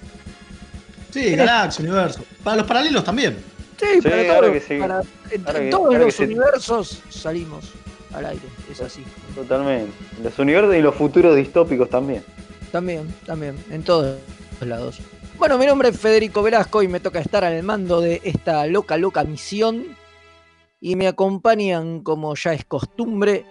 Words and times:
Sí, 1.10 1.34
Galaxia, 1.34 1.86
Universo. 1.86 2.20
Para 2.44 2.58
los 2.58 2.66
paralelos 2.66 3.02
también. 3.02 3.38
Sí, 3.80 3.86
Sí, 4.02 4.04
para, 4.10 4.52
que 4.52 4.60
sí. 4.60 4.78
que- 5.30 5.38
todos 5.70 5.88
que 5.90 5.98
los 6.00 6.14
sí. 6.14 6.24
universos 6.24 7.02
salimos 7.08 7.70
al 8.12 8.26
aire, 8.26 8.44
es 8.70 8.78
así. 8.82 9.02
Totalmente. 9.34 9.90
Los 10.22 10.38
universos 10.38 10.76
y 10.76 10.82
los 10.82 10.94
futuros 10.94 11.34
distópicos 11.34 11.88
también. 11.88 12.22
También, 12.70 13.08
también, 13.24 13.56
en 13.70 13.82
todos 13.82 14.18
lados. 14.60 15.00
Bueno, 15.42 15.58
mi 15.58 15.66
nombre 15.66 15.88
es 15.88 15.98
Federico 15.98 16.40
Velasco 16.40 16.84
y 16.84 16.88
me 16.88 17.00
toca 17.00 17.18
estar 17.18 17.42
al 17.42 17.64
mando 17.64 18.00
de 18.00 18.20
esta 18.22 18.64
loca, 18.66 18.96
loca 18.96 19.24
misión. 19.24 19.82
Y 20.80 20.94
me 20.94 21.08
acompañan, 21.08 22.04
como 22.04 22.36
ya 22.36 22.52
es 22.52 22.64
costumbre, 22.64 23.44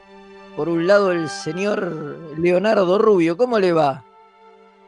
por 0.56 0.70
un 0.70 0.88
lado 0.88 1.12
el 1.12 1.28
señor 1.28 2.18
Leonardo 2.38 2.98
Rubio. 2.98 3.36
¿Cómo 3.36 3.60
le 3.60 3.74
va? 3.74 4.06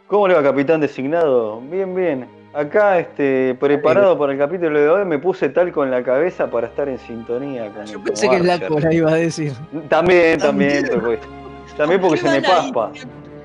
¿Cómo 0.07 0.29
le 0.29 0.35
va, 0.35 0.43
capitán 0.43 0.79
designado? 0.79 1.59
Bien, 1.59 1.93
bien. 1.93 2.25
Acá, 2.53 2.97
este, 2.99 3.53
preparado 3.55 4.17
para 4.17 4.31
el 4.31 4.39
capítulo 4.39 4.79
de 4.79 4.87
hoy, 4.87 5.03
me 5.03 5.19
puse 5.19 5.49
talco 5.49 5.83
en 5.83 5.91
la 5.91 6.03
cabeza 6.03 6.49
para 6.49 6.67
estar 6.67 6.87
en 6.87 6.99
sintonía 6.99 7.69
con 7.73 7.85
Yo 7.85 7.95
con 7.95 8.03
pensé 8.05 8.29
que 8.29 8.37
es 8.37 8.45
la 8.45 8.65
cola 8.65 8.93
iba 8.93 9.11
a 9.11 9.15
decir. 9.15 9.51
También, 9.89 10.39
también, 10.39 10.89
pues. 11.03 11.19
También 11.75 11.99
porque 11.99 12.21
se 12.21 12.29
me 12.29 12.41
paspa. 12.41 12.93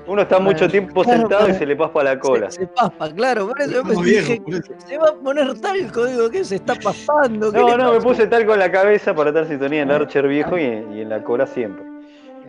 Uno 0.09 0.23
está 0.23 0.39
mucho 0.39 0.67
tiempo 0.67 1.03
Claro, 1.03 1.19
sentado 1.19 1.49
y 1.49 1.53
se 1.53 1.65
le 1.67 1.75
paspa 1.75 2.03
la 2.03 2.19
cola. 2.19 2.49
Se, 2.49 2.61
se 2.61 2.67
paspa, 2.67 3.11
claro. 3.13 3.47
Por 3.47 3.61
eso 3.61 3.71
yo 3.71 3.83
viejos, 4.01 4.03
dije, 4.45 4.61
se 4.87 4.97
va 4.97 5.09
a 5.09 5.13
poner 5.13 5.59
talco, 5.61 6.05
digo, 6.05 6.29
¿qué 6.31 6.43
se 6.43 6.55
está 6.55 6.73
paspando? 6.75 7.51
¿Qué 7.51 7.59
No, 7.59 7.77
no, 7.77 7.93
me 7.93 8.01
puse 8.01 8.25
talco 8.25 8.53
en 8.53 8.59
la 8.59 8.71
cabeza 8.71 9.13
para 9.13 9.29
estar 9.29 9.47
sintonía 9.47 9.83
en 9.83 9.89
el 9.91 9.95
Archer 10.01 10.27
viejo 10.27 10.57
y, 10.57 10.63
y 10.63 11.01
en 11.01 11.09
la 11.09 11.23
cola 11.23 11.45
siempre. 11.45 11.85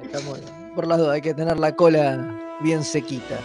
Estamos- 0.02 0.40
por 0.74 0.86
las 0.86 0.98
dudas, 0.98 1.14
hay 1.14 1.20
que 1.20 1.34
tener 1.34 1.58
la 1.58 1.74
cola 1.76 2.34
bien 2.60 2.82
sequita. 2.82 3.36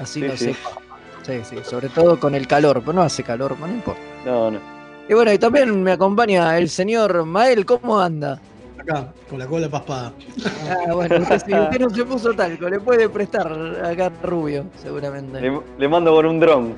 Así 0.00 0.20
Sí, 0.20 0.26
no 0.28 0.36
sí. 0.36 0.44
se 0.44 0.50
paspa. 0.62 0.80
Sí, 1.22 1.40
sí, 1.42 1.56
sobre 1.64 1.88
todo 1.88 2.20
con 2.20 2.36
el 2.36 2.46
calor, 2.46 2.80
pero 2.80 2.92
no 2.92 3.02
hace 3.02 3.24
calor, 3.24 3.58
no 3.58 3.66
importa. 3.66 4.00
No, 4.24 4.50
no. 4.52 4.60
Y 5.08 5.14
bueno, 5.14 5.32
y 5.32 5.38
también 5.38 5.82
me 5.82 5.90
acompaña 5.92 6.56
el 6.58 6.68
señor 6.68 7.24
Mael, 7.24 7.66
¿cómo 7.66 7.98
anda? 7.98 8.38
Acá, 8.88 9.12
con 9.28 9.38
la 9.38 9.46
cola 9.46 9.68
paspada. 9.68 10.12
Ah, 10.88 10.92
bueno, 10.94 11.16
usted, 11.18 11.42
sí, 11.46 11.52
usted 11.54 11.80
no 11.80 11.90
se 11.90 12.04
puso 12.04 12.32
talco, 12.34 12.68
le 12.68 12.78
puede 12.80 13.08
prestar 13.08 13.50
acá 13.84 14.10
Rubio, 14.22 14.66
seguramente. 14.80 15.40
Le, 15.40 15.60
le 15.78 15.88
mando 15.88 16.12
por 16.12 16.26
un 16.26 16.38
dron. 16.38 16.74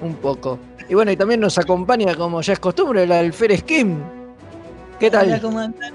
Un 0.00 0.14
poco. 0.14 0.58
Y 0.88 0.94
bueno, 0.94 1.10
y 1.10 1.16
también 1.16 1.40
nos 1.40 1.58
acompaña, 1.58 2.14
como 2.14 2.40
ya 2.40 2.54
es 2.54 2.58
costumbre, 2.58 3.02
el 3.02 3.12
Alfer 3.12 3.56
Skim. 3.58 3.98
¿Qué 4.98 5.10
tal? 5.10 5.28
Hola, 5.28 5.40
¿cómo 5.40 5.58
andan? 5.58 5.92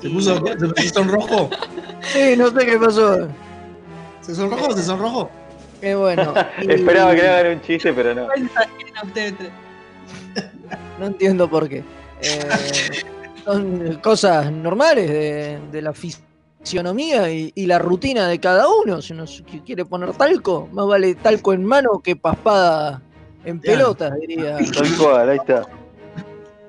¿Se 0.00 0.10
puso 0.10 0.42
se 0.76 0.88
sonrojó? 0.90 1.50
Sí, 2.00 2.34
no 2.36 2.50
sé 2.50 2.66
qué 2.66 2.78
pasó. 2.78 3.28
¿Se 4.20 4.34
sonrojó? 4.34 4.72
¿Se 4.76 4.82
sonrojó? 4.82 5.30
Qué 5.80 5.94
bueno. 5.94 6.32
Y- 6.62 6.70
Esperaba 6.72 7.14
que 7.14 7.22
le 7.22 7.28
hagan 7.28 7.52
un 7.56 7.62
chiste, 7.62 7.92
pero 7.92 8.14
no. 8.14 8.28
No 10.98 11.06
entiendo 11.06 11.48
por 11.48 11.68
qué. 11.68 11.82
Eh, 12.22 12.40
son 13.46 14.00
cosas 14.02 14.50
normales 14.52 15.08
de, 15.08 15.58
de 15.72 15.82
la 15.82 15.92
fisionomía 15.94 17.30
y, 17.32 17.52
y 17.54 17.64
la 17.66 17.78
rutina 17.78 18.28
de 18.28 18.38
cada 18.40 18.66
uno. 18.68 19.00
Si 19.00 19.12
uno 19.14 19.24
qu- 19.24 19.64
quiere 19.64 19.84
poner 19.86 20.12
talco, 20.14 20.68
más 20.72 20.86
vale 20.86 21.14
talco 21.14 21.52
en 21.54 21.64
mano 21.64 22.00
que 22.02 22.16
paspada 22.16 23.00
en 23.44 23.60
pelotas, 23.60 24.12
diría. 24.20 24.58
Tal 24.74 24.96
cual, 24.98 25.30
ahí 25.30 25.36
está. 25.38 25.62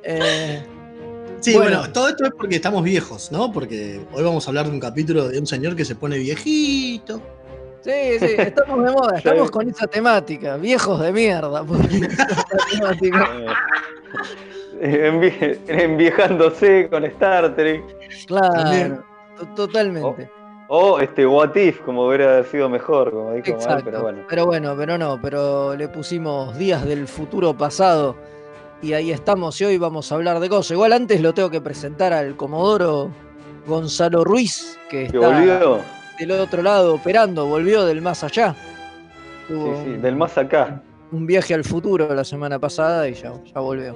Eh, 0.03 0.63
Sí, 1.39 1.53
Bueno. 1.55 1.77
bueno. 1.77 1.93
todo 1.93 2.09
esto 2.09 2.25
es 2.25 2.31
porque 2.35 2.55
estamos 2.55 2.83
viejos, 2.83 3.31
¿no? 3.31 3.51
Porque 3.51 4.01
hoy 4.11 4.23
vamos 4.23 4.47
a 4.47 4.49
hablar 4.49 4.65
de 4.65 4.71
un 4.71 4.79
capítulo 4.79 5.27
de 5.29 5.39
un 5.39 5.45
señor 5.45 5.75
que 5.75 5.85
se 5.85 5.93
pone 5.93 6.17
viejito. 6.17 7.21
Sí, 7.81 8.19
sí, 8.19 8.35
estamos 8.37 8.83
de 8.83 8.91
moda, 8.91 9.17
estamos 9.17 9.51
con 9.51 9.69
esa 9.69 9.87
temática. 9.87 10.57
Viejos 10.57 10.99
de 11.01 11.11
mierda. 11.11 11.63
Eh, 14.79 15.09
envie- 15.11 15.59
enviejándose 15.67 16.87
con 16.89 17.03
Star 17.05 17.55
Trek. 17.55 17.83
Claro, 18.27 19.03
totalmente. 19.55 20.29
O 20.67 20.99
este 20.99 21.25
What 21.25 21.55
If, 21.55 21.79
como 21.81 22.05
hubiera 22.07 22.43
sido 22.43 22.69
mejor, 22.69 23.09
como 23.11 23.31
dijo 23.33 23.51
Mal, 23.53 23.55
Exacto. 23.59 23.85
pero 23.85 24.01
bueno. 24.03 24.19
Pero 24.29 24.45
bueno, 24.45 24.75
pero 24.77 24.97
no, 24.97 25.19
pero 25.21 25.75
le 25.75 25.87
pusimos 25.87 26.55
días 26.57 26.85
del 26.85 27.07
futuro 27.07 27.55
pasado 27.57 28.15
y 28.81 28.93
ahí 28.93 29.11
estamos 29.11 29.59
y 29.61 29.65
hoy 29.65 29.77
vamos 29.79 30.11
a 30.11 30.15
hablar 30.15 30.39
de 30.39 30.47
cosas. 30.49 30.71
Igual 30.71 30.93
antes 30.93 31.21
lo 31.21 31.33
tengo 31.33 31.49
que 31.49 31.61
presentar 31.61 32.13
al 32.13 32.35
Comodoro 32.35 33.09
Gonzalo 33.65 34.23
Ruiz, 34.23 34.77
que 34.89 35.07
Que 35.07 35.17
está 35.17 35.19
volvió. 35.19 35.79
Del 36.19 36.31
otro 36.31 36.61
lado 36.61 36.95
operando, 36.95 37.45
volvió 37.45 37.85
del 37.85 38.01
más 38.01 38.23
allá. 38.23 38.53
Sí, 39.47 39.53
Tuvo 39.53 39.83
sí, 39.83 39.91
del 39.93 40.15
más 40.15 40.37
acá. 40.37 40.81
un 41.11 41.25
viaje 41.25 41.53
al 41.53 41.63
futuro 41.63 42.13
la 42.13 42.23
semana 42.23 42.59
pasada 42.59 43.07
y 43.07 43.13
ya, 43.13 43.33
ya 43.53 43.59
volvió. 43.59 43.95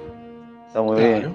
Está 0.68 0.80
muy 0.82 0.96
Claro. 0.96 1.12
bien. 1.12 1.32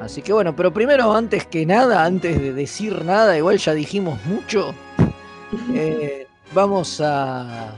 Así 0.00 0.22
que 0.22 0.32
bueno, 0.32 0.54
pero 0.54 0.72
primero, 0.72 1.12
antes 1.12 1.44
que 1.46 1.66
nada, 1.66 2.04
antes 2.04 2.40
de 2.40 2.52
decir 2.52 3.04
nada, 3.04 3.36
igual 3.36 3.58
ya 3.58 3.74
dijimos 3.74 4.18
mucho, 4.26 4.72
eh, 5.74 6.26
vamos 6.52 7.00
a, 7.04 7.74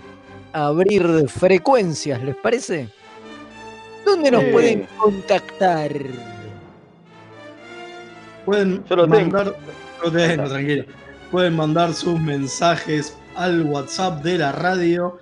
abrir 0.52 1.28
frecuencias, 1.28 2.22
¿les 2.22 2.36
parece? 2.36 2.88
¿Dónde 4.04 4.30
nos 4.30 4.42
Sí. 4.42 4.50
pueden 4.52 4.86
contactar? 4.98 5.92
Pueden 8.44 8.84
Yo 8.84 8.96
lo 8.96 9.08
tengo. 9.08 9.38
tengo, 10.12 10.48
tranquilo. 10.48 10.84
Pueden 11.30 11.56
mandar 11.56 11.94
sus 11.94 12.20
mensajes 12.20 13.16
al 13.36 13.62
WhatsApp 13.62 14.22
de 14.22 14.38
la 14.38 14.52
radio 14.52 15.18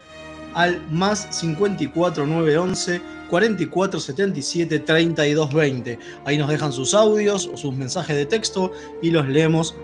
al 0.54 0.80
más 0.90 1.28
54 1.30 2.26
911 2.26 3.00
44 3.28 4.00
77 4.00 4.78
32 4.80 5.52
20. 5.52 5.98
Ahí 6.24 6.38
nos 6.38 6.48
dejan 6.48 6.72
sus 6.72 6.94
audios 6.94 7.48
o 7.52 7.56
sus 7.56 7.74
mensajes 7.74 8.16
de 8.16 8.26
texto 8.26 8.72
y 9.02 9.10
los 9.10 9.28
leemos. 9.28 9.74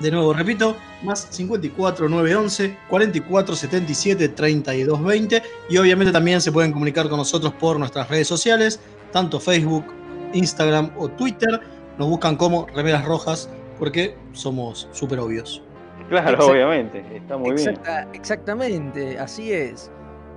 De 0.00 0.10
nuevo, 0.10 0.32
repito, 0.32 0.76
más 1.04 1.28
54 1.30 2.08
911 2.08 2.76
44 2.88 3.54
77 3.56 4.28
32 4.30 5.04
20. 5.04 5.42
Y 5.68 5.76
obviamente 5.76 6.12
también 6.12 6.40
se 6.40 6.50
pueden 6.50 6.72
comunicar 6.72 7.08
con 7.08 7.18
nosotros 7.18 7.52
por 7.54 7.78
nuestras 7.78 8.08
redes 8.08 8.26
sociales, 8.26 8.80
tanto 9.12 9.38
Facebook, 9.38 9.84
Instagram 10.32 10.90
o 10.96 11.08
Twitter. 11.08 11.60
Nos 11.98 12.08
buscan 12.08 12.36
como 12.36 12.66
Remeras 12.74 13.04
Rojas 13.04 13.48
porque 13.84 14.16
somos 14.32 14.88
súper 14.92 15.18
obvios. 15.20 15.62
Claro, 16.08 16.38
Exact- 16.38 16.50
obviamente, 16.50 17.04
está 17.14 17.36
muy 17.36 17.52
bien. 17.52 17.68
Exacta- 17.68 18.08
exactamente, 18.14 19.18
así 19.18 19.52
es. 19.52 19.90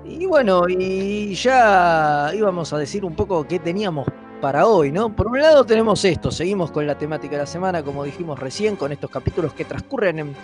Y 0.03 0.25
bueno, 0.25 0.63
y 0.67 1.33
ya 1.33 2.29
íbamos 2.33 2.73
a 2.73 2.77
decir 2.77 3.05
un 3.05 3.15
poco 3.15 3.47
qué 3.47 3.57
teníamos 3.59 4.05
para 4.41 4.67
hoy, 4.67 4.91
¿no? 4.91 5.15
Por 5.15 5.27
un 5.27 5.39
lado 5.39 5.63
tenemos 5.63 6.03
esto, 6.03 6.29
seguimos 6.29 6.71
con 6.71 6.85
la 6.85 6.97
temática 6.97 7.37
de 7.37 7.43
la 7.43 7.45
semana, 7.47 7.81
como 7.83 8.03
dijimos 8.03 8.37
recién, 8.37 8.75
con 8.75 8.91
estos 8.91 9.09
capítulos 9.09 9.53
que 9.53 9.63
transcurren 9.63 10.19
en, 10.19 10.35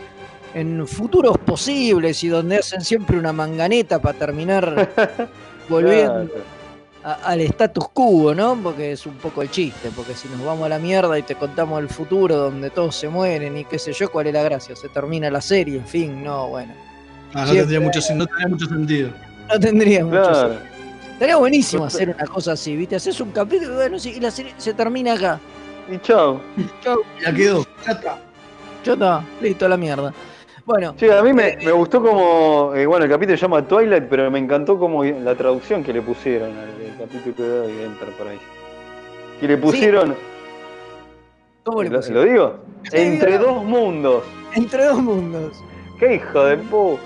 en 0.53 0.87
futuros 0.87 1.37
posibles 1.39 2.23
y 2.23 2.29
donde 2.29 2.55
hacen 2.59 2.79
siempre 2.81 3.17
una 3.17 3.33
manganeta 3.33 4.01
para 4.01 4.17
terminar 4.17 4.89
volviendo 5.69 6.25
Claro. 6.29 6.62
A- 7.03 7.13
al 7.25 7.41
status 7.41 7.89
quo, 7.93 8.33
¿no? 8.33 8.57
Porque 8.61 8.93
es 8.93 9.05
un 9.05 9.15
poco 9.15 9.41
el 9.41 9.49
chiste, 9.51 9.89
porque 9.95 10.13
si 10.13 10.27
nos 10.29 10.43
vamos 10.43 10.65
a 10.65 10.69
la 10.69 10.79
mierda 10.79 11.17
y 11.19 11.23
te 11.23 11.35
contamos 11.35 11.79
el 11.81 11.89
futuro 11.89 12.35
donde 12.37 12.69
todos 12.69 12.95
se 12.95 13.09
mueren 13.09 13.57
y 13.57 13.65
qué 13.65 13.77
sé 13.79 13.93
yo, 13.93 14.09
¿cuál 14.11 14.27
es 14.27 14.33
la 14.33 14.43
gracia? 14.43 14.75
Se 14.75 14.89
termina 14.89 15.29
la 15.29 15.41
serie, 15.41 15.77
en 15.77 15.87
fin, 15.87 16.23
no, 16.23 16.47
bueno. 16.49 16.73
Ah, 17.33 17.41
no, 17.41 17.45
Siempre- 17.45 17.57
tendría 17.61 17.79
mucho, 17.81 17.99
sen- 17.99 18.15
no 18.15 18.25
tendría 18.25 18.47
mucho 18.47 18.65
sentido. 18.67 19.09
No 19.51 19.59
tendría 19.59 20.05
mucho 20.05 20.21
Claro. 20.21 20.35
sentido. 20.53 20.73
Estaría 21.13 21.35
buenísimo 21.37 21.85
hacer 21.85 22.09
una 22.09 22.25
cosa 22.25 22.53
así, 22.53 22.75
¿viste? 22.75 22.95
Haces 22.95 23.19
un 23.21 23.31
capítulo 23.31 23.73
y 23.73 23.75
bueno, 23.75 23.99
sí, 23.99 24.13
y 24.17 24.19
la 24.19 24.31
serie 24.31 24.53
se 24.57 24.73
termina 24.73 25.13
acá. 25.13 25.39
Y 25.91 25.97
chao. 25.99 26.41
Chau, 26.83 26.99
Ya 27.23 27.33
quedó. 27.33 27.65
Ya 27.85 27.91
está. 27.91 28.17
ya 28.83 28.93
está, 28.93 29.23
listo 29.41 29.65
a 29.65 29.69
la 29.69 29.77
mierda. 29.77 30.13
Bueno, 30.65 30.95
Sí, 30.97 31.09
a 31.09 31.21
mí 31.21 31.33
me, 31.33 31.57
me 31.57 31.71
gustó 31.73 32.01
como, 32.01 32.73
eh, 32.73 32.85
bueno, 32.85 33.03
el 33.05 33.11
capítulo 33.11 33.37
se 33.37 33.41
llama 33.41 33.67
Twilight, 33.67 34.05
pero 34.09 34.31
me 34.31 34.39
encantó 34.39 34.79
como 34.79 35.03
la 35.03 35.35
traducción 35.35 35.83
que 35.83 35.91
le 35.91 36.01
pusieron 36.01 36.51
al 36.57 36.97
capítulo 36.97 37.47
de 37.49 37.59
hoy 37.67 37.83
Enterprise. 37.83 38.41
Que 39.41 39.47
le 39.49 39.57
pusieron, 39.57 40.15
¿cómo 41.63 41.83
le 41.83 41.89
¿lo, 41.89 41.97
pusieron? 41.97 42.25
lo 42.25 42.31
digo? 42.31 42.55
Sí, 42.83 42.97
Entre 42.97 43.37
dos 43.37 43.63
mundos. 43.63 44.23
Entre 44.55 44.85
dos 44.85 45.01
mundos. 45.01 45.61
¡Qué 45.99 46.15
hijo 46.15 46.45
de 46.45 46.57
pu! 46.57 46.97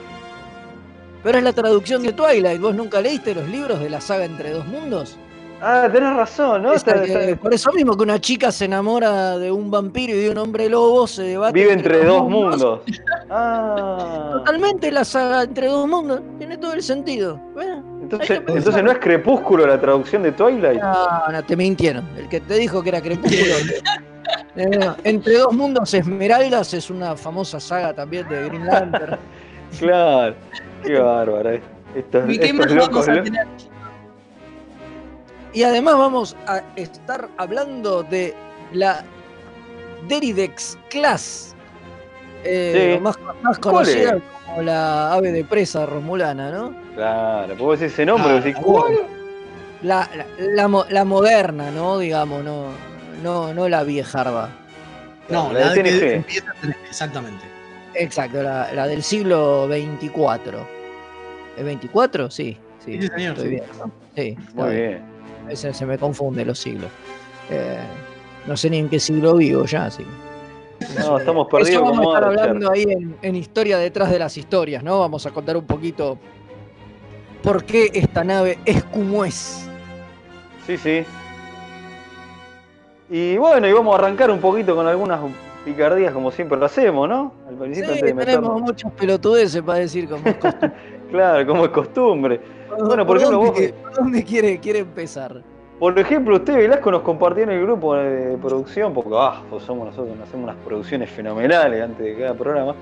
Pero 1.24 1.40
es 1.40 1.44
la 1.44 1.54
traducción 1.54 2.04
de 2.04 2.14
Twilight. 2.14 2.62
¿Vos 2.62 2.76
nunca 2.76 3.02
leíste 3.02 3.34
los 3.34 3.48
libros 3.50 3.80
de 3.80 3.90
la 3.90 4.00
saga 4.02 4.26
Entre 4.26 4.52
dos 4.52 4.68
mundos? 4.68 5.18
Ah, 5.62 5.90
tenés 5.92 6.16
razón, 6.16 6.62
¿no? 6.64 6.74
Esa 6.74 6.92
Está- 6.92 7.04
que- 7.04 7.30
está- 7.32 7.42
por 7.42 7.54
eso 7.54 7.72
mismo 7.74 7.98
que 7.98 8.04
una 8.04 8.20
chica 8.22 8.52
se 8.52 8.66
enamora 8.66 9.38
de 9.40 9.52
un 9.52 9.72
vampiro 9.72 10.14
y 10.14 10.18
de 10.20 10.30
un 10.30 10.38
hombre 10.38 10.70
lobo, 10.70 11.08
se 11.08 11.24
debate. 11.24 11.54
vive 11.54 11.74
entre 11.74 12.04
dos 12.06 12.30
mundos. 12.30 12.82
Ah, 13.30 14.30
Totalmente 14.34 14.90
la 14.92 15.04
saga 15.04 15.44
entre 15.44 15.68
dos 15.68 15.86
mundos. 15.88 16.22
Tiene 16.38 16.58
todo 16.58 16.72
el 16.74 16.82
sentido. 16.82 17.38
Bueno, 17.54 17.84
entonces, 18.02 18.42
entonces 18.48 18.82
no 18.84 18.92
es 18.92 19.00
Crepúsculo 19.00 19.68
la 19.68 19.80
traducción 19.82 20.24
de 20.24 20.32
Twilight. 20.32 20.80
no, 20.82 21.28
no, 21.32 21.44
te 21.44 21.56
mintieron. 21.58 22.08
El 22.18 22.30
que 22.30 22.40
te 22.40 22.54
dijo 22.54 22.82
que 22.82 22.90
era 22.90 23.02
Crepúsculo. 23.02 23.54
Eh, 24.58 24.66
no, 24.80 24.96
entre 25.04 25.38
dos 25.38 25.54
mundos 25.54 25.94
Esmeraldas 25.94 26.74
es 26.74 26.90
una 26.90 27.16
famosa 27.16 27.60
saga 27.60 27.94
también 27.94 28.28
de 28.28 28.46
Green 28.50 28.66
Lantern. 28.66 29.18
Claro, 29.80 30.36
qué 30.84 30.98
bárbaro. 31.00 31.50
eh. 31.52 31.62
Estos, 31.96 32.28
¿Y 32.30 32.38
qué 32.40 32.46
estos 32.48 32.60
más 32.66 32.72
locos, 32.72 33.06
vamos 33.08 33.20
a 33.20 33.24
tener? 33.24 33.48
Y 35.58 35.64
además 35.64 35.98
vamos 35.98 36.36
a 36.46 36.62
estar 36.76 37.30
hablando 37.36 38.04
de 38.04 38.36
la 38.74 39.04
Deridex 40.08 40.78
Class. 40.92 41.56
eh, 42.44 42.94
Sí. 42.96 43.02
más, 43.02 43.18
más 43.42 43.58
¿Cuál 43.58 43.74
conocida 43.74 44.20
como 44.46 44.62
la 44.62 45.14
ave 45.14 45.32
de 45.32 45.44
presa 45.44 45.88
romulana, 45.88 46.52
¿no? 46.52 46.76
Claro, 46.94 47.56
puedo 47.56 47.72
decir 47.72 47.88
ese 47.88 48.06
nombre, 48.06 48.34
Ah, 48.34 48.36
decir, 48.36 48.54
la 48.54 48.62
¿cuál? 48.62 48.94
La, 49.82 50.10
la, 50.16 50.26
la 50.38 50.68
mo- 50.68 50.86
la 50.92 51.04
moderna, 51.06 51.72
¿no? 51.72 51.98
Digamos, 51.98 52.44
no, 52.44 52.66
no, 53.24 53.52
no 53.56 53.68
la 53.68 53.82
viejarda. 53.84 54.52
No, 55.28 55.52
La 55.52 55.60
la, 55.62 55.70
de 55.74 55.82
TNG. 55.82 56.14
empieza 56.18 56.54
exactamente. 56.88 57.44
Exacto, 57.96 58.44
la, 58.44 58.72
la 58.74 58.86
del 58.86 59.02
siglo 59.02 59.68
24. 59.68 60.68
¿Es 61.58 61.66
24? 61.66 62.30
Sí, 62.30 62.56
sí. 62.86 63.02
Sí, 63.02 63.08
señor, 63.08 63.32
estoy 63.32 63.44
sí. 63.46 63.50
bien, 63.50 63.64
¿no? 63.80 63.92
Sí, 64.16 64.38
está 64.40 64.62
Muy 64.64 64.76
bien. 64.76 64.90
bien. 64.90 65.17
A 65.48 65.52
veces 65.52 65.78
se 65.78 65.86
me 65.86 65.98
confunde 65.98 66.44
los 66.44 66.60
siglos. 66.60 66.92
Eh, 67.50 67.80
no 68.46 68.58
sé 68.58 68.70
ni 68.70 68.80
en 68.80 68.90
qué 68.90 69.00
siglo 69.00 69.36
vivo 69.38 69.64
ya, 69.64 69.86
así. 69.86 70.06
No, 71.00 71.18
estamos 71.18 71.48
Eso 71.48 71.58
perdidos 71.58 71.82
vamos 71.84 72.00
a 72.00 72.18
estar 72.18 72.24
hablando 72.26 72.70
ahí 72.72 72.84
en, 72.84 73.16
en 73.22 73.36
historia 73.38 73.78
detrás 73.78 74.12
de 74.12 74.20
las 74.20 74.38
historias, 74.38 74.84
¿no? 74.84 75.00
Vamos 75.00 75.26
a 75.26 75.32
contar 75.32 75.56
un 75.56 75.66
poquito 75.66 76.18
por 77.42 77.64
qué 77.64 77.90
esta 77.94 78.26
nave 78.26 78.60
es 78.66 78.84
como 78.84 79.24
es. 79.24 79.70
Sí, 80.66 80.78
sí. 80.78 81.06
Y 83.10 83.38
bueno, 83.38 83.68
y 83.68 83.72
vamos 83.72 83.96
a 83.96 84.00
arrancar 84.04 84.30
un 84.30 84.40
poquito 84.40 84.76
con 84.76 84.86
algunas 84.86 85.22
picardías 85.64 86.12
como 86.14 86.30
siempre 86.30 86.58
lo 86.58 86.66
hacemos, 86.66 87.08
¿no? 87.08 87.32
Al 87.48 87.54
Sí, 87.54 87.60
principio 87.62 87.90
antes 87.94 88.02
de 88.04 88.08
tenemos 88.14 88.26
meternos. 88.26 88.62
muchos 88.62 88.92
pelotudeces 88.92 89.62
para 89.62 89.80
decir 89.80 90.10
como 90.10 90.28
es 90.28 90.36
costumbre. 90.36 90.72
Claro, 91.10 91.48
como 91.48 91.64
es 91.64 91.72
costumbre. 91.72 92.42
Bueno, 92.86 93.06
por 93.06 93.18
ejemplo, 93.18 93.38
dónde, 93.46 93.72
vos- 93.72 93.82
¿por 93.82 93.94
dónde 93.94 94.24
quiere, 94.24 94.60
quiere 94.60 94.80
empezar? 94.80 95.42
Por 95.80 95.98
ejemplo, 96.00 96.36
usted, 96.38 96.56
Velasco, 96.56 96.90
nos 96.92 97.02
compartió 97.02 97.44
en 97.44 97.52
el 97.52 97.62
grupo 97.62 97.96
de 97.96 98.36
producción, 98.38 98.94
porque 98.96 99.12
ah, 99.14 99.44
pues 99.50 99.64
somos 99.64 99.86
nosotros, 99.86 100.18
hacemos 100.24 100.46
unas 100.46 100.56
producciones 100.66 101.10
fenomenales 101.12 101.84
antes 101.84 102.04
de 102.04 102.18
cada 102.18 102.34
programa. 102.34 102.74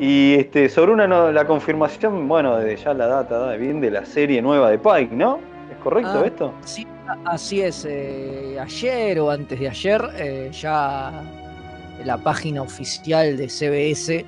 Y 0.00 0.34
este, 0.34 0.68
sobre 0.68 0.92
una 0.92 1.06
no- 1.06 1.30
la 1.30 1.46
confirmación, 1.46 2.26
bueno, 2.26 2.56
de 2.58 2.76
ya 2.76 2.92
la 2.92 3.06
data 3.06 3.38
da 3.38 3.52
bien 3.56 3.80
de 3.80 3.90
la 3.92 4.04
serie 4.04 4.42
nueva 4.42 4.70
de 4.70 4.78
Pike, 4.78 5.14
¿no? 5.14 5.38
¿Es 5.70 5.76
correcto 5.82 6.10
Ah. 6.22 6.26
esto? 6.26 6.52
Sí, 6.64 6.86
así 7.24 7.60
es. 7.60 7.84
eh, 7.88 8.56
ayer 8.60 9.20
o 9.20 9.30
antes 9.30 9.60
de 9.60 9.68
ayer 9.68 10.02
eh, 10.16 10.50
ya 10.52 11.22
la 12.04 12.16
página 12.18 12.62
oficial 12.62 13.36
de 13.36 13.48
CBS 13.48 14.24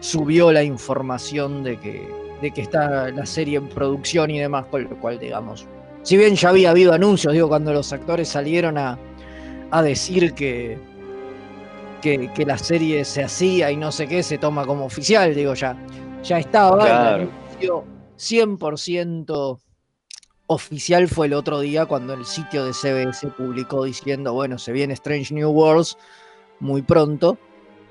subió 0.00 0.50
la 0.52 0.62
información 0.64 1.62
de 1.62 1.76
que, 1.78 2.08
de 2.40 2.50
que 2.50 2.62
está 2.62 3.10
la 3.10 3.26
serie 3.26 3.58
en 3.58 3.68
producción 3.68 4.30
y 4.30 4.38
demás, 4.38 4.66
con 4.66 4.84
lo 4.84 5.00
cual, 5.00 5.18
digamos, 5.18 5.66
si 6.02 6.16
bien 6.16 6.34
ya 6.36 6.50
había 6.50 6.70
habido 6.70 6.92
anuncios, 6.92 7.32
digo, 7.32 7.48
cuando 7.48 7.72
los 7.72 7.92
actores 7.92 8.28
salieron 8.28 8.78
a, 8.78 8.98
a 9.70 9.82
decir 9.82 10.34
que, 10.34 10.78
que, 12.00 12.32
que 12.32 12.44
la 12.46 12.58
serie 12.58 13.04
se 13.04 13.24
hacía 13.24 13.70
y 13.70 13.76
no 13.76 13.90
sé 13.90 14.06
qué, 14.06 14.22
se 14.22 14.38
toma 14.38 14.66
como 14.66 14.84
oficial, 14.84 15.34
digo, 15.34 15.54
ya, 15.54 15.76
ya 16.22 16.38
estaba. 16.38 16.76
el 16.82 16.86
Claro. 16.88 17.32
anuncio 17.58 17.84
100% 18.18 19.58
oficial 20.48 21.08
fue 21.08 21.26
el 21.26 21.32
otro 21.34 21.60
día 21.60 21.86
cuando 21.86 22.14
el 22.14 22.24
sitio 22.24 22.64
de 22.64 22.72
CBS 22.72 23.26
publicó 23.36 23.84
diciendo, 23.84 24.32
bueno, 24.32 24.58
se 24.58 24.72
viene 24.72 24.94
Strange 24.94 25.34
New 25.34 25.50
Worlds 25.50 25.96
muy 26.60 26.82
pronto, 26.82 27.38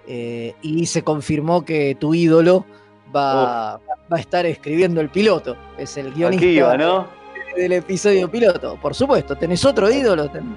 eh, 0.07 0.55
y 0.61 0.85
se 0.85 1.03
confirmó 1.03 1.65
que 1.65 1.95
tu 1.99 2.13
ídolo 2.13 2.65
va, 3.15 3.79
va 4.11 4.17
a 4.17 4.19
estar 4.19 4.45
escribiendo 4.45 5.01
el 5.01 5.09
piloto, 5.09 5.55
es 5.77 5.95
el 5.97 6.13
guionista 6.13 6.45
Aquí 6.45 6.57
iba, 6.57 6.77
¿no? 6.77 7.07
del 7.55 7.71
episodio 7.73 8.29
piloto. 8.29 8.77
Por 8.81 8.93
supuesto, 8.93 9.35
¿tenés 9.35 9.63
otro 9.65 9.89
ídolo? 9.89 10.29
Ten- 10.29 10.55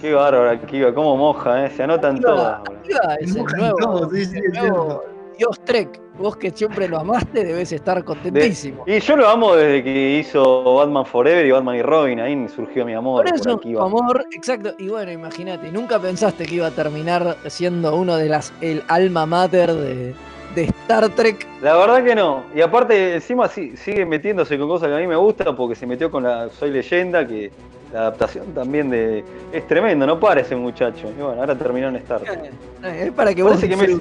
Qué 0.00 0.12
bárbaro, 0.12 0.58
iba, 0.72 0.92
cómo 0.92 1.16
moja, 1.16 1.64
¿eh? 1.66 1.70
Se 1.70 1.84
anotan 1.84 2.16
Akiva- 2.16 2.26
todas. 2.34 2.60
Akiva 2.60 3.14
es 3.20 3.36
el 3.36 3.44
nuevo, 3.44 3.76
todos, 3.78 4.12
sí, 4.12 4.24
sí, 4.24 4.38
el 4.38 4.44
es 4.46 4.52
nuevo 4.60 5.04
Dios 5.38 5.60
Trek. 5.64 6.00
Vos 6.18 6.34
que 6.36 6.50
siempre 6.50 6.88
lo 6.88 6.98
amaste, 6.98 7.44
debes 7.44 7.70
estar 7.72 8.02
contentísimo. 8.02 8.84
Y 8.86 8.98
yo 9.00 9.16
lo 9.16 9.28
amo 9.28 9.54
desde 9.54 9.84
que 9.84 10.18
hizo 10.18 10.74
Batman 10.76 11.04
Forever 11.04 11.44
y 11.44 11.50
Batman 11.50 11.76
y 11.76 11.82
Robin, 11.82 12.20
ahí 12.20 12.48
surgió 12.48 12.86
mi 12.86 12.94
amor. 12.94 13.24
Por 13.26 13.34
eso, 13.34 13.52
Akiva. 13.52 13.84
amor, 13.84 14.24
exacto. 14.34 14.72
Y 14.78 14.88
bueno, 14.88 15.12
imagínate, 15.12 15.70
nunca 15.70 15.98
pensaste 16.00 16.46
que 16.46 16.54
iba 16.54 16.68
a 16.68 16.70
terminar 16.70 17.36
siendo 17.48 17.94
uno 17.94 18.16
de 18.16 18.30
las 18.30 18.52
el 18.62 18.82
alma 18.88 19.26
mater 19.26 19.74
de, 19.74 20.14
de 20.54 20.64
Star 20.64 21.08
Trek. 21.10 21.46
La 21.62 21.76
verdad 21.76 22.04
que 22.04 22.14
no. 22.14 22.44
Y 22.54 22.60
aparte, 22.60 23.14
encima 23.14 23.48
sí- 23.48 23.76
sigue 23.76 24.04
metiéndose 24.06 24.58
con 24.58 24.68
cosas 24.68 24.88
que 24.88 24.94
a 24.94 24.98
mí 24.98 25.06
me 25.06 25.16
gustan 25.16 25.54
porque 25.56 25.74
se 25.74 25.86
metió 25.86 26.10
con 26.10 26.22
la 26.22 26.48
Soy 26.50 26.70
Leyenda, 26.70 27.26
que 27.26 27.50
la 27.92 28.00
adaptación 28.00 28.46
también 28.54 28.90
de. 28.90 29.24
Es 29.52 29.66
tremendo, 29.66 30.06
no 30.06 30.18
para 30.20 30.40
ese 30.40 30.56
muchacho. 30.56 31.08
Y 31.16 31.20
bueno, 31.22 31.40
ahora 31.40 31.54
terminó 31.54 31.88
en 31.88 31.96
Star 31.96 32.20
Trek. 32.20 32.38
Eh, 32.84 33.04
Es 33.06 33.12
para 33.12 33.34
que 33.34 33.42
vos 33.42 33.52
Parece 33.54 33.68
que, 33.68 33.76
me, 33.76 34.00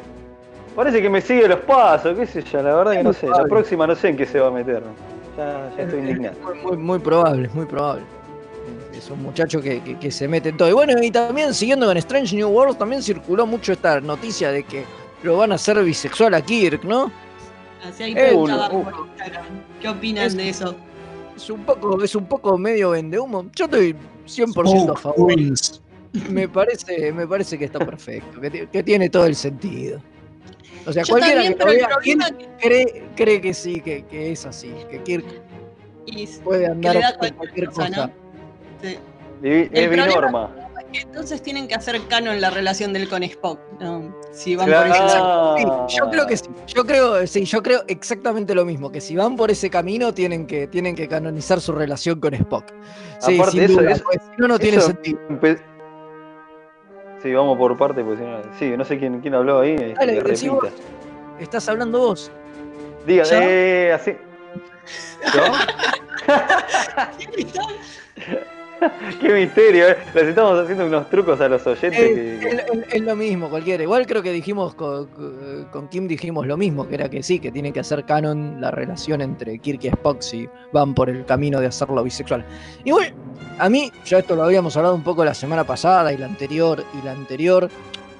parece 0.75 1.01
que 1.01 1.09
me 1.09 1.21
sigue 1.21 1.47
los 1.47 1.59
pasos, 1.59 2.17
qué 2.17 2.25
sé 2.25 2.41
yo, 2.43 2.61
la 2.61 2.75
verdad 2.75 2.91
que 2.93 3.03
no 3.03 3.13
sé. 3.13 3.27
La 3.27 3.43
próxima 3.45 3.85
no 3.87 3.95
sé 3.95 4.09
en 4.09 4.17
qué 4.17 4.25
se 4.25 4.39
va 4.39 4.47
a 4.47 4.51
meter. 4.51 4.81
Ya, 5.37 5.69
ya 5.77 5.83
estoy 5.83 5.99
indignado. 5.99 6.35
Muy, 6.43 6.59
muy, 6.59 6.77
muy 6.77 6.99
probable, 6.99 7.49
muy 7.53 7.65
probable. 7.65 8.03
Es 8.97 9.09
un 9.11 9.21
muchacho 9.21 9.61
que, 9.61 9.81
que- 9.83 9.99
que 9.99 10.09
se 10.09 10.27
mete 10.27 10.49
en 10.49 10.57
todo. 10.57 10.69
Y 10.69 10.73
bueno, 10.73 10.93
y 11.03 11.11
también 11.11 11.53
siguiendo 11.53 11.85
con 11.85 11.97
Strange 11.97 12.35
New 12.37 12.47
Worlds, 12.49 12.77
también 12.79 13.03
circuló 13.03 13.45
mucho 13.45 13.73
esta 13.73 13.99
noticia 13.99 14.51
de 14.51 14.63
que 14.63 14.85
lo 15.25 15.37
van 15.37 15.51
a 15.51 15.55
hacer 15.55 15.81
bisexual 15.83 16.33
a 16.33 16.41
Kirk, 16.41 16.83
¿no? 16.83 17.11
Así 17.83 18.03
hay 18.03 18.13
Eh, 18.17 18.31
por 18.33 18.49
Instagram. 18.49 19.45
¿Qué 19.81 19.89
opinan 19.89 20.25
Es- 20.27 20.37
de 20.37 20.49
eso? 20.49 20.75
Es 21.35 21.49
un 21.49 21.65
poco, 21.65 22.01
es 22.03 22.15
un 22.15 22.25
poco 22.27 22.57
medio 22.57 22.91
vende 22.91 23.19
humo. 23.19 23.45
Yo 23.53 23.65
estoy 23.65 23.95
100% 24.25 24.93
a 24.93 24.95
favor. 24.95 25.17
Wins. 25.27 25.81
Me 26.29 26.47
parece, 26.47 27.11
me 27.11 27.27
parece 27.27 27.57
que 27.59 27.65
está 27.65 27.79
perfecto, 27.79 28.39
que, 28.39 28.49
ti- 28.49 28.67
que 28.71 28.83
tiene 28.83 29.09
todo 29.09 29.25
el 29.25 29.35
sentido. 29.35 29.99
O 30.87 30.93
sea, 30.93 31.03
Yo 31.03 31.11
cualquiera 31.13 31.41
también, 31.41 31.57
que 31.57 31.65
vea 31.65 31.89
problema 31.89 32.25
cree, 32.61 33.05
cree 33.17 33.41
que 33.41 33.53
sí, 33.53 33.81
que, 33.81 34.05
que 34.05 34.31
es 34.31 34.45
así, 34.45 34.71
que 34.89 35.03
Kirk 35.03 35.25
y- 36.05 36.25
puede 36.43 36.67
andar 36.67 37.17
con 37.17 37.29
cualquier 37.31 37.65
cosa, 37.67 37.87
cosa. 37.87 38.07
¿no? 38.07 38.13
Sí. 38.81 38.97
Es 39.43 39.69
El 39.73 39.89
problema- 39.89 40.55
Entonces 41.01 41.41
tienen 41.41 41.67
que 41.67 41.75
hacer 41.75 41.99
canon 42.07 42.39
la 42.41 42.49
relación 42.49 42.93
de 42.93 43.01
él 43.01 43.09
con 43.09 43.23
Spock. 43.23 43.59
¿no? 43.79 44.15
Si 44.31 44.55
van 44.55 44.67
Claro. 44.67 44.87
por 44.87 44.95
ese 44.95 45.05
lado. 45.17 45.57
Sí, 45.89 45.97
yo 45.97 46.09
creo 46.09 46.27
que 46.27 46.37
sí. 46.37 46.45
Yo 46.67 46.85
creo, 46.85 47.27
sí, 47.27 47.45
yo 47.45 47.63
creo 47.63 47.83
exactamente 47.87 48.55
lo 48.55 48.65
mismo, 48.65 48.91
que 48.91 49.01
si 49.01 49.15
van 49.15 49.35
por 49.35 49.51
ese 49.51 49.69
camino 49.69 50.13
tienen 50.13 50.47
que, 50.47 50.67
tienen 50.67 50.95
que 50.95 51.07
canonizar 51.07 51.59
su 51.61 51.71
relación 51.71 52.19
con 52.19 52.33
Spock. 52.33 52.65
Sí, 53.19 53.35
Aparte 53.35 53.51
sin 53.51 53.59
de 53.59 53.65
eso, 53.65 53.81
duda, 53.81 53.91
eso- 53.91 54.03
porque 54.03 54.19
si 54.19 54.41
no, 54.41 54.47
no 54.47 54.59
tiene 54.59 54.77
eso- 54.77 54.87
sentido. 54.87 55.19
Empe- 55.29 55.61
Sí, 57.23 57.33
vamos 57.33 57.57
por 57.57 57.75
parte, 57.75 58.03
porque 58.03 58.21
si 58.23 58.29
no. 58.29 58.41
Sí, 58.59 58.77
no 58.77 58.85
sé 58.85 58.99
quién, 58.99 59.19
quién 59.19 59.33
habló 59.33 59.61
ahí. 59.61 59.71
este, 59.73 59.93
Dale, 59.95 60.21
decí 60.21 60.47
vos. 60.47 60.67
Estás 61.39 61.67
hablando 61.67 61.97
vos. 61.99 62.31
Diga, 63.07 63.23
¿Yo? 63.23 63.35
eh, 63.41 63.93
así. 63.93 64.15
¿Yo? 65.33 65.41
Qué 69.21 69.29
misterio, 69.33 69.89
eh. 69.89 69.97
Les 70.13 70.23
estamos 70.27 70.59
haciendo 70.59 70.85
unos 70.85 71.09
trucos 71.09 71.39
a 71.41 71.47
los 71.47 71.65
oyentes. 71.65 71.99
Es, 71.99 72.07
que- 72.09 72.39
que- 72.39 72.47
es- 72.55 72.63
es- 72.87 72.93
es 72.93 73.01
lo 73.01 73.15
mismo, 73.15 73.49
cualquiera. 73.49 73.81
Igual 73.83 74.05
creo 74.05 74.21
que 74.21 74.31
dijimos 74.31 74.75
con, 74.75 75.07
con- 75.07 75.67
con 75.71 75.87
Kim 75.87 76.07
dijimos 76.07 76.45
lo 76.47 76.57
mismo, 76.57 76.87
que 76.87 76.95
era 76.95 77.09
que 77.09 77.23
sí, 77.23 77.39
que 77.39 77.51
tiene 77.51 77.71
que 77.71 77.79
hacer 77.79 78.03
canon 78.05 78.59
la 78.59 78.71
relación 78.71 79.21
entre 79.21 79.59
Kirk 79.59 79.83
y 79.83 79.87
Spock 79.87 80.21
si 80.21 80.47
van 80.73 80.93
por 80.93 81.09
el 81.09 81.25
camino 81.25 81.59
de 81.59 81.67
hacerlo 81.67 82.03
bisexual. 82.03 82.45
Igual, 82.83 83.13
a 83.59 83.69
mí, 83.69 83.91
ya 84.05 84.19
esto 84.19 84.35
lo 84.35 84.43
habíamos 84.43 84.75
hablado 84.77 84.95
un 84.95 85.03
poco 85.03 85.23
la 85.23 85.33
semana 85.33 85.63
pasada 85.63 86.11
y 86.13 86.17
la 86.17 86.25
anterior 86.25 86.83
y 86.99 87.05
la 87.05 87.11
anterior, 87.13 87.69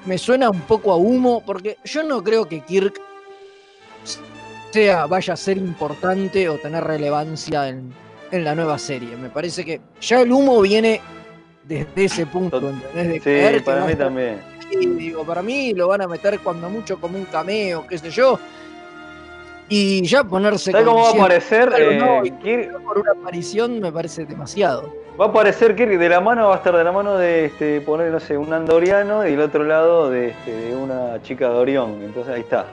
me 0.06 0.18
suena 0.18 0.48
un 0.50 0.60
poco 0.62 0.92
a 0.92 0.96
humo, 0.96 1.42
porque 1.44 1.76
yo 1.84 2.02
no 2.02 2.22
creo 2.22 2.46
que 2.46 2.60
Kirk 2.60 3.00
sea, 4.70 5.06
vaya 5.06 5.34
a 5.34 5.36
ser 5.36 5.56
importante 5.56 6.48
o 6.48 6.58
tener 6.58 6.84
relevancia 6.84 7.68
en, 7.68 7.92
en 8.30 8.44
la 8.44 8.54
nueva 8.54 8.78
serie. 8.78 9.16
Me 9.16 9.28
parece 9.28 9.64
que 9.64 9.80
ya 10.00 10.20
el 10.20 10.32
humo 10.32 10.60
viene 10.60 11.00
desde 11.64 12.04
ese 12.04 12.26
punto, 12.26 12.58
¿entendés? 12.58 13.24
De 13.24 13.58
Sí, 13.58 13.60
para 13.64 13.84
mí 13.84 13.94
también. 13.94 14.40
ahí, 14.70 14.86
digo, 14.86 15.24
para 15.24 15.42
mí 15.42 15.72
lo 15.74 15.88
van 15.88 16.02
a 16.02 16.08
meter 16.08 16.38
cuando 16.40 16.68
mucho 16.68 17.00
como 17.00 17.18
un 17.18 17.24
cameo, 17.24 17.86
qué 17.86 17.98
sé 17.98 18.10
yo. 18.10 18.38
Y 19.68 20.02
ya 20.06 20.22
ponerse 20.22 20.70
¿Sabes 20.70 20.86
cómo 20.86 21.02
va 21.02 21.08
a 21.08 21.12
aparecer? 21.12 21.68
Claro, 21.68 21.90
eh, 21.90 21.98
no, 21.98 22.38
Kirk? 22.38 22.82
por 22.84 22.98
una 22.98 23.12
aparición 23.12 23.80
me 23.80 23.90
parece 23.90 24.24
demasiado. 24.24 24.94
Va 25.20 25.26
a 25.26 25.28
aparecer 25.28 25.74
Kirk 25.74 25.98
de 25.98 26.08
la 26.08 26.20
mano, 26.20 26.48
va 26.48 26.54
a 26.54 26.58
estar 26.58 26.76
de 26.76 26.84
la 26.84 26.92
mano 26.92 27.16
de 27.16 27.46
este, 27.46 27.80
poner, 27.80 28.12
no 28.12 28.20
sé, 28.20 28.36
un 28.36 28.52
andoriano 28.52 29.26
y 29.26 29.32
del 29.32 29.40
otro 29.40 29.64
lado 29.64 30.08
de, 30.08 30.28
este, 30.28 30.52
de 30.52 30.76
una 30.76 31.20
chica 31.22 31.48
de 31.48 31.56
Orión. 31.56 32.00
Entonces 32.02 32.34
ahí 32.34 32.42
está. 32.42 32.66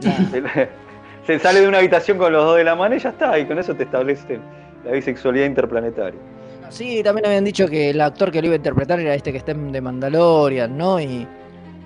Se, 0.00 0.42
se 1.26 1.38
sale 1.38 1.60
de 1.60 1.68
una 1.68 1.78
habitación 1.78 2.18
con 2.18 2.32
los 2.32 2.44
dos 2.44 2.56
de 2.56 2.64
la 2.64 2.74
mano 2.74 2.96
y 2.96 2.98
ya 2.98 3.10
está. 3.10 3.38
Y 3.38 3.46
con 3.46 3.58
eso 3.60 3.76
te 3.76 3.84
establecen 3.84 4.42
la 4.84 4.92
bisexualidad 4.92 5.46
interplanetaria. 5.46 6.20
Sí, 6.70 7.02
también 7.02 7.26
habían 7.26 7.44
dicho 7.44 7.66
que 7.66 7.90
el 7.90 8.00
actor 8.00 8.30
que 8.30 8.40
lo 8.40 8.46
iba 8.48 8.54
a 8.54 8.56
interpretar 8.58 9.00
era 9.00 9.14
este 9.14 9.32
que 9.32 9.38
está 9.38 9.52
en 9.52 9.72
de 9.72 9.80
Mandalorian, 9.80 10.76
¿no? 10.76 11.00
Y, 11.00 11.26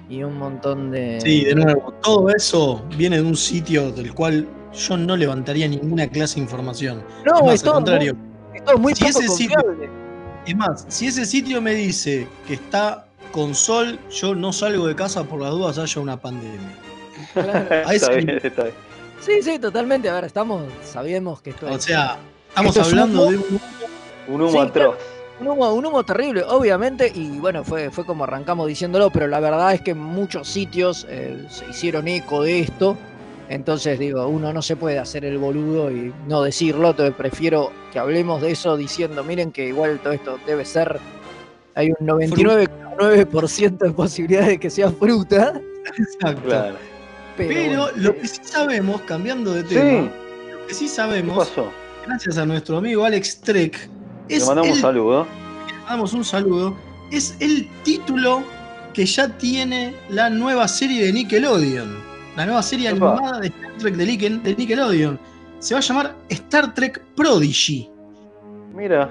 y 0.08 0.22
un 0.24 0.36
montón 0.38 0.90
de. 0.90 1.20
Sí, 1.20 1.44
de 1.44 1.54
nuevo, 1.54 1.92
todo 2.02 2.30
eso 2.30 2.84
viene 2.96 3.16
de 3.16 3.22
un 3.22 3.36
sitio 3.36 3.92
del 3.92 4.12
cual 4.12 4.46
yo 4.72 4.96
no 4.96 5.16
levantaría 5.16 5.68
ninguna 5.68 6.08
clase 6.08 6.36
de 6.36 6.40
información. 6.42 7.04
No, 7.24 7.36
es 7.36 7.42
más, 7.44 7.54
es 7.54 7.60
al 7.60 7.64
todo 7.66 7.74
contrario. 7.74 8.14
muy, 8.14 8.58
es 8.58 8.64
todo 8.64 8.78
muy 8.78 8.94
Si 8.94 9.04
poco 9.04 9.18
ese 9.20 9.28
sitio- 9.28 9.56
confiable. 9.62 9.90
Es 10.46 10.56
más, 10.56 10.84
si 10.88 11.06
ese 11.06 11.24
sitio 11.26 11.60
me 11.60 11.74
dice 11.74 12.26
que 12.48 12.54
está 12.54 13.06
con 13.30 13.54
sol, 13.54 14.00
yo 14.10 14.34
no 14.34 14.52
salgo 14.52 14.88
de 14.88 14.96
casa 14.96 15.22
por 15.22 15.40
las 15.40 15.50
dudas 15.52 15.78
haya 15.78 16.00
una 16.00 16.16
pandemia. 16.16 16.76
Claro. 17.34 17.66
A 17.86 17.94
ese 17.94 17.96
está 17.96 18.08
bien, 18.10 18.26
nivel. 18.26 18.46
está 18.46 18.62
bien. 18.64 18.74
Sí, 19.20 19.32
sí, 19.42 19.58
totalmente. 19.60 20.08
A 20.08 20.14
ver, 20.14 20.24
estamos, 20.24 20.64
sabemos 20.82 21.40
que 21.40 21.50
esto 21.50 21.66
O 21.66 21.76
es 21.76 21.84
sea, 21.84 22.16
estamos 22.52 22.76
Esto 22.76 22.80
es 22.88 22.92
hablando 22.92 23.22
humo. 23.22 23.30
de 23.30 23.38
un 24.28 24.40
humo 24.42 24.50
Sí, 24.52 24.58
atroz. 24.58 24.96
Un 25.40 25.48
humo, 25.48 25.72
un 25.74 25.86
humo 25.86 26.04
terrible, 26.04 26.44
obviamente, 26.46 27.10
y 27.12 27.38
bueno, 27.38 27.64
fue, 27.64 27.90
fue 27.90 28.04
como 28.04 28.24
arrancamos 28.24 28.68
diciéndolo, 28.68 29.10
pero 29.10 29.26
la 29.26 29.40
verdad 29.40 29.72
es 29.74 29.80
que 29.80 29.94
muchos 29.94 30.46
sitios 30.46 31.06
eh, 31.08 31.44
se 31.48 31.64
hicieron 31.68 32.06
eco 32.06 32.42
de 32.42 32.60
esto, 32.60 32.96
entonces 33.48 33.98
digo, 33.98 34.26
uno 34.28 34.52
no 34.52 34.62
se 34.62 34.76
puede 34.76 34.98
hacer 35.00 35.24
el 35.24 35.38
boludo 35.38 35.90
y 35.90 36.12
no 36.28 36.42
decirlo, 36.42 36.90
entonces 36.90 37.14
prefiero 37.16 37.72
que 37.92 37.98
hablemos 37.98 38.40
de 38.40 38.52
eso 38.52 38.76
diciendo, 38.76 39.24
miren 39.24 39.50
que 39.50 39.66
igual 39.66 39.98
todo 40.00 40.12
esto 40.12 40.38
debe 40.46 40.64
ser, 40.64 41.00
hay 41.74 41.90
un 41.98 42.06
99,9% 42.06 43.78
de 43.78 43.90
posibilidades 43.90 44.48
de 44.48 44.60
que 44.60 44.70
sea 44.70 44.90
fruta, 44.92 45.60
Exacto. 45.98 46.42
Claro. 46.44 46.76
pero, 47.36 47.48
Pero 47.48 47.66
bueno, 47.66 47.88
lo 47.96 48.14
que 48.16 48.28
sí 48.28 48.40
sabemos, 48.44 49.00
cambiando 49.00 49.52
de 49.54 49.62
Sí. 49.62 49.74
tema, 49.74 50.10
lo 50.52 50.66
que 50.68 50.74
sí 50.74 50.84
¿Qué 50.84 50.90
sabemos, 50.90 51.48
pasó? 51.48 51.72
Gracias 52.06 52.38
a 52.38 52.46
nuestro 52.46 52.78
amigo 52.78 53.04
Alex 53.04 53.40
Trek, 53.40 53.88
Le 54.28 54.40
mandamos 54.44 54.70
un 54.76 54.80
saludo. 54.80 55.26
le 55.66 55.72
mandamos 55.80 56.12
un 56.12 56.24
saludo, 56.24 56.76
es 57.10 57.36
el 57.40 57.68
título 57.82 58.42
que 58.94 59.06
ya 59.06 59.28
tiene 59.38 59.94
la 60.10 60.28
nueva 60.30 60.68
serie 60.68 61.04
de 61.06 61.12
Nickelodeon. 61.12 61.96
La 62.36 62.46
nueva 62.46 62.62
serie 62.62 62.92
Opa. 62.92 63.12
animada 63.12 63.40
de 63.40 63.46
Star 63.48 63.72
Trek 63.78 63.94
de 63.96 64.06
Nickel- 64.06 64.42
de 64.42 64.54
Nickelodeon. 64.56 65.18
Se 65.58 65.74
va 65.74 65.78
a 65.80 65.82
llamar 65.82 66.14
Star 66.28 66.74
Trek 66.74 67.00
Prodigy. 67.14 67.88
Mira. 68.74 69.10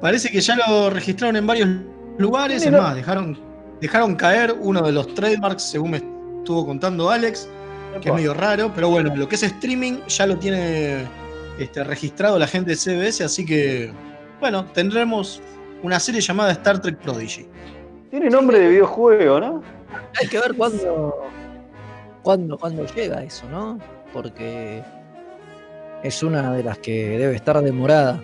Parece 0.00 0.30
que 0.30 0.40
ya 0.40 0.56
lo 0.56 0.90
registraron 0.90 1.36
en 1.36 1.46
varios 1.46 1.68
lugares. 2.18 2.64
Es 2.64 2.72
más, 2.72 2.94
dejaron, 2.94 3.38
dejaron 3.80 4.14
caer 4.16 4.54
uno 4.60 4.80
de 4.82 4.92
los 4.92 5.14
trademarks, 5.14 5.62
según 5.62 5.90
me 5.92 5.96
estuvo 6.38 6.64
contando 6.66 7.10
Alex, 7.10 7.48
que 8.00 8.08
es 8.08 8.14
medio 8.14 8.32
raro. 8.34 8.70
Pero 8.74 8.88
bueno, 8.90 9.14
lo 9.14 9.28
que 9.28 9.34
es 9.34 9.42
streaming 9.42 9.98
ya 10.08 10.26
lo 10.26 10.38
tiene 10.38 11.06
este, 11.62 11.84
registrado 11.84 12.38
la 12.38 12.46
gente 12.46 12.70
de 12.70 12.76
CBS. 12.76 13.24
Así 13.24 13.44
que, 13.44 13.92
bueno, 14.40 14.64
tendremos 14.66 15.40
una 15.82 15.98
serie 16.00 16.20
llamada 16.20 16.52
Star 16.52 16.80
Trek 16.80 16.98
Prodigy. 16.98 17.46
Tiene 18.10 18.28
nombre 18.30 18.58
de 18.58 18.68
videojuego, 18.68 19.40
¿no? 19.40 19.62
hay 20.20 20.28
que 20.28 20.38
ver 20.38 20.54
cuándo, 20.54 21.26
cuándo, 22.22 22.56
cuándo 22.58 22.86
llega 22.94 23.22
eso, 23.22 23.48
¿no? 23.48 23.78
Porque 24.12 24.82
es 26.02 26.22
una 26.22 26.52
de 26.54 26.62
las 26.64 26.78
que 26.78 27.18
debe 27.18 27.34
estar 27.36 27.60
demorada. 27.62 28.20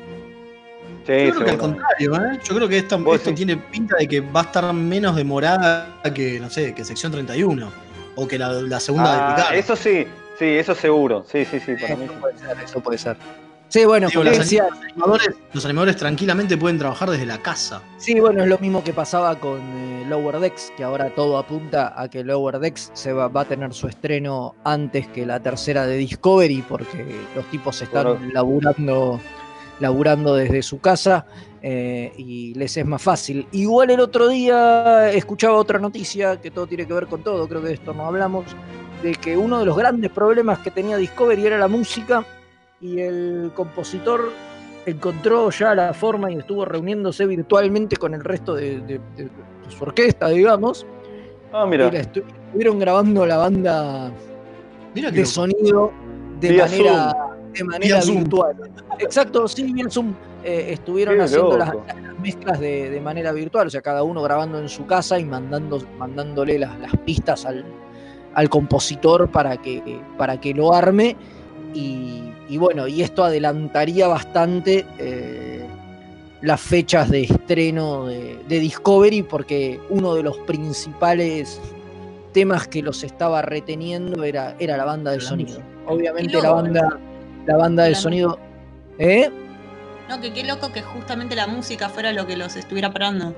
Sí, 1.07 1.27
Yo 1.27 1.35
creo 1.35 1.45
que 1.45 1.51
al 1.53 1.59
contrario, 1.59 2.15
¿eh? 2.17 2.41
Yo 2.45 2.55
creo 2.57 2.69
que 2.69 2.79
esta- 2.79 2.97
esto 2.97 3.31
sí. 3.31 3.35
tiene 3.35 3.57
pinta 3.57 3.97
de 3.97 4.09
que 4.09 4.21
va 4.21 4.41
a 4.41 4.45
estar 4.45 4.73
menos 4.73 5.15
demorada 5.15 6.01
que, 6.15 6.41
no 6.41 6.51
sé, 6.51 6.75
que 6.75 6.85
sección 6.85 7.13
31. 7.13 7.71
O 8.17 8.27
que 8.27 8.39
la, 8.39 8.49
la 8.53 8.81
segunda 8.81 9.13
de 9.13 9.19
Ah, 9.21 9.35
Picard. 9.37 9.55
eso 9.57 9.77
sí, 9.77 10.07
sí, 10.39 10.45
eso 10.45 10.75
seguro. 10.75 11.25
Sí, 11.31 11.45
sí, 11.45 11.61
sí, 11.61 11.75
para 11.81 11.97
mí. 11.97 12.05
Eso 12.05 12.13
sí. 12.15 12.21
puede 12.21 12.39
ser, 12.39 12.59
eso 12.65 12.81
puede 12.81 12.99
ser. 12.99 13.17
Sí, 13.69 13.85
bueno, 13.85 14.07
Digo, 14.09 14.23
animadores, 14.23 15.31
los 15.53 15.65
animadores 15.65 15.97
tranquilamente 15.97 16.57
pueden 16.57 16.79
trabajar 16.79 17.11
desde 17.11 17.27
la 17.27 17.39
casa. 17.39 17.83
Sí, 17.99 18.21
bueno, 18.21 18.45
es 18.45 18.49
lo 18.49 18.59
mismo 18.59 18.85
que 18.85 18.93
pasaba 18.93 19.35
con 19.41 19.59
eh, 19.59 20.05
Lower 20.09 20.39
Decks, 20.39 20.73
que 20.77 20.85
ahora 20.85 21.11
todo 21.11 21.37
apunta 21.37 21.93
a 22.01 22.09
que 22.09 22.23
Lower 22.23 22.61
Decks 22.61 22.93
se 22.95 23.13
va, 23.13 23.27
va 23.27 23.41
a 23.41 23.45
tener 23.45 23.75
su 23.75 23.89
estreno 23.89 24.55
antes 24.63 25.09
que 25.09 25.27
la 25.27 25.41
tercera 25.41 25.85
de 25.85 25.97
Discovery, 25.97 26.63
porque 26.63 27.05
los 27.35 27.45
tipos 27.47 27.83
están 27.83 28.05
Bueno. 28.07 28.33
laburando, 28.33 29.21
laburando 29.81 30.37
desde 30.37 30.63
su 30.63 30.79
casa 30.79 31.27
eh, 31.61 32.13
y 32.17 32.55
les 32.55 32.77
es 32.77 32.87
más 32.87 33.03
fácil. 33.03 33.49
Igual 33.51 33.91
el 33.91 33.99
otro 33.99 34.29
día 34.29 35.11
escuchaba 35.11 35.57
otra 35.57 35.81
noticia, 35.81 36.41
que 36.41 36.53
todo 36.53 36.69
tiene 36.69 36.87
que 36.87 36.93
ver 36.93 37.09
con 37.09 37.25
todo, 37.25 37.49
creo 37.49 37.61
que 37.63 37.69
de 37.69 37.75
esto 37.75 37.93
no 37.93 38.07
hablamos, 38.07 38.45
de 39.03 39.15
que 39.15 39.37
uno 39.37 39.59
de 39.59 39.67
los 39.67 39.77
grandes 39.77 40.11
problemas 40.11 40.59
que 40.61 40.71
tenía 40.71 40.97
Discovery 40.97 41.47
era 41.47 41.59
la 41.59 41.69
música 41.69 42.25
y 42.81 43.01
el 43.01 43.51
compositor 43.55 44.31
encontró 44.85 45.51
ya 45.51 45.75
la 45.75 45.93
forma 45.95 46.31
y 46.31 46.37
estuvo 46.39 46.65
reuniéndose 46.65 47.27
virtualmente 47.27 47.97
con 47.97 48.15
el 48.15 48.23
resto 48.23 48.55
de, 48.55 48.81
de- 48.81 49.01
de- 49.17 49.25
de 49.25 49.71
su 49.77 49.83
orquesta, 49.85 50.29
digamos, 50.29 50.87
Ah, 51.53 51.67
mira. 51.67 51.89
y 51.89 51.91
la 51.91 52.01
estu- 52.01 52.23
estuvieron 52.47 52.79
grabando 52.79 53.27
la 53.27 53.37
banda 53.39 54.11
Mira 54.95 55.11
de 55.11 55.27
sonido 55.27 55.93
de 56.41 56.49
Vía 56.51 56.65
manera, 56.67 57.17
de 57.53 57.65
manera 57.65 57.97
Vía 57.97 58.03
Zoom. 58.03 58.17
virtual. 58.19 58.57
Exacto, 58.99 59.49
sí, 59.49 59.73
vía 59.73 59.87
Zoom. 59.91 60.15
Eh, 60.45 60.73
estuvieron 60.75 61.17
Qué 61.17 61.23
haciendo 61.23 61.57
las, 61.59 61.73
mezclas 62.21 62.61
de, 62.61 62.89
de 62.91 63.01
manera 63.01 63.33
virtual, 63.33 63.67
o 63.67 63.71
sea, 63.71 63.81
cada 63.83 64.03
uno 64.05 64.23
grabando 64.23 64.59
en 64.61 64.69
su 64.69 64.87
casa 64.87 65.19
y 65.19 65.25
mandando, 65.25 65.83
mandándole 65.99 66.59
las, 66.59 66.79
las 66.79 66.93
pistas 67.05 67.45
al, 67.47 67.65
al 68.37 68.51
compositor 68.51 69.31
para 69.31 69.57
que, 69.57 69.99
para 70.19 70.39
que 70.39 70.53
lo 70.53 70.75
arme. 70.75 71.17
Y, 71.75 72.23
y 72.49 72.59
bueno, 72.59 72.87
y 72.87 73.03
esto 73.03 73.25
adelantaría 73.25 74.07
bastante 74.09 74.85
eh, 74.99 75.67
las 76.43 76.61
fechas 76.61 77.11
de 77.11 77.23
estreno 77.23 78.07
de, 78.07 78.39
de 78.47 78.61
Discovery, 78.61 79.23
porque 79.23 79.81
uno 79.89 80.15
de 80.15 80.23
los 80.23 80.37
principales 80.39 81.61
temas 82.33 82.69
que 82.69 82.83
los 82.83 83.03
estaba 83.03 83.41
reteniendo 83.41 84.23
era, 84.23 84.55
era 84.59 84.77
la 84.77 84.85
banda 84.85 85.13
de 85.13 85.21
sonido. 85.21 85.59
obviamente 85.87 86.41
la 86.41 86.51
banda, 86.51 87.01
la 87.47 87.57
banda 87.57 87.85
de 87.85 87.95
sonido. 87.95 88.39
¿Eh? 88.99 89.31
No, 90.11 90.21
que 90.21 90.35
qué 90.35 90.45
loco 90.45 90.71
que 90.73 90.83
justamente 90.83 91.35
la 91.35 91.47
música 91.47 91.89
fuera 91.89 92.13
lo 92.13 92.27
que 92.27 92.37
los 92.37 92.55
estuviera 92.57 92.93
parando. 92.93 93.35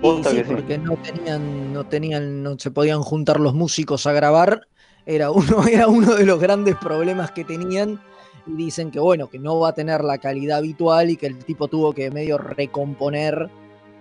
Posta 0.00 0.30
sí, 0.30 0.36
que 0.36 0.44
sí. 0.44 0.54
porque 0.54 0.78
no 0.78 0.96
tenían, 0.96 1.72
no 1.72 1.84
tenían, 1.84 2.42
no 2.42 2.58
se 2.58 2.70
podían 2.70 3.02
juntar 3.02 3.40
los 3.40 3.54
músicos 3.54 4.06
a 4.06 4.12
grabar. 4.12 4.68
Era 5.06 5.30
uno, 5.30 5.66
era 5.70 5.88
uno 5.88 6.14
de 6.14 6.24
los 6.24 6.40
grandes 6.40 6.76
problemas 6.76 7.30
que 7.32 7.44
tenían. 7.44 8.00
Y 8.46 8.52
dicen 8.52 8.90
que 8.90 9.00
bueno, 9.00 9.28
que 9.28 9.38
no 9.38 9.58
va 9.58 9.70
a 9.70 9.74
tener 9.74 10.02
la 10.04 10.18
calidad 10.18 10.58
habitual 10.58 11.10
y 11.10 11.16
que 11.16 11.26
el 11.26 11.38
tipo 11.44 11.68
tuvo 11.68 11.92
que 11.92 12.10
medio 12.10 12.38
recomponer 12.38 13.50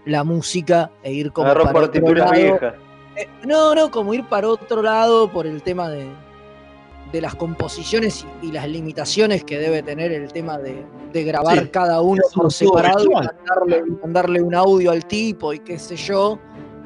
la 0.05 0.23
música 0.23 0.89
e 1.03 1.11
ir 1.11 1.31
como 1.33 1.49
Agarró 1.49 1.65
para 1.65 1.85
otro 1.85 2.13
lado. 2.13 2.33
Eh, 3.17 3.27
no, 3.45 3.73
no, 3.75 3.91
como 3.91 4.13
ir 4.13 4.23
para 4.25 4.47
otro 4.47 4.81
lado 4.81 5.29
por 5.31 5.47
el 5.47 5.63
tema 5.63 5.89
de, 5.89 6.07
de 7.11 7.21
las 7.21 7.35
composiciones 7.35 8.25
y, 8.41 8.47
y 8.47 8.51
las 8.51 8.67
limitaciones 8.67 9.43
que 9.43 9.57
debe 9.57 9.81
tener 9.83 10.11
el 10.11 10.31
tema 10.31 10.57
de, 10.57 10.85
de 11.13 11.23
grabar 11.23 11.59
Sí, 11.59 11.67
cada 11.67 12.01
uno 12.01 12.21
por 12.33 12.51
separado 12.51 13.03
y 13.03 13.09
mandarle, 13.09 13.83
mandarle 14.01 14.41
un 14.41 14.55
audio 14.55 14.91
al 14.91 15.05
tipo 15.05 15.53
y 15.53 15.59
qué 15.59 15.79
sé 15.79 15.95
yo. 15.95 16.39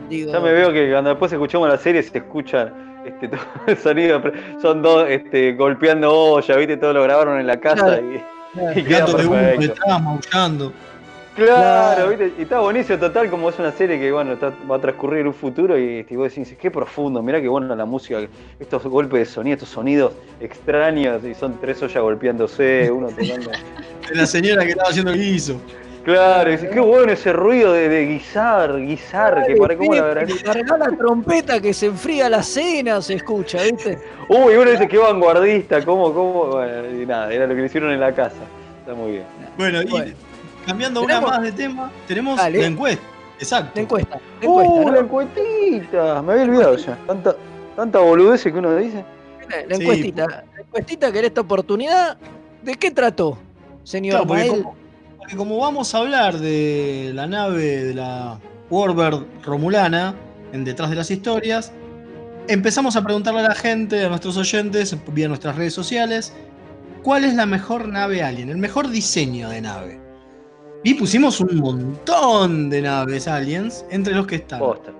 Digo, 0.10 0.32
Ya 0.32 0.40
me 0.40 0.52
veo 0.52 0.72
que 0.74 0.92
cuando 0.92 1.12
después 1.12 1.32
escuchamos 1.32 1.70
la 1.70 1.78
serie 1.78 2.04
se 2.04 2.18
escuchan 2.18 3.04
este, 3.06 3.28
todo 3.30 3.42
el 3.68 3.78
sonido. 3.78 4.22
Son 4.62 4.82
dos 4.82 5.08
este, 5.10 5.54
golpeando 5.54 6.14
olla, 6.14 6.56
¿viste? 6.56 6.78
Todo 6.78 6.94
lo 6.94 7.04
grabaron 7.04 7.40
en 7.40 7.48
la 7.48 7.60
casa. 7.60 8.00
Claro. 8.00 8.14
Y, 8.14 8.22
claro, 8.54 8.80
y 8.80 8.84
queda 8.84 9.00
Gato 9.00 9.18
de 9.18 9.28
humo 9.28 10.00
maullando. 10.02 10.74
Claro, 11.36 11.96
Claro. 11.96 12.10
¿viste? 12.10 12.34
Y 12.38 12.42
está 12.44 12.60
buenísimo, 12.60 13.00
total, 13.00 13.30
como 13.30 13.50
es 13.50 13.58
una 13.58 13.72
serie 13.72 13.98
que 14.00 14.12
bueno, 14.12 14.34
está- 14.34 14.54
va 14.70 14.76
a 14.76 14.80
transcurrir 14.82 15.26
un 15.26 15.34
futuro 15.34 15.78
y 15.80 16.00
este, 16.00 16.18
vos 16.18 16.34
decís, 16.36 16.56
qué 16.60 16.70
profundo, 16.70 17.22
mirá 17.24 17.40
qué 17.42 17.48
bueno 17.48 17.74
la 17.74 17.86
música, 17.86 18.20
estos 18.60 18.84
golpes 18.84 19.20
de 19.20 19.26
sonido, 19.26 19.54
estos 19.56 19.70
sonidos 19.70 20.14
extraños, 20.42 21.24
y 21.24 21.34
son 21.34 21.58
tres 21.60 21.82
ollas 21.82 22.04
golpeándose, 22.04 22.92
uno 22.92 23.08
tocando. 23.18 23.50
De 24.10 24.16
la 24.16 24.26
señora 24.26 24.64
que 24.64 24.72
estaba 24.72 24.90
haciendo 24.90 25.12
el 25.12 25.20
guiso. 25.20 25.56
Claro, 26.04 26.50
y 26.50 26.54
decís, 26.58 26.70
qué 26.74 26.80
bueno 26.80 27.12
ese 27.14 27.32
ruido 27.32 27.74
de, 27.74 27.88
de 27.88 28.06
guisar, 28.08 28.76
guisar, 28.78 29.46
que 29.46 29.56
para 29.56 29.78
cómo 29.78 29.94
la. 29.94 30.26
Cargá 30.44 30.78
la 30.78 30.90
trompeta 30.98 31.62
que 31.62 31.74
se 31.76 31.86
enfría 31.86 32.28
la 32.28 32.42
cena, 32.42 33.00
se 33.04 33.14
escucha, 33.14 33.62
¿viste? 33.62 34.00
Uy, 34.28 34.56
uno 34.56 34.72
dice, 34.72 34.88
qué 34.88 34.98
vanguardista, 34.98 35.86
cómo, 35.86 36.12
cómo, 36.12 36.48
bueno, 36.48 36.90
y 37.02 37.06
nada, 37.06 37.32
era 37.32 37.46
lo 37.46 37.54
que 37.54 37.62
le 37.62 37.68
hicieron 37.68 37.92
en 37.92 38.00
la 38.00 38.12
casa. 38.14 38.36
Está 38.80 38.96
muy 38.96 39.12
bien. 39.12 39.26
Bueno, 39.58 39.82
y 39.84 39.86
Bueno. 39.90 40.12
Cambiando 40.66 41.02
una 41.02 41.16
Tenemos- 41.16 41.32
más 41.32 41.42
de 41.44 41.52
tema, 41.52 41.92
tenemos 42.08 42.38
Dale. 42.38 42.60
la 42.62 42.68
encuesta. 42.68 43.04
Exacto. 43.40 43.72
La 43.76 43.82
encuesta, 43.82 44.16
la 44.40 44.46
encuesta, 44.46 44.74
¡Uh, 44.74 44.84
¿no? 44.86 44.92
la 44.92 45.00
encuestita! 45.00 46.22
Me 46.22 46.32
había 46.34 46.44
olvidado 46.46 46.78
ya. 46.78 46.98
Tanta, 47.08 47.36
tanta 47.76 48.00
boludez 48.00 48.44
que 48.44 48.50
uno 48.52 48.76
dice. 48.76 49.04
La, 49.50 49.66
la 49.68 49.76
Sí. 49.76 49.82
encuestita, 49.82 50.28
la 50.28 50.62
encuestita 50.62 51.12
que 51.12 51.20
en 51.20 51.26
esta 51.26 51.42
oportunidad, 51.42 52.18
¿de 52.62 52.76
qué 52.76 52.92
trató, 52.92 53.38
señor 53.84 54.12
Claro, 54.26 54.28
porque, 54.28 54.48
como, 54.48 54.76
porque 55.18 55.36
como 55.36 55.58
vamos 55.58 55.94
a 55.96 55.98
hablar 55.98 56.38
de 56.38 57.12
la 57.14 57.26
nave 57.28 57.84
de 57.84 57.94
la 57.96 58.38
Warbird 58.70 59.26
Romulana 59.44 60.14
en 60.54 60.64
Detrás 60.64 60.90
de 60.90 60.96
las 60.96 61.10
Historias, 61.12 61.72
empezamos 62.48 62.96
a 62.96 63.04
preguntarle 63.04 63.40
a 63.42 63.50
la 63.50 63.56
gente, 63.56 64.06
a 64.06 64.10
nuestros 64.10 64.38
oyentes, 64.38 64.96
vía 65.14 65.28
nuestras 65.28 65.56
redes 65.56 65.74
sociales, 65.74 66.34
¿cuál 67.04 67.24
es 67.26 67.34
la 67.34 67.46
mejor 67.46 67.88
nave 67.88 68.22
alien? 68.24 68.50
El 68.50 68.58
mejor 68.58 68.90
diseño 68.90 69.50
de 69.50 69.62
nave. 69.62 70.01
Y 70.84 70.96
pusimos 70.96 71.40
un 71.40 71.58
montón 71.58 72.70
de 72.70 72.82
naves 72.82 73.28
aliens, 73.28 73.86
entre 73.92 74.16
los 74.16 74.26
que 74.26 74.36
están 74.38 74.60
Posta. 74.60 74.92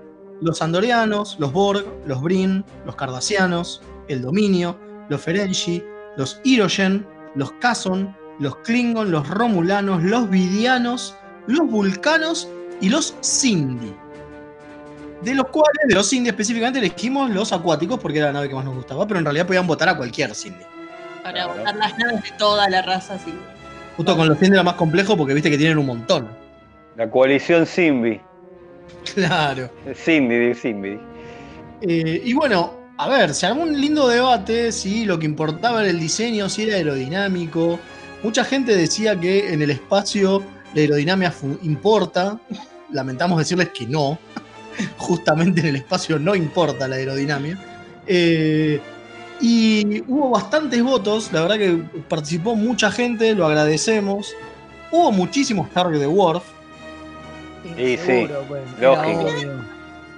los 0.42 0.62
andorianos, 0.62 1.38
los 1.40 1.52
Borg, 1.52 1.86
los 2.06 2.22
Brin, 2.22 2.64
los 2.86 2.96
Cardassianos, 2.96 3.82
el 4.08 4.22
Dominio, 4.22 4.78
los 5.10 5.22
Ferengi, 5.22 5.84
los 6.18 6.40
Hirogen, 6.44 7.06
los 7.36 7.52
Kazon, 7.54 8.16
los 8.40 8.58
Klingon, 8.58 9.12
los 9.12 9.28
Romulanos, 9.28 10.04
los 10.04 10.30
Vidianos, 10.30 11.16
los 11.48 11.68
Vulcanos 11.70 12.48
y 12.80 12.90
los 12.90 13.16
Sindhi. 13.22 13.96
De 15.24 15.36
los 15.36 15.48
cuales, 15.48 15.78
de 15.88 15.96
los 15.96 16.08
Sindhi 16.08 16.30
específicamente, 16.30 16.80
elegimos 16.80 17.30
los 17.30 17.54
acuáticos 17.54 18.00
porque 18.00 18.18
era 18.20 18.28
la 18.28 18.34
nave 18.34 18.50
que 18.50 18.56
más 18.56 18.66
nos 18.66 18.76
gustaba, 18.76 19.06
pero 19.08 19.20
en 19.20 19.26
realidad 19.26 19.46
podían 19.48 19.68
votar 19.68 19.90
a 19.90 19.98
cualquier 19.98 20.34
Sindhi. 20.36 20.64
Para 21.24 21.44
Claro. 21.46 21.54
votar 21.60 21.76
las 21.76 21.98
naves 21.98 22.24
de 22.24 22.32
toda 22.38 22.68
la 22.70 22.82
raza, 22.82 23.18
sí. 23.20 23.34
Justo 23.98 24.16
con 24.16 24.28
los 24.28 24.38
Sindhi 24.38 24.56
era 24.56 24.64
más 24.64 24.76
complejo 24.76 25.18
porque 25.18 25.34
viste 25.34 25.50
que 25.50 25.58
tienen 25.58 25.78
un 25.78 25.86
montón. 25.86 26.30
La 26.98 27.10
coalición 27.10 27.66
Simbi. 27.66 28.22
Claro. 29.14 29.70
Cindy, 29.96 30.54
Simbi. 30.54 31.00
Eh, 31.82 32.22
y 32.24 32.34
bueno, 32.34 32.74
a 32.98 33.08
ver, 33.08 33.34
se 33.34 33.48
armó 33.48 33.64
un 33.64 33.80
lindo 33.80 34.08
debate 34.08 34.72
si 34.72 35.06
lo 35.06 35.18
que 35.18 35.26
importaba 35.26 35.82
era 35.82 35.90
el 35.90 36.00
diseño, 36.00 36.50
si 36.50 36.64
era 36.64 36.76
aerodinámico. 36.76 37.80
Mucha 38.24 38.44
gente 38.44 38.76
decía 38.76 39.20
que 39.20 39.52
en 39.54 39.62
el 39.62 39.72
espacio 39.72 40.44
la 40.74 40.82
aerodinámica 40.82 41.34
importa. 41.64 42.40
Lamentamos 42.92 43.40
decirles 43.40 43.70
que 43.70 43.88
no. 43.88 44.20
Justamente 44.98 45.62
en 45.62 45.68
el 45.68 45.76
espacio 45.78 46.20
no 46.20 46.36
importa 46.36 46.88
la 46.88 46.98
aerodinámica. 46.98 47.60
Eh, 48.06 48.80
y 49.42 50.04
hubo 50.08 50.30
bastantes 50.30 50.84
votos, 50.84 51.32
la 51.34 51.42
verdad 51.42 51.58
que 51.58 51.84
participó 52.08 52.56
mucha 52.56 52.92
gente, 52.92 53.34
lo 53.34 53.48
agradecemos. 53.48 54.36
Hubo 54.92 55.12
muchísimos 55.12 55.70
target 55.72 56.00
de 56.00 56.08
Worf. 56.08 56.44
Y 57.78 57.98
sí, 57.98 57.98
Seguro, 57.98 58.46
bueno, 58.48 58.66
lógico. 58.80 59.28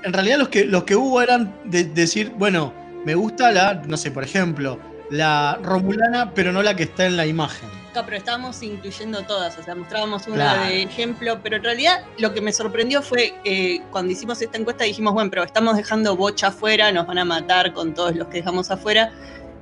En 0.04 0.12
realidad 0.12 0.38
los 0.38 0.50
que, 0.50 0.66
los 0.66 0.84
que 0.84 0.96
hubo 0.96 1.22
eran 1.22 1.54
de, 1.64 1.86
decir, 1.86 2.34
bueno, 2.38 2.74
me 3.06 3.16
gusta 3.16 3.52
la, 3.52 3.76
no 3.76 3.96
sé, 3.96 4.12
por 4.12 4.24
ejemplo, 4.24 4.78
la 5.10 5.58
Romulana, 5.62 6.32
pero 6.34 6.52
no 6.52 6.62
la 6.62 6.76
que 6.76 6.84
está 6.84 7.06
en 7.06 7.16
la 7.16 7.26
imagen. 7.26 7.70
Pero 8.04 8.18
estábamos 8.18 8.64
incluyendo 8.64 9.22
todas, 9.24 9.58
o 9.58 9.64
sea, 9.64 9.76
mostrábamos 9.76 10.26
una 10.28 10.36
Claro. 10.36 10.66
de 10.66 10.82
ejemplo, 10.84 11.40
pero 11.44 11.58
en 11.58 11.64
realidad 11.64 12.04
lo 12.18 12.34
que 12.34 12.42
me 12.42 12.52
sorprendió 12.52 13.02
fue 13.02 13.34
eh, 13.46 13.82
cuando 13.92 14.12
hicimos 14.12 14.42
esta 14.42 14.58
encuesta 14.58 14.84
dijimos, 14.86 15.14
bueno, 15.14 15.30
pero 15.30 15.44
estamos 15.44 15.78
dejando 15.78 16.16
bocha 16.16 16.48
afuera, 16.48 16.92
nos 16.92 17.06
van 17.06 17.20
a 17.20 17.26
matar 17.26 17.74
con 17.74 17.94
todos 17.94 18.16
los 18.16 18.28
que 18.30 18.38
dejamos 18.38 18.72
afuera. 18.72 19.12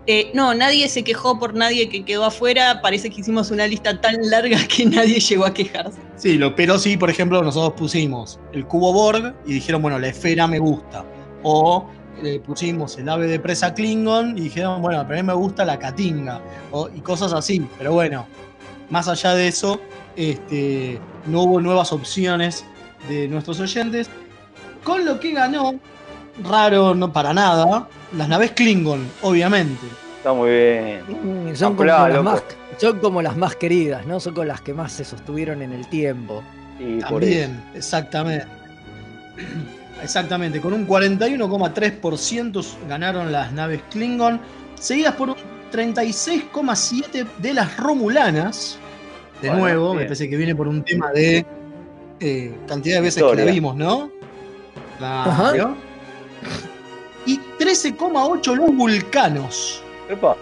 Eh, 0.08 0.32
no, 0.34 0.56
nadie 0.56 0.90
se 0.90 1.04
quejó 1.04 1.38
por 1.38 1.54
nadie 1.54 1.88
que 1.90 2.04
quedó 2.04 2.26
afuera, 2.26 2.82
parece 2.82 3.10
que 3.12 3.22
hicimos 3.22 3.52
una 3.52 3.68
lista 3.68 4.02
tan 4.02 4.16
larga 4.30 4.58
que 4.68 4.86
nadie 4.86 5.20
llegó 5.20 5.46
a 5.46 5.54
quejarse. 5.54 6.00
Sí, 6.16 6.38
lo, 6.38 6.56
pero 6.56 6.80
sí, 6.80 6.98
por 6.98 7.10
ejemplo, 7.10 7.44
nosotros 7.44 7.74
pusimos 7.78 8.40
el 8.54 8.66
cubo 8.66 8.94
Borg 8.94 9.36
y 9.46 9.54
dijeron, 9.54 9.82
bueno, 9.82 10.00
la 10.00 10.08
esfera 10.08 10.48
me 10.48 10.58
gusta. 10.58 11.04
O 11.44 11.88
eh, 12.24 12.40
pusimos 12.46 12.98
el 12.98 13.08
ave 13.10 13.28
de 13.28 13.40
presa 13.40 13.74
Klingon 13.74 14.38
y 14.38 14.42
dijeron, 14.42 14.82
bueno, 14.82 15.04
pero 15.08 15.20
a 15.20 15.22
mí 15.24 15.28
me 15.28 15.34
gusta 15.34 15.66
la 15.66 15.78
Katinga. 15.80 16.42
O- 16.72 16.90
y 16.94 17.00
cosas 17.02 17.34
así. 17.34 17.66
Pero 17.78 17.94
bueno, 17.94 18.26
más 18.90 19.08
allá 19.08 19.34
de 19.36 19.48
eso, 19.48 19.80
este, 20.16 21.00
no 21.28 21.42
hubo 21.44 21.62
nuevas 21.62 21.92
opciones 21.94 22.66
de 23.10 23.28
nuestros 23.28 23.60
oyentes. 23.60 24.10
Con 24.84 25.06
lo 25.06 25.20
que 25.20 25.32
ganó, 25.34 25.76
raro 26.44 26.96
no 26.96 27.12
para 27.14 27.34
nada, 27.34 27.88
las 28.18 28.28
naves 28.28 28.52
Klingon, 28.52 29.08
obviamente. 29.22 29.86
Está 30.18 30.34
muy 30.34 30.50
bien. 30.50 31.02
Mm, 31.52 31.56
Son 31.56 31.76
como, 31.76 31.86
las 31.90 32.24
más, 32.24 32.44
son 32.78 33.00
como 33.00 33.22
las 33.22 33.36
más 33.38 33.56
queridas, 33.56 34.06
¿no? 34.06 34.20
Son 34.20 34.34
con 34.36 34.48
las 34.48 34.62
que 34.62 34.74
más 34.74 34.92
se 34.92 35.04
sostuvieron 35.04 35.62
en 35.62 35.72
el 35.74 35.88
tiempo. 35.88 36.44
Y 36.80 37.00
por. 37.02 37.22
También, 37.22 37.64
exactamente. 37.76 38.46
Exactamente, 40.04 40.60
con 40.60 40.74
un 40.74 40.88
41,3% 40.88 42.66
ganaron 42.88 43.32
las 43.32 43.52
naves 43.52 43.82
Klingon, 43.92 44.40
seguidas 44.76 45.16
por 45.16 45.30
un 45.30 45.36
36,7% 45.72 47.28
de 47.38 47.54
las 47.54 47.78
Romulanas. 47.78 48.78
De 49.42 49.50
Bueno, 49.50 49.64
nuevo, 49.64 49.94
me 49.94 50.04
parece 50.04 50.30
que 50.30 50.38
viene 50.38 50.56
por 50.56 50.68
un 50.68 50.84
tema 50.84 51.12
de 51.12 51.46
eh, 52.20 52.56
cantidad 52.68 52.98
de 52.98 53.02
veces 53.02 53.24
que 53.24 53.36
la 53.36 53.52
vimos, 53.52 53.76
¿no? 53.76 54.12
Claro. 54.98 55.32
Ajá. 55.32 55.76
Y 57.26 57.40
13,8% 57.60 58.56
los 58.56 58.76
vulcanos. 58.76 59.84
Epa. 60.10 60.36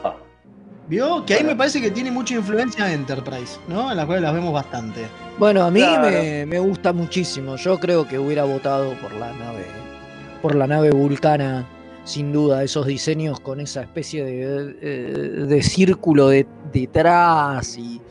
¿Vio? 0.89 1.23
Que 1.25 1.35
ahí 1.35 1.43
me 1.43 1.55
parece 1.55 1.79
que 1.79 1.91
tiene 1.91 2.09
mucha 2.11 2.33
influencia 2.33 2.91
Enterprise, 2.91 3.59
¿no? 3.67 3.91
En 3.91 3.97
la 3.97 4.05
cual 4.07 4.23
las 4.23 4.33
vemos 4.33 4.51
bastante. 4.51 5.05
Bueno, 5.37 5.63
a 5.63 5.69
mí 5.71 5.81
Claro. 5.81 6.09
me, 6.09 6.45
me 6.47 6.59
gusta 6.59 6.91
muchísimo. 6.93 7.55
Yo 7.57 7.79
creo 7.79 8.07
que 8.07 8.17
hubiera 8.17 8.43
votado 8.43 8.93
por 8.95 9.13
la 9.13 9.31
nave, 9.33 9.65
por 10.41 10.55
la 10.55 10.65
nave 10.65 10.89
vulcana, 10.89 11.65
sin 12.05 12.33
duda. 12.33 12.63
Esos 12.63 12.87
diseños 12.87 13.39
con 13.39 13.59
esa 13.59 13.81
especie 13.83 14.25
de, 14.25 14.75
eh, 14.81 15.45
de 15.47 15.61
círculo 15.61 16.29
de- 16.29 16.47
detrás 16.73 17.77
y, 17.77 18.01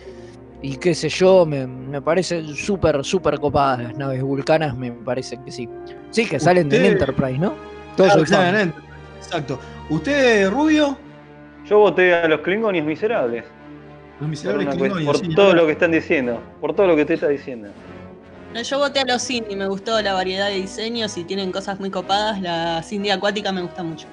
y 0.62 0.76
qué 0.76 0.94
sé 0.94 1.08
yo, 1.08 1.44
me, 1.44 1.66
me 1.66 2.00
parecen 2.00 2.54
súper, 2.54 3.04
súper 3.04 3.40
copadas 3.40 3.82
las 3.82 3.96
naves 3.98 4.22
vulcanas, 4.22 4.76
me 4.76 4.92
parecen 4.92 5.44
que 5.44 5.50
sí. 5.50 5.68
Sí, 6.12 6.26
que 6.26 6.38
salen 6.38 6.68
de 6.68 6.76
Usted- 6.76 6.92
Enterprise, 6.92 7.38
¿no? 7.38 7.54
Todo 7.96 8.06
Claro, 8.06 8.22
claro, 8.24 8.58
Enterprise, 8.58 8.88
Exacto. 9.20 9.58
¿Usted, 9.90 10.48
Rubio? 10.48 10.96
Yo 11.68 11.78
voté 11.78 12.14
a 12.14 12.28
los 12.28 12.40
Klingonios 12.40 12.86
miserables. 12.86 13.44
Los 13.44 14.18
Por, 14.20 14.28
miserables 14.28 14.68
Klingonios, 14.68 15.04
por 15.04 15.18
sí, 15.18 15.34
todo 15.34 15.48
¿no? 15.54 15.60
lo 15.60 15.66
que 15.66 15.72
están 15.72 15.92
diciendo. 15.92 16.40
Por 16.60 16.74
todo 16.74 16.86
lo 16.86 16.96
que 16.96 17.02
usted 17.02 17.14
está 17.14 17.28
diciendo. 17.28 17.68
No, 18.54 18.62
Yo 18.62 18.78
voté 18.78 19.00
a 19.00 19.04
los 19.04 19.22
Cindy, 19.26 19.54
me 19.56 19.66
gustó 19.68 20.00
la 20.00 20.14
variedad 20.14 20.48
de 20.48 20.54
diseños 20.54 21.16
y 21.18 21.24
tienen 21.24 21.52
cosas 21.52 21.78
muy 21.78 21.90
copadas. 21.90 22.40
La 22.40 22.82
Cindy 22.82 23.10
acuática 23.10 23.52
me 23.52 23.60
gusta 23.62 23.82
mucho. 23.82 24.06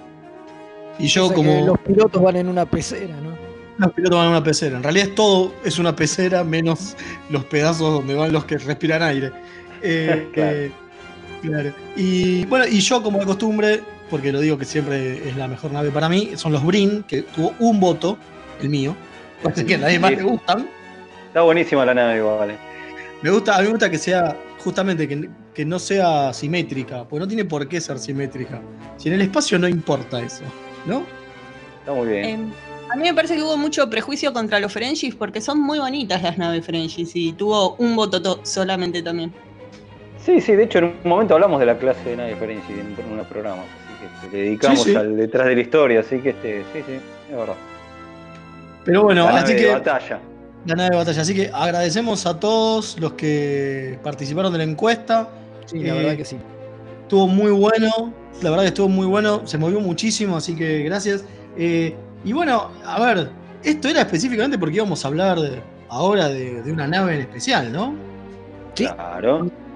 Y 1.00 1.08
yo 1.08 1.26
O 1.26 1.28
sea 1.28 1.36
que 1.36 1.44
como... 1.44 1.66
Los 1.66 1.80
pilotos 1.80 2.22
van 2.22 2.36
en 2.36 2.50
una 2.50 2.66
pecera, 2.66 3.16
¿no? 3.22 3.36
Los 3.78 3.94
pilotos 3.94 4.18
van 4.18 4.26
en 4.28 4.32
una 4.32 4.44
pecera. 4.44 4.78
En 4.78 4.84
realidad 4.84 5.08
es 5.10 5.16
todo 5.16 5.54
es 5.64 5.80
una 5.80 5.96
pecera 5.96 6.44
menos 6.44 6.96
los 7.30 7.46
pedazos 7.46 7.94
donde 7.94 8.14
van 8.16 8.32
los 8.34 8.46
que 8.46 8.58
respiran 8.58 9.02
aire. 9.02 9.32
Eh, 9.82 10.28
Claro. 10.34 10.58
eh, 10.58 10.72
claro. 11.42 11.74
Y 11.96 12.46
bueno, 12.46 12.66
y 12.68 12.80
yo 12.80 13.02
como 13.02 13.20
de 13.20 13.26
costumbre, 13.26 13.82
porque 14.10 14.32
lo 14.32 14.40
digo 14.40 14.58
que 14.58 14.66
siempre 14.66 15.28
es 15.30 15.36
la 15.36 15.48
mejor 15.48 15.72
nave 15.72 15.90
para 15.92 16.10
mí, 16.10 16.32
son 16.36 16.52
los 16.52 16.64
Brin, 16.66 17.04
que 17.04 17.24
tuvo 17.24 17.54
un 17.60 17.80
voto, 17.80 18.18
el 18.62 18.70
mío. 18.70 18.96
Parece 19.44 19.66
que 19.66 19.76
a 19.76 19.78
nadie 19.80 20.00
más 20.00 20.12
Sí. 20.12 20.16
le 20.18 20.24
gustan. 20.24 20.68
Está 21.28 21.42
buenísima 21.42 21.86
la 21.86 21.94
nave 21.94 22.18
igual. 22.18 22.52
eh. 22.52 22.58
Me 23.22 23.30
gusta, 23.32 23.56
a 23.56 23.60
mí 23.60 23.66
me 23.66 23.72
gusta 23.72 23.90
que 23.90 23.98
sea 23.98 24.36
justamente 24.64 25.08
que, 25.08 25.30
que 25.54 25.66
no 25.66 25.80
sea 25.80 26.34
simétrica, 26.34 27.04
porque 27.04 27.20
no 27.20 27.28
tiene 27.28 27.46
por 27.46 27.68
qué 27.68 27.80
ser 27.82 27.98
simétrica. 28.00 28.62
Si 28.98 29.10
en 29.10 29.16
el 29.16 29.22
espacio 29.22 29.58
no 29.60 29.68
importa 29.68 30.20
eso, 30.22 30.44
¿no? 30.86 31.04
Está 31.80 31.94
muy 31.94 32.08
bien. 32.08 32.26
Em, 32.26 32.52
a 32.92 32.96
mí 32.96 33.04
me 33.04 33.14
parece 33.14 33.36
que 33.36 33.44
hubo 33.44 33.58
mucho 33.58 33.90
prejuicio 33.90 34.32
contra 34.34 34.60
los 34.60 34.72
Frenchies 34.72 35.16
porque 35.16 35.42
son 35.42 35.60
muy 35.60 35.80
bonitas 35.80 36.22
las 36.24 36.38
naves 36.38 36.66
Frenchies 36.66 37.16
y 37.16 37.34
tuvo 37.34 37.76
un 37.76 37.96
voto 37.96 38.22
to- 38.22 38.40
solamente 38.44 39.02
también. 39.02 39.34
Sí, 40.24 40.42
sí, 40.42 40.54
de 40.56 40.64
hecho 40.64 40.80
en 40.80 40.86
un 40.86 40.94
momento 41.04 41.36
hablamos 41.36 41.60
de 41.60 41.68
la 41.68 41.78
clase 41.78 42.10
de 42.10 42.18
nave 42.18 42.36
Ferenci 42.36 42.74
en, 42.74 42.96
unos 43.12 43.28
programas, 43.28 43.66
así 43.85 43.85
que 44.22 44.38
le 44.38 44.44
dedicamos 44.44 44.84
Sí, 44.84 44.92
sí. 44.92 44.96
al 44.96 45.16
detrás 45.18 45.48
de 45.48 45.56
la 45.56 45.62
historia, 45.62 46.00
así 46.02 46.20
que 46.20 46.30
este, 46.30 46.64
sí, 46.74 46.84
sí, 46.86 46.94
es 47.32 47.36
verdad. 47.38 47.56
Pero 48.84 49.04
bueno, 49.04 49.26
la 49.26 49.32
nave 49.34 49.40
así 49.44 49.54
de 49.54 49.60
que 49.62 49.72
batalla. 49.72 50.20
la 50.66 50.76
nave 50.76 50.90
de 50.92 50.96
batalla. 50.98 51.22
Así 51.22 51.34
que 51.36 51.50
agradecemos 51.54 52.26
a 52.26 52.40
todos 52.40 53.00
los 53.00 53.14
que 53.14 54.00
participaron 54.04 54.52
de 54.52 54.60
la 54.60 54.64
encuesta. 54.66 55.30
Sí, 55.66 55.80
la 55.80 55.94
Eh, 55.96 55.98
verdad 55.98 56.18
que 56.18 56.26
sí. 56.26 56.38
Estuvo 57.04 57.28
muy 57.28 57.52
bueno, 57.52 58.14
la 58.42 58.50
verdad 58.50 58.64
que 58.64 58.70
estuvo 58.70 58.90
muy 58.90 59.06
bueno, 59.08 59.46
se 59.46 59.58
movió 59.58 59.80
muchísimo, 59.80 60.38
así 60.38 60.56
que 60.56 60.84
gracias. 60.84 61.26
Eh, 61.58 61.96
y 62.24 62.34
bueno, 62.34 62.72
a 62.84 63.00
ver, 63.00 63.30
esto 63.64 63.88
era 63.88 64.02
específicamente 64.02 64.58
porque 64.60 64.76
íbamos 64.78 65.04
a 65.06 65.08
hablar 65.08 65.38
ahora 65.90 66.30
de, 66.30 66.62
de 66.64 66.72
una 66.72 66.88
nave 66.88 67.16
en 67.16 67.22
especial, 67.22 67.72
¿no? 67.72 67.96
Sí. 68.76 68.88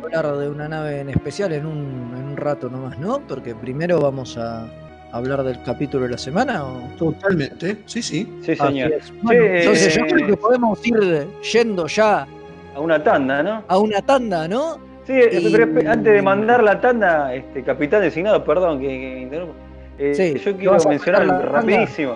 Hablar 0.01 0.37
de 0.37 0.49
una 0.49 0.67
nave 0.69 1.01
en 1.01 1.09
especial 1.09 1.51
en 1.53 1.65
un, 1.65 2.13
en 2.17 2.23
un 2.23 2.37
rato 2.37 2.69
nomás, 2.69 2.97
¿no? 2.99 3.19
Porque 3.27 3.53
primero 3.53 3.99
vamos 3.99 4.37
a 4.37 4.67
hablar 5.11 5.43
del 5.43 5.61
capítulo 5.63 6.03
de 6.05 6.11
la 6.11 6.17
semana. 6.17 6.63
¿o? 6.65 6.79
Totalmente, 6.97 7.77
sí, 7.85 8.01
sí. 8.01 8.39
Sí, 8.41 8.55
señor. 8.55 8.91
Bueno, 9.21 9.41
Sí, 9.43 9.49
entonces 9.59 9.95
yo 9.95 10.05
creo 10.07 10.27
que 10.27 10.37
podemos 10.37 10.85
ir 10.87 11.27
yendo 11.53 11.87
ya 11.87 12.27
A 12.75 12.79
una 12.79 13.03
tanda, 13.03 13.43
¿no? 13.43 13.63
a 13.67 13.77
una 13.77 14.01
tanda, 14.01 14.47
¿no? 14.47 14.77
Sí, 15.05 15.13
eh, 15.13 15.39
Y- 15.41 15.51
pero 15.51 15.65
antes 15.91 16.13
de 16.13 16.21
mandar 16.21 16.63
la 16.63 16.79
tanda, 16.79 17.33
este 17.33 17.63
capitán 17.63 18.01
designado, 18.01 18.43
perdón 18.43 18.79
que, 18.79 18.87
que 18.87 19.19
interrumpo. 19.21 19.55
Eh, 19.97 20.13
Sí, 20.15 20.33
yo 20.39 20.51
¿qué 20.53 20.57
quiero 20.59 20.77
mencionar 20.87 21.27
tanda? 21.27 21.41
rapidísimo, 21.45 22.15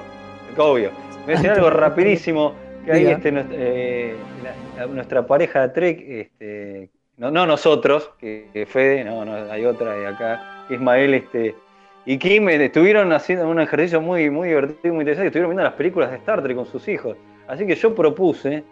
obvio, 0.58 0.92
mencionar 1.28 1.58
algo 1.58 1.70
rapidísimo, 1.72 2.54
que 2.86 2.92
ahí 2.92 3.06
este, 3.08 3.30
eh, 3.52 4.16
la- 4.78 4.86
la- 4.86 4.92
nuestra 4.94 5.26
pareja 5.26 5.62
de 5.62 5.70
Trek, 5.70 6.00
este, 6.08 6.90
no, 7.18 7.32
no 7.32 7.46
nosotros, 7.46 8.12
que, 8.20 8.50
que 8.54 8.66
Fede, 8.66 9.04
no, 9.04 9.24
no, 9.26 9.34
hay 9.52 9.66
otra 9.66 9.94
de 9.94 10.08
acá, 10.08 10.66
Ismael 10.70 11.14
este, 11.14 11.56
y 12.06 12.18
Kim, 12.18 12.50
eh, 12.50 12.66
estuvieron 12.66 13.14
haciendo 13.14 13.48
un 13.48 13.60
ejercicio 13.60 14.02
muy, 14.02 14.30
muy 14.30 14.50
divertido 14.50 14.80
y 14.84 14.92
muy 14.92 15.02
interesante, 15.02 15.28
estuvieron 15.28 15.52
viendo 15.52 15.64
las 15.64 15.74
películas 15.74 16.10
de 16.12 16.18
Star 16.18 16.42
Trek 16.42 16.56
con 16.58 16.66
sus 16.66 16.88
hijos. 16.88 17.16
Así 17.48 17.66
que 17.68 17.76
yo 17.76 17.94
propuse, 17.94 18.64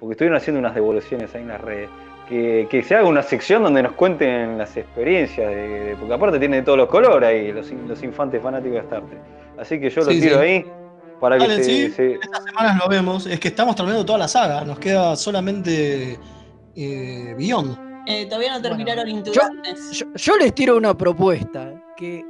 porque 0.00 0.12
estuvieron 0.12 0.36
haciendo 0.36 0.58
unas 0.60 0.74
devoluciones 0.74 1.34
ahí 1.34 1.42
en 1.42 1.48
las 1.48 1.60
redes, 1.60 1.88
que, 2.28 2.66
que 2.70 2.82
se 2.82 2.94
haga 2.94 3.06
una 3.08 3.22
sección 3.22 3.62
donde 3.62 3.82
nos 3.82 3.92
cuenten 3.92 4.56
las 4.56 4.76
experiencias, 4.76 5.48
de, 5.48 5.54
de- 5.68 5.96
porque 5.96 6.14
aparte 6.14 6.38
tiene 6.38 6.56
de 6.56 6.62
todos 6.62 6.78
los 6.78 6.88
colores 6.88 7.28
ahí, 7.28 7.52
los, 7.52 7.70
los 7.70 8.02
infantes 8.02 8.40
fanáticos 8.42 8.74
de 8.74 8.80
Star 8.80 9.02
Trek. 9.02 9.20
Así 9.58 9.78
que 9.80 9.90
yo 9.90 10.00
lo 10.02 10.08
tiro 10.08 10.38
sí. 10.38 10.42
ahí 10.44 10.66
para 11.20 11.38
que 11.38 11.46
se, 11.46 11.64
sí. 11.64 11.90
se- 11.90 12.14
Estas 12.14 12.44
semanas 12.44 12.78
lo 12.82 12.88
vemos, 12.88 13.26
es 13.26 13.38
que 13.38 13.48
estamos 13.48 13.76
terminando 13.76 14.04
toda 14.06 14.18
la 14.20 14.28
saga, 14.28 14.64
nos 14.64 14.78
queda 14.78 15.14
solamente 15.14 16.18
eh, 16.76 17.34
Beyond. 17.36 18.04
Eh, 18.06 18.26
todavía 18.26 18.54
no 18.54 18.62
terminaron 18.62 19.04
Bueno, 19.10 19.32
yo- 19.32 19.40
Darkness. 19.42 19.90
Yo, 19.92 20.06
yo 20.14 20.36
les 20.36 20.54
tiro 20.54 20.76
una 20.76 20.96
propuesta, 20.96 21.72
que 21.96 22.24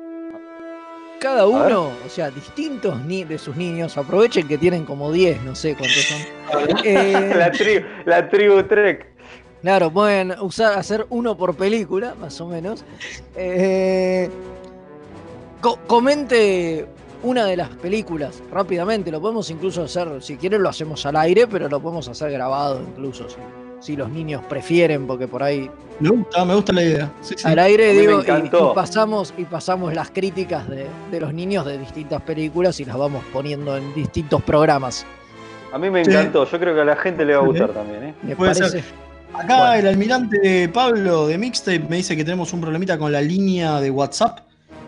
cada 1.21 1.47
uno, 1.47 1.91
o 2.05 2.09
sea, 2.09 2.31
distintos 2.31 3.01
ni 3.05 3.25
de 3.25 3.39
sus 3.39 3.57
niños, 3.57 3.97
aprovechen 3.97 4.47
que 4.49 4.59
tienen 4.59 4.85
como 4.85 5.11
10, 5.13 5.41
no 5.43 5.55
sé 5.55 5.75
cuántos 5.77 6.03
son. 6.03 6.21
Eh, 6.85 7.33
la, 7.37 7.51
tribu, 7.51 7.87
la 8.05 8.29
tribu 8.29 8.63
Trek. 8.65 9.07
Claro, 9.63 9.91
pueden 9.93 10.33
usar, 10.41 10.77
hacer 10.79 11.07
uno 11.09 11.37
por 11.37 11.55
película, 11.55 12.15
más 12.17 12.39
o 12.41 12.49
menos. 12.49 12.85
Eh, 13.37 14.29
co- 15.61 15.79
comente 15.87 16.87
una 17.23 17.45
de 17.47 17.57
las 17.57 17.69
películas 17.69 18.43
rápidamente. 18.51 19.11
Lo 19.13 19.21
podemos 19.21 19.49
incluso 19.51 19.85
hacer, 19.85 20.21
si 20.21 20.37
quieren, 20.37 20.63
lo 20.63 20.69
hacemos 20.69 21.07
al 21.07 21.15
aire, 21.17 21.47
pero 21.47 21.69
lo 21.69 21.81
podemos 21.81 22.09
hacer 22.09 22.33
grabado 22.33 22.81
incluso, 22.83 23.29
si, 23.31 23.37
si 23.83 23.97
los 23.97 24.09
niños 24.09 24.43
prefieren, 24.49 25.07
porque 25.07 25.27
por 25.29 25.43
ahí 25.43 25.69
Me 26.01 26.09
gusta, 26.09 26.45
me 26.45 26.55
gusta 26.55 26.73
la 26.73 26.83
idea. 26.83 27.13
Sí, 27.21 27.35
sí. 27.37 27.47
al 27.47 27.59
aire 27.59 27.93
digo 27.93 28.23
y- 28.23 28.75
pasamos 28.75 29.35
y 29.37 29.45
pasamos 29.45 29.93
las 29.93 30.11
críticas 30.11 30.69
de, 30.69 30.87
de 31.11 31.21
los 31.21 31.35
niños 31.35 31.67
de 31.67 31.77
distintas 31.79 32.23
películas 32.23 32.79
y 32.81 32.85
las 32.85 32.97
vamos 32.97 33.23
poniendo 33.33 33.77
en 33.77 33.93
distintos 33.95 34.41
programas. 34.43 35.05
A 35.73 35.79
mí 35.79 35.91
me 35.91 36.05
Sí. 36.05 36.11
encantó, 36.11 36.45
yo 36.49 36.59
creo 36.59 36.75
que 36.75 36.81
a 36.81 36.85
la 36.85 36.97
gente 36.97 37.25
le 37.25 37.35
va 37.35 37.41
a 37.41 37.43
Sí. 37.43 37.49
gustar 37.49 37.71
también. 37.71 38.03
¿eh? 38.05 38.15
Me 38.23 38.37
Puede 38.37 38.55
parece. 38.55 38.85
Acá 39.35 39.57
Bueno. 39.59 39.73
el 39.75 39.87
almirante 39.89 40.69
Pablo 40.69 41.27
de 41.27 41.39
Mixtape 41.39 41.87
me 41.89 41.97
dice 41.97 42.15
que 42.17 42.23
tenemos 42.25 42.53
un 42.53 42.61
problemita 42.61 42.99
con 42.99 43.11
la 43.11 43.21
línea 43.23 43.81
de 43.81 43.91
WhatsApp. 43.91 44.41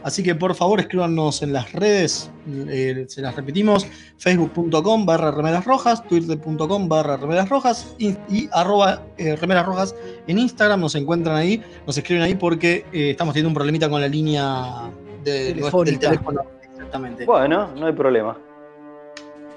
Así 0.05 0.23
que 0.23 0.35
por 0.35 0.55
favor 0.55 0.81
escríbanos 0.81 1.43
en 1.43 1.55
las 1.55 1.73
redes, 1.73 2.31
eh, 2.69 3.07
se 3.09 3.23
las 3.23 3.35
repetimos, 3.35 3.87
facebook.com 4.19 5.07
barra 5.07 5.31
remeras 5.31 5.65
rojas, 5.65 6.07
twitter.com 6.07 6.89
barra 6.91 7.17
remeras 7.17 7.49
rojas 7.49 7.97
y, 7.99 8.11
y 8.29 8.47
arroba 8.53 9.01
eh, 9.17 9.35
remeras 9.35 9.65
rojas 9.65 9.97
en 10.27 10.39
Instagram, 10.39 10.83
nos 10.83 10.95
encuentran 10.95 11.37
ahí, 11.37 11.63
nos 11.87 11.97
escriben 11.97 12.23
ahí 12.23 12.35
porque 12.35 12.85
eh, 12.93 13.13
estamos 13.13 13.33
teniendo 13.33 13.49
un 13.49 13.55
problemita 13.55 13.89
con 13.89 13.99
la 13.99 14.07
línea 14.09 14.91
de, 15.25 15.55
Telefónica. 15.55 16.11
del 16.11 16.19
teléfono. 16.19 16.43
Exactamente. 16.75 17.25
Bueno, 17.25 17.71
no 17.75 17.87
hay 17.87 17.93
problema. 17.95 18.37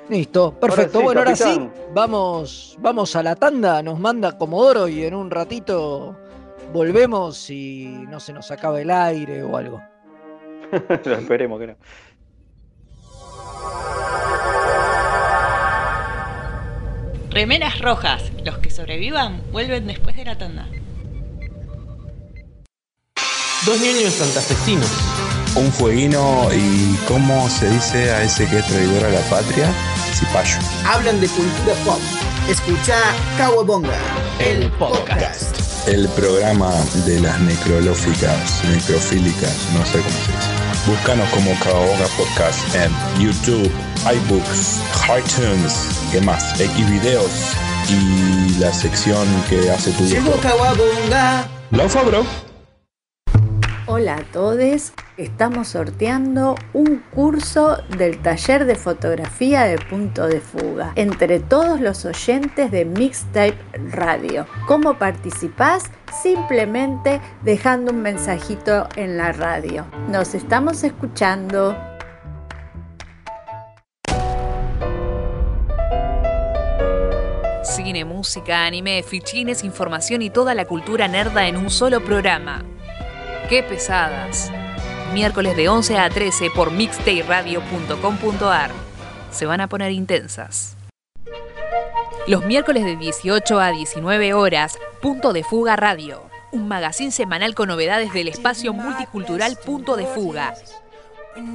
Listo, 0.08 0.54
perfecto. 0.54 1.00
sí, 1.00 1.04
bueno, 1.04 1.20
ahora 1.20 1.36
sí, 1.36 1.70
vamos, 1.94 2.78
vamos 2.80 3.14
a 3.18 3.22
la 3.22 3.36
tanda, 3.36 3.84
nos 3.84 4.00
manda 4.00 4.38
Comodoro 4.38 4.88
y 4.88 5.04
en 5.04 5.14
un 5.14 5.30
ratito 5.30 6.16
volvemos 6.72 7.36
si 7.36 7.88
no 8.10 8.22
se 8.22 8.32
nos 8.32 8.50
acaba 8.50 8.80
el 8.80 8.90
aire 8.90 9.44
o 9.44 9.58
algo. 9.58 9.82
Lo 11.06 11.16
esperemos 11.16 11.60
que 11.60 11.68
no. 11.68 11.76
Remeras 17.30 17.80
rojas. 17.82 18.32
Los 18.44 18.58
que 18.58 18.70
sobrevivan 18.72 19.42
vuelven 19.52 19.86
después 19.86 20.16
de 20.16 20.26
la 20.26 20.38
tanda. 20.38 20.68
Dos 23.66 23.80
niños 23.82 24.14
santafesinos. 24.14 24.90
Un 25.56 25.72
fueguino 25.72 26.48
y 26.54 26.96
cómo 27.08 27.50
se 27.50 27.70
dice 27.70 28.12
a 28.12 28.24
ese 28.24 28.48
que 28.48 28.60
es 28.60 28.66
traidor 28.66 29.06
a 29.06 29.10
la 29.10 29.22
patria, 29.30 29.68
cipayo. 30.14 30.58
Hablan 30.86 31.20
de 31.20 31.28
cultura 31.28 31.74
pop. 31.84 32.00
Escucha 32.50 32.96
Kawabonga, 33.38 33.98
el 34.40 34.72
podcast. 34.74 35.58
El 35.88 36.08
programa 36.10 36.72
de 37.06 37.20
las 37.20 37.40
necrolóficas, 37.42 38.64
necrofílicas, 38.66 39.68
no 39.74 39.86
sé 39.86 40.00
cómo 40.00 40.10
se 40.10 40.32
dice. 40.32 40.47
Búscanos 40.88 41.28
como 41.32 41.52
Caoga 41.60 42.08
Podcast 42.16 42.74
en 42.74 42.90
YouTube, 43.22 43.70
iBooks, 44.06 44.82
iTunes, 45.20 45.74
¿qué 46.14 46.22
más? 46.22 46.58
Xvideos 46.58 47.30
y 47.90 48.58
la 48.58 48.72
sección 48.72 49.28
que 49.50 49.70
hace 49.70 49.92
tu 49.92 50.06
Llegó. 50.06 50.32
Kawabonga. 50.40 51.46
Laufa, 51.72 52.04
bro. 52.04 52.47
Hola 54.00 54.18
a 54.18 54.32
todos, 54.32 54.94
estamos 55.18 55.70
sorteando 55.70 56.54
un 56.74 57.00
curso 57.16 57.78
del 57.98 58.20
taller 58.20 58.66
de 58.66 58.76
fotografía 58.76 59.64
de 59.64 59.80
punto 59.80 60.28
de 60.28 60.40
fuga 60.40 60.92
entre 60.94 61.40
todos 61.40 61.82
los 61.82 62.06
oyentes 62.06 62.70
de 62.70 62.86
Mixtape 62.86 63.58
Radio. 63.90 64.46
¿Cómo 64.68 65.00
participás? 65.00 65.86
Simplemente 66.22 67.20
dejando 67.42 67.92
un 67.92 68.04
mensajito 68.04 68.88
en 68.96 69.18
la 69.18 69.32
radio. 69.32 69.88
Nos 70.10 70.36
estamos 70.36 70.84
escuchando. 70.84 71.76
Cine, 77.64 78.06
música, 78.06 78.64
anime, 78.64 79.02
fichines, 79.02 79.64
información 79.64 80.22
y 80.22 80.30
toda 80.30 80.54
la 80.54 80.66
cultura 80.66 81.08
nerda 81.08 81.48
en 81.48 81.58
un 81.58 81.72
solo 81.72 82.04
programa. 82.04 82.64
¡Qué 83.50 83.64
pesadas! 83.64 84.52
Miércoles 85.14 85.56
de 85.56 85.70
11 85.70 85.98
a 85.98 86.10
13 86.10 86.50
por 86.54 86.70
mixtayradio.com.ar. 86.70 88.72
Se 89.32 89.46
van 89.46 89.62
a 89.62 89.68
poner 89.68 89.94
intensas. 89.94 90.76
Los 92.28 92.44
miércoles 92.44 92.84
de 92.84 92.98
18 92.98 93.60
a 93.62 93.72
19 93.72 94.34
horas, 94.34 94.78
Punto 95.02 95.32
de 95.32 95.46
Fuga 95.46 95.78
Radio. 95.78 96.24
Un 96.52 96.68
magazín 96.68 97.14
semanal 97.14 97.56
con 97.56 97.70
novedades 97.70 98.12
del 98.12 98.28
espacio 98.28 98.74
multicultural 98.74 99.58
Punto 99.66 99.96
de 99.96 100.08
Fuga. 100.08 100.54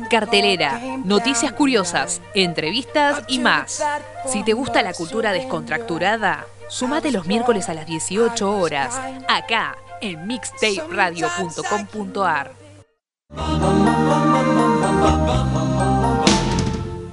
Cartelera, 0.09 0.81
noticias 1.05 1.53
curiosas, 1.53 2.23
entrevistas 2.35 3.23
y 3.29 3.39
más. 3.39 3.85
Si 4.27 4.43
te 4.45 4.55
gusta 4.55 4.83
la 4.83 4.95
cultura 4.95 5.33
descontracturada, 5.33 6.47
sumate 6.69 7.13
los 7.13 7.27
miércoles 7.27 7.69
a 7.69 7.75
las 7.75 7.85
18 7.85 8.51
horas, 8.51 8.99
acá 9.29 9.77
en 10.03 10.27
mixtaperadio.com.ar. 10.27 12.53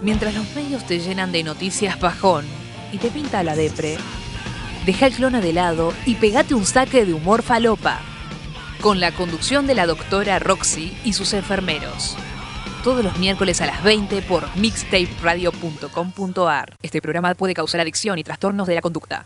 Mientras 0.01 0.33
los 0.33 0.55
medios 0.55 0.83
te 0.85 0.99
llenan 0.99 1.31
de 1.31 1.43
noticias 1.43 1.99
bajón 1.99 2.45
y 2.91 2.97
te 2.97 3.11
pinta 3.11 3.43
la 3.43 3.55
depre, 3.55 3.97
deja 4.85 5.05
el 5.05 5.13
clona 5.13 5.39
de 5.39 5.53
lado 5.53 5.93
y 6.05 6.15
pegate 6.15 6.55
un 6.55 6.65
saque 6.65 7.05
de 7.05 7.13
humor 7.13 7.43
falopa. 7.43 8.01
Con 8.81 8.99
la 8.99 9.11
conducción 9.11 9.67
de 9.67 9.75
la 9.75 9.85
doctora 9.85 10.39
Roxy 10.39 10.97
y 11.03 11.13
sus 11.13 11.33
enfermeros. 11.33 12.17
Todos 12.83 13.03
los 13.03 13.19
miércoles 13.19 13.61
a 13.61 13.65
las 13.65 13.83
20 13.83 14.21
por 14.23 14.47
mixtaperadio.com.ar. 14.55 16.75
Este 16.81 17.01
programa 17.01 17.35
puede 17.35 17.53
causar 17.53 17.81
adicción 17.81 18.17
y 18.17 18.23
trastornos 18.23 18.65
de 18.67 18.75
la 18.75 18.81
conducta. 18.81 19.25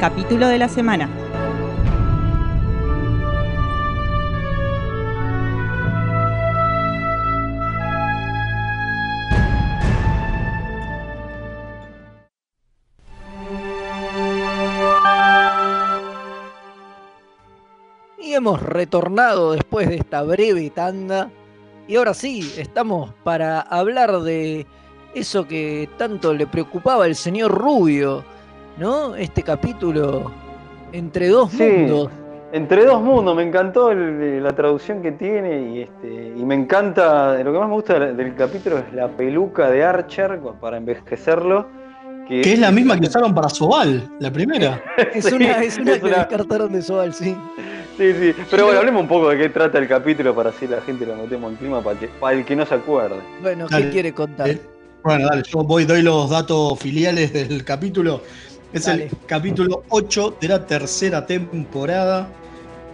Capítulo 0.00 0.46
de 0.48 0.58
la 0.58 0.68
semana. 0.68 1.08
Y 18.18 18.34
hemos 18.34 18.62
retornado 18.62 19.52
después 19.52 19.88
de 19.88 19.96
esta 19.96 20.22
breve 20.22 20.68
tanda. 20.70 21.30
Y 21.88 21.96
ahora 21.96 22.12
sí, 22.12 22.52
estamos 22.58 23.14
para 23.24 23.60
hablar 23.60 24.20
de 24.20 24.66
eso 25.14 25.48
que 25.48 25.88
tanto 25.96 26.34
le 26.34 26.46
preocupaba 26.46 27.06
al 27.06 27.16
señor 27.16 27.52
Rubio, 27.52 28.24
¿no? 28.78 29.14
Este 29.16 29.42
capítulo 29.42 30.30
entre 30.92 31.28
dos 31.28 31.50
Sí. 31.52 31.62
mundos. 31.62 32.10
Entre 32.52 32.84
dos 32.84 33.02
mundos, 33.02 33.36
me 33.36 33.42
encantó 33.42 33.90
el- 33.90 34.42
la 34.42 34.54
traducción 34.54 35.02
que 35.02 35.12
tiene 35.12 35.62
y, 35.70 35.80
este, 35.82 36.32
y 36.36 36.44
me 36.44 36.54
encanta, 36.54 37.34
lo 37.42 37.52
que 37.52 37.58
más 37.58 37.68
me 37.68 37.74
gusta 37.74 37.98
del, 37.98 38.16
del 38.16 38.34
capítulo 38.34 38.78
es 38.78 38.92
la 38.94 39.08
peluca 39.08 39.68
de 39.70 39.84
Archer 39.84 40.38
para 40.60 40.76
envejecerlo. 40.76 41.66
Que, 42.28 42.40
Que 42.40 42.54
es 42.54 42.58
la 42.58 42.72
misma 42.72 42.98
que 42.98 43.06
usaron 43.06 43.32
para 43.34 43.48
Sobal, 43.48 44.08
la 44.18 44.32
primera. 44.32 44.82
Es 45.14 45.26
Sí, 45.26 45.34
una, 45.34 45.62
es 45.62 45.78
una 45.78 45.92
es 45.92 45.98
que 46.00 46.06
una- 46.06 46.16
descartaron 46.18 46.72
de 46.72 46.82
Sobal, 46.82 47.12
sí. 47.14 47.36
Sí, 47.96 48.12
sí, 48.12 48.34
pero 48.50 48.64
bueno, 48.66 48.78
hablemos 48.80 49.02
un 49.02 49.08
poco 49.08 49.28
de 49.30 49.38
qué 49.38 49.48
trata 49.48 49.78
el 49.78 49.88
capítulo 49.88 50.34
para 50.34 50.50
así 50.50 50.66
la 50.66 50.80
gente 50.82 51.06
lo 51.06 51.16
metemos 51.16 51.50
en 51.52 51.56
clima 51.56 51.80
para, 51.80 51.98
que- 51.98 52.08
para 52.08 52.36
el 52.36 52.44
que 52.44 52.54
no 52.56 52.66
se 52.66 52.74
acuerde. 52.74 53.16
Bueno, 53.42 53.66
¿qué 53.68 53.74
Dale. 53.74 53.90
quiere 53.90 54.12
contar? 54.12 54.48
Eh, 54.50 54.60
Bueno, 55.04 55.28
dale, 55.28 55.42
yo 55.46 55.62
voy, 55.62 55.84
doy 55.84 56.02
los 56.02 56.30
datos 56.30 56.78
filiales 56.80 57.32
del 57.32 57.64
capítulo. 57.64 58.22
Es 58.72 58.84
Dale. 58.86 59.04
el 59.04 59.10
capítulo 59.26 59.84
8 59.88 60.36
de 60.40 60.48
la 60.48 60.66
tercera 60.66 61.24
temporada. 61.26 62.28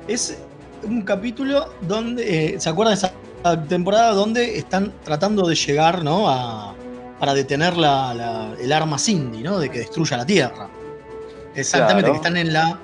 Es 0.06 0.38
un 0.84 1.02
capítulo 1.02 1.72
donde, 1.82 2.54
eh, 2.54 2.60
¿se 2.60 2.68
acuerdan 2.68 2.94
de 2.94 3.06
esa 3.06 3.66
temporada 3.68 4.12
donde 4.12 4.58
están 4.58 4.92
tratando 5.04 5.46
de 5.46 5.54
llegar, 5.54 6.04
¿no? 6.04 6.28
A, 6.28 6.74
para 7.18 7.34
detener 7.34 7.76
la, 7.76 8.12
la- 8.14 8.54
el 8.60 8.72
arma 8.72 8.98
Cindy, 8.98 9.42
¿no? 9.42 9.58
De 9.58 9.70
que 9.70 9.78
destruya 9.80 10.16
la 10.16 10.26
Tierra. 10.26 10.68
Exactamente, 11.54 12.02
Claro. 12.10 12.12
que 12.14 12.16
están 12.16 12.36
en 12.36 12.52
la, 12.52 12.78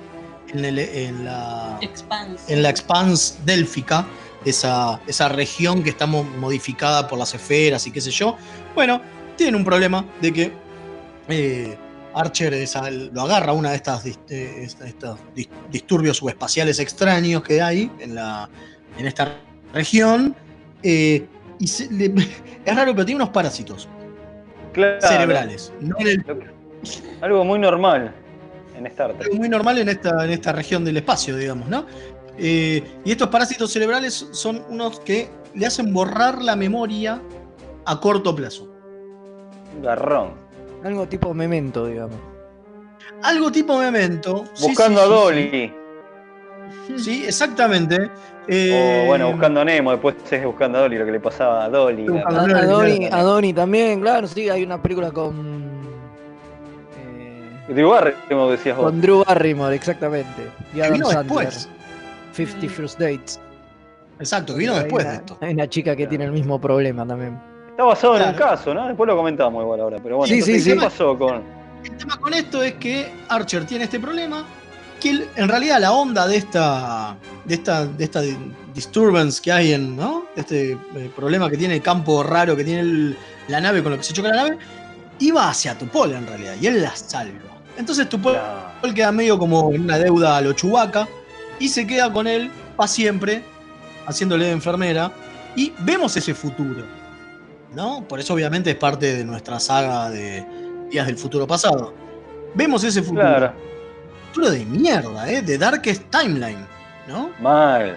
en, 0.53 0.65
el- 0.65 0.79
en 0.79 1.25
la, 1.25 1.77
Expanse. 1.81 2.53
en 2.53 2.63
la 2.63 2.69
Expans 2.69 3.39
Délfica, 3.45 4.05
esa, 4.45 4.99
esa 5.07 5.27
región 5.29 5.83
que 5.83 5.89
está 5.89 6.05
mo- 6.05 6.23
modificada 6.23 7.07
por 7.07 7.19
las 7.19 7.33
esferas 7.33 7.85
y 7.87 7.91
qué 7.91 7.99
sé 8.01 8.11
yo. 8.11 8.35
Bueno, 8.75 9.01
tienen 9.35 9.55
un 9.55 9.65
problema 9.65 10.05
de 10.21 10.33
que 10.33 10.51
eh, 11.27 11.77
Archer 12.19 12.53
lo 13.13 13.21
agarra 13.21 13.53
una 13.53 13.69
de 13.71 13.75
estas 13.77 14.05
eh, 14.05 14.63
estos 14.63 15.19
dis- 15.35 15.49
disturbios 15.71 16.17
subespaciales 16.17 16.79
extraños 16.79 17.41
que 17.43 17.61
hay 17.61 17.89
en, 17.99 18.15
la, 18.15 18.49
en 18.97 19.05
esta 19.07 19.35
región. 19.73 20.35
eh, 20.83 21.25
y 21.59 21.67
se- 21.67 21.91
le- 21.91 22.13
es 22.65 22.75
raro, 22.75 22.93
pero 22.93 23.05
tiene 23.05 23.21
unos 23.23 23.29
parásitos 23.33 23.87
Claro, 24.73 25.01
cerebrales. 25.01 25.71
No 25.81 25.95
en 25.99 26.07
el- 26.07 26.25
Algo 27.21 27.43
muy 27.43 27.59
normal 27.59 28.13
en 28.77 28.85
Star 28.87 29.11
Trek. 29.13 29.23
algo 29.27 29.37
muy 29.37 29.49
normal 29.49 29.77
en 29.79 29.89
esta, 29.89 30.23
en 30.23 30.31
esta 30.31 30.51
región 30.53 30.85
del 30.85 30.97
espacio, 30.97 31.35
digamos, 31.35 31.67
¿no? 31.67 31.85
Eh, 32.37 32.81
y 33.03 33.11
estos 33.11 33.27
parásitos 33.27 33.71
cerebrales 33.73 34.27
son 34.31 34.63
unos 34.69 34.99
que 35.01 35.29
le 35.55 35.65
hacen 35.65 35.91
borrar 35.93 36.41
la 36.41 36.55
memoria 36.55 37.21
a 37.85 37.99
corto 37.99 38.33
plazo. 38.35 38.71
Un 39.75 39.81
garrón. 39.81 40.48
Algo 40.83 41.07
tipo 41.07 41.33
memento, 41.33 41.85
digamos. 41.85 42.17
Algo 43.23 43.51
tipo 43.51 43.77
memento. 43.77 44.45
Buscando 44.61 44.99
sí, 45.01 45.05
a 45.05 45.09
Dolly. 45.09 45.49
Sí, 46.87 46.99
Sí, 46.99 47.23
exactamente. 47.25 48.09
Eh, 48.47 49.01
O 49.03 49.07
bueno, 49.07 49.31
buscando 49.31 49.61
a 49.61 49.65
Nemo, 49.65 49.91
después 49.91 50.15
es 50.31 50.43
buscando 50.43 50.79
a 50.79 50.81
Dolly, 50.81 50.97
lo 50.97 51.05
que 51.05 51.11
le 51.11 51.19
pasaba 51.19 51.65
a 51.65 51.69
Dolly. 51.69 52.07
A, 52.07 52.27
a 52.27 53.19
a 53.19 53.23
Donnie 53.23 53.53
también, 53.53 54.01
claro, 54.01 54.27
sí, 54.27 54.49
hay 54.49 54.63
una 54.63 54.81
película 54.81 55.11
con. 55.11 55.69
eh, 56.97 57.73
Drew 57.73 57.89
Barrymore 57.89 58.51
decías 58.51 58.75
vos. 58.77 58.85
con 58.85 59.01
Drew 59.01 59.23
Barrymore, 59.23 59.75
exactamente. 59.75 60.49
Y 60.73 60.77
que 60.77 60.81
Adam 60.83 60.93
vino 60.93 61.05
Sandler. 61.11 61.45
después. 61.45 61.69
50 62.33 62.69
First 62.69 62.99
Dates. 62.99 63.39
Exacto, 64.19 64.53
que 64.53 64.59
vino 64.59 64.75
después 64.75 65.03
una- 65.03 65.11
de 65.13 65.17
esto. 65.19 65.37
Hay 65.41 65.53
una 65.53 65.67
chica 65.67 65.91
que 65.91 65.97
Claro. 66.03 66.09
tiene 66.09 66.25
el 66.25 66.31
mismo 66.31 66.59
problema 66.59 67.05
también. 67.05 67.39
Está 67.79 67.87
basado 67.87 68.17
en 68.17 68.27
un 68.27 68.33
caso, 68.33 68.73
¿no? 68.73 68.87
Después 68.89 69.07
lo 69.07 69.15
comentamos 69.15 69.63
igual 69.63 69.79
ahora, 69.79 69.99
pero 70.03 70.17
bueno, 70.17 70.27
Sí, 70.27 70.33
entonces, 70.41 70.63
sí, 70.65 70.69
¿qué 70.71 70.75
sí. 70.75 70.81
pasó 70.83 71.17
con...? 71.17 71.41
El 71.85 71.95
tema 71.95 72.17
con 72.17 72.33
esto 72.33 72.61
es 72.61 72.73
que 72.73 73.09
Archer 73.29 73.63
tiene 73.63 73.85
este 73.85 74.01
problema, 74.01 74.43
que 74.99 75.25
en 75.33 75.47
realidad 75.47 75.79
la 75.79 75.93
onda 75.93 76.27
de 76.27 76.35
esta, 76.35 77.15
de 77.45 77.53
esta, 77.55 77.85
de 77.85 78.03
esta 78.03 78.19
di- 78.19 78.35
disturbance 78.73 79.41
que 79.41 79.53
hay 79.53 79.71
en, 79.71 79.95
¿no? 79.95 80.25
Este 80.35 80.73
eh, 80.73 81.09
problema 81.15 81.49
que 81.49 81.55
tiene 81.55 81.75
el 81.75 81.81
campo 81.81 82.21
raro 82.21 82.53
que 82.57 82.65
tiene 82.65 82.81
el- 82.81 83.17
la 83.47 83.61
nave 83.61 83.81
con 83.81 83.93
lo 83.93 83.97
que 83.97 84.03
se 84.03 84.11
choca 84.11 84.27
la 84.27 84.43
nave, 84.43 84.57
iba 85.19 85.49
hacia 85.49 85.77
Tupol 85.77 86.11
en 86.11 86.27
realidad, 86.27 86.55
y 86.59 86.67
él 86.67 86.81
la 86.81 86.93
salva. 86.93 87.39
Entonces 87.77 88.09
Tupol 88.09 88.37
queda 88.93 89.13
medio 89.13 89.39
como 89.39 89.71
en 89.73 89.83
una 89.83 89.97
deuda 89.97 90.35
a 90.35 90.41
lo 90.41 90.51
Chewbacca 90.51 91.07
y 91.59 91.69
se 91.69 91.87
queda 91.87 92.11
con 92.11 92.27
él 92.27 92.51
para 92.75 92.89
siempre, 92.89 93.41
haciéndole 94.05 94.47
de 94.47 94.51
enfermera, 94.51 95.13
y 95.55 95.71
vemos 95.79 96.17
ese 96.17 96.33
futuro, 96.33 96.83
¿no? 97.73 98.03
Por 98.07 98.19
eso 98.19 98.33
obviamente 98.33 98.71
es 98.71 98.75
parte 98.75 99.15
de 99.17 99.23
nuestra 99.25 99.59
saga 99.59 100.09
de 100.09 100.45
Días 100.89 101.07
del 101.07 101.17
Futuro 101.17 101.45
Pasado. 101.47 101.93
Vemos 102.55 102.83
ese 102.83 103.01
futuro. 103.01 103.21
Claro, 103.21 103.53
Futuro 104.29 104.51
de 104.51 104.65
mierda, 104.65 105.31
¿eh? 105.31 105.41
De 105.41 105.57
Darkest 105.57 106.03
Timeline, 106.11 106.65
¿no? 107.07 107.29
mal. 107.41 107.95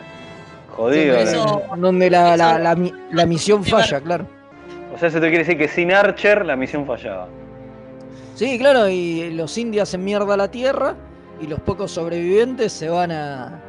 Jodido. 0.71 1.17
Donde- 1.17 1.31
Eso- 1.33 1.63
donde 1.77 2.11
la, 2.11 2.37
la- 2.37 2.59
la 2.59 2.75
mi- 2.75 2.93
la 3.11 3.27
misión 3.27 3.63
falla, 3.65 4.01
claro. 4.01 4.27
O 4.95 4.99
sea, 4.99 5.09
eso 5.09 5.21
te 5.21 5.29
quiere 5.29 5.39
decir 5.45 5.59
que 5.59 5.69
sin 5.69 5.93
Archer 5.93 6.45
la 6.47 6.57
misión 6.57 6.87
fallaba. 6.87 7.29
Sí, 8.35 8.59
claro, 8.59 8.89
y 8.89 9.31
los 9.33 9.57
indios 9.59 9.89
hacen 9.91 10.03
mierda 10.05 10.33
a 10.35 10.37
la 10.39 10.51
Tierra 10.51 10.97
y 11.41 11.47
los 11.47 11.61
pocos 11.61 11.91
sobrevivientes 11.93 12.73
se 12.73 12.89
van 12.89 13.13
a 13.13 13.61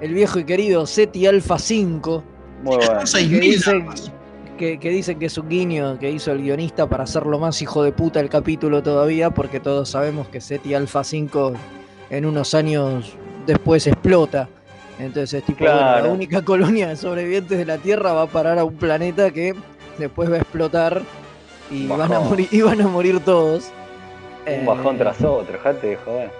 el 0.00 0.14
viejo 0.14 0.38
y 0.38 0.44
querido 0.44 0.86
SETI 0.86 1.26
Alpha 1.26 1.58
5, 1.58 2.22
Muy 2.62 2.76
bueno. 2.76 3.06
Son 3.06 3.20
que 3.20 3.26
6.000 3.26 3.40
dicen, 3.40 3.74
armas. 3.82 4.12
Que, 4.62 4.78
que 4.78 4.90
dicen 4.90 5.18
que 5.18 5.26
es 5.26 5.36
un 5.38 5.48
guiño 5.48 5.98
que 5.98 6.08
hizo 6.08 6.30
el 6.30 6.40
guionista 6.40 6.86
para 6.88 7.02
hacerlo 7.02 7.36
más 7.40 7.60
hijo 7.62 7.82
de 7.82 7.90
puta 7.90 8.20
el 8.20 8.28
capítulo 8.28 8.80
todavía, 8.80 9.30
porque 9.30 9.58
todos 9.58 9.88
sabemos 9.88 10.28
que 10.28 10.40
SETI 10.40 10.74
Alpha 10.74 11.02
5 11.02 11.52
en 12.10 12.24
unos 12.26 12.54
años 12.54 13.12
después 13.44 13.88
explota. 13.88 14.48
Entonces 15.00 15.40
es 15.40 15.44
tipo, 15.44 15.64
bueno, 15.64 15.80
la 15.80 16.04
única 16.04 16.42
colonia 16.44 16.86
de 16.86 16.94
sobrevivientes 16.96 17.58
de 17.58 17.64
la 17.64 17.78
Tierra 17.78 18.12
va 18.12 18.22
a 18.22 18.26
parar 18.28 18.56
a 18.60 18.62
un 18.64 18.74
planeta 18.76 19.32
que 19.32 19.52
después 19.98 20.30
va 20.30 20.36
a 20.36 20.38
explotar 20.38 21.02
y 21.68 21.88
Bajón. 21.88 22.08
van 22.08 22.16
a 22.16 22.20
morir, 22.20 22.48
iban 22.52 22.80
a 22.82 22.86
morir 22.86 23.18
todos. 23.18 23.64
Un 24.46 24.52
Eh, 24.52 24.64
bajón 24.64 24.96
tras 24.96 25.20
otro, 25.24 25.52
dejate 25.54 25.88
de 25.88 25.96
joder. 25.96 26.30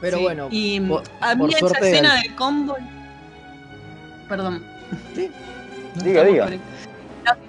Pero 0.00 0.18
Sí, 0.18 0.22
bueno, 0.22 0.48
y 0.52 0.80
por- 0.82 1.02
a 1.20 1.34
mí 1.34 1.40
por 1.40 1.50
esa 1.50 1.58
suerte 1.58 1.90
escena 1.90 2.14
al- 2.14 2.22
del 2.22 2.34
convoy. 2.36 2.80
Perdón. 4.28 4.62
Diga, 6.04 6.22
diga. 6.22 6.44
Esa 6.44 6.54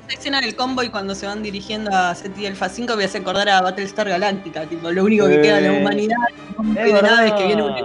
escena 0.10 0.42
del 0.42 0.56
convoy 0.56 0.90
cuando 0.90 1.16
se 1.16 1.26
van 1.28 1.42
dirigiendo 1.44 1.92
a 1.96 2.14
SETI 2.16 2.48
Alpha 2.48 2.70
5 2.70 2.96
me 2.96 3.04
hace 3.06 3.20
acordar 3.20 3.50
a 3.50 3.62
Battlestar 3.62 4.10
Galactica, 4.10 4.66
tipo, 4.66 4.92
lo 4.92 5.04
único 5.04 5.28
que 5.28 5.42
queda 5.42 5.56
de 5.58 5.62
la 5.70 5.74
Eh, 5.78 5.82
humanidad, 5.82 6.16
no 6.62 6.80
es 6.80 6.94
de 6.94 7.02
nada 7.02 7.26
es 7.28 7.34
que 7.34 7.46
viene 7.48 7.64
un. 7.64 7.76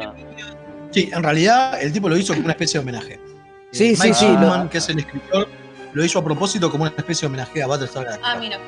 Sí, 0.90 1.11
en 1.12 1.22
realidad 1.22 1.80
el 1.83 1.92
tipo 1.92 2.09
lo 2.09 2.16
hizo 2.16 2.33
como 2.35 2.44
una 2.44 2.52
especie 2.52 2.78
de 2.80 2.83
homenaje. 2.85 3.20
Sí, 3.72 3.90
Eh, 3.90 3.96
sí, 3.96 4.02
Mike 4.02 4.14
sí, 4.14 4.26
lo- 4.28 4.70
que 4.70 4.78
es 4.78 4.88
el 4.88 4.98
escritor, 5.00 5.48
lo 5.92 6.04
hizo 6.04 6.18
a 6.18 6.24
propósito 6.24 6.70
como 6.70 6.85
una 6.85 6.92
especie 6.96 7.22
de 7.22 7.26
homenaje 7.35 7.62
a 7.62 7.66
Battlestar 7.66 8.04
Galactica. 8.04 8.30
Ah, 8.33 8.37
mira. 8.38 8.59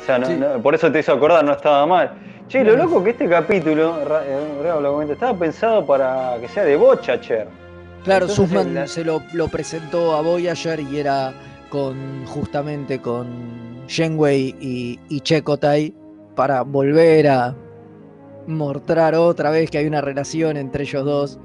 O 0.00 0.04
sea, 0.06 0.18
no- 0.18 0.26
Sí. 0.26 0.34
no- 0.34 0.62
por 0.62 0.74
eso 0.74 0.90
te 0.92 1.00
hizo 1.00 1.12
acordar, 1.12 1.44
no 1.44 1.52
estaba 1.52 1.84
mal. 1.86 2.12
Che, 2.48 2.62
lo 2.64 2.76
loco 2.76 3.02
que 3.04 3.10
este 3.10 3.28
capítulo, 3.28 3.98
eh, 4.24 5.10
estaba 5.12 5.36
pensado 5.38 5.84
para 5.84 6.36
que 6.40 6.48
sea 6.48 6.64
de 6.64 6.76
Bochacher. 6.76 7.46
Claro, 8.04 8.26
Entonces, 8.26 8.36
Sussman 8.36 8.74
la- 8.74 8.86
se 8.86 9.04
lo, 9.04 9.22
lo 9.32 9.48
presentó 9.48 10.14
a 10.16 10.22
Voyager 10.22 10.80
y 10.80 10.98
era 11.00 11.34
con 11.70 12.24
justamente 12.26 13.00
con 13.00 13.26
Shenwei 13.86 14.54
y, 14.60 14.98
y 15.08 15.20
Chekotai 15.20 15.94
para 16.34 16.62
volver 16.62 17.28
a 17.28 17.54
mostrar 18.46 19.14
otra 19.14 19.50
vez 19.50 19.70
que 19.70 19.78
hay 19.78 19.86
una 19.86 20.00
relación 20.00 20.56
entre 20.56 20.84
ellos 20.84 21.04
dos 21.04 21.38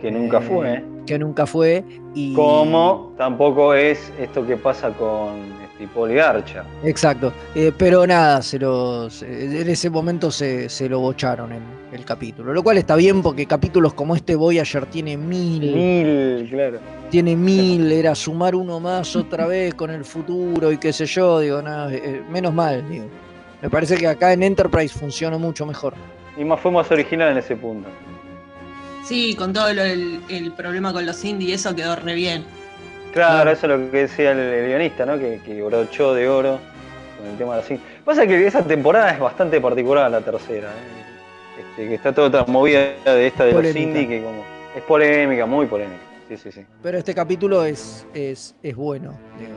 Que 0.00 0.10
nunca 0.10 0.38
Eh, 0.38 0.40
fue. 0.40 0.84
que 1.06 1.18
nunca 1.18 1.46
fue 1.46 1.84
y 2.14 2.34
Como 2.34 3.12
tampoco 3.18 3.74
es 3.74 4.12
esto 4.18 4.46
que 4.46 4.56
pasa 4.56 4.90
con 4.90 5.63
y 5.78 6.18
Archer. 6.18 6.62
exacto 6.84 7.32
Eh, 7.54 7.72
pero 7.76 8.06
nada 8.06 8.40
se 8.42 8.58
lo 8.58 9.10
se- 9.10 9.60
en 9.62 9.68
ese 9.68 9.90
momento 9.90 10.30
se, 10.30 10.68
se 10.68 10.88
lo 10.88 11.00
bocharon 11.00 11.52
en 11.52 11.62
el 11.92 12.04
capítulo 12.04 12.52
lo 12.52 12.62
cual 12.62 12.78
está 12.78 12.94
bien 12.96 13.22
porque 13.22 13.46
capítulos 13.46 13.92
como 13.94 14.14
este 14.14 14.36
Voyager 14.36 14.86
tiene 14.86 15.16
mil 15.16 15.74
Mil, 15.74 16.48
claro. 16.50 16.78
tiene 17.10 17.34
mil, 17.36 17.90
era 17.90 18.14
sumar 18.14 18.54
uno 18.54 18.78
más 18.80 19.16
otra 19.16 19.46
vez 19.46 19.74
con 19.74 19.90
el 19.90 20.04
futuro 20.04 20.70
y 20.72 20.78
qué 20.78 20.92
sé 20.92 21.06
yo, 21.06 21.40
digo, 21.40 21.60
nada, 21.62 21.92
eh, 21.92 22.22
menos 22.30 22.52
mal, 22.54 22.88
digo. 22.88 23.06
Me 23.62 23.70
parece 23.70 23.96
que 23.96 24.06
acá 24.06 24.32
en 24.32 24.42
Enterprise 24.42 24.96
funciona 24.98 25.38
mucho 25.38 25.64
mejor. 25.64 25.94
Y 26.36 26.44
más 26.44 26.60
fue 26.60 26.70
más 26.70 26.90
original 26.90 27.30
en 27.32 27.38
ese 27.38 27.56
punto. 27.56 27.88
Sí, 29.04 29.34
con 29.36 29.52
todo 29.52 29.72
lo- 29.72 29.82
el, 29.84 30.20
el 30.28 30.52
problema 30.52 30.92
con 30.92 31.06
los 31.06 31.24
indie, 31.24 31.54
eso 31.54 31.74
quedó 31.74 31.94
re 31.96 32.14
bien. 32.14 32.44
Claro, 33.14 33.50
eso 33.50 33.66
es 33.66 33.78
lo 33.80 33.90
que 33.90 33.96
decía 33.98 34.32
el, 34.32 34.38
el 34.40 34.66
guionista, 34.68 35.06
¿no? 35.06 35.18
Que, 35.18 35.40
que 35.44 35.62
brochó 35.62 36.12
de 36.14 36.28
oro 36.28 36.58
con 37.16 37.26
el 37.28 37.38
tema 37.38 37.54
de 37.56 37.60
la 37.62 37.66
cine. 37.66 37.80
Pasa 38.04 38.26
que 38.26 38.46
esa 38.46 38.62
temporada 38.62 39.10
es 39.12 39.20
bastante 39.20 39.60
particular, 39.60 40.10
la 40.10 40.20
tercera. 40.20 40.68
¿eh? 40.68 41.60
Este, 41.60 41.88
que 41.88 41.94
está 41.94 42.12
toda 42.12 42.26
otra 42.28 42.44
movida 42.52 42.80
de 43.04 43.26
esta 43.26 43.44
de 43.44 43.52
Polémica. 43.52 43.78
los 43.80 43.88
indie 43.88 44.08
que 44.08 44.22
como 44.24 44.44
es 44.76 44.82
polémica, 44.82 45.46
muy 45.46 45.66
polémica. 45.66 46.00
Sí, 46.28 46.36
sí, 46.36 46.50
sí. 46.52 46.66
Pero 46.82 46.98
este 46.98 47.14
capítulo 47.14 47.64
es, 47.64 48.06
es, 48.12 48.54
es 48.62 48.74
bueno, 48.76 49.12
digo. 49.38 49.52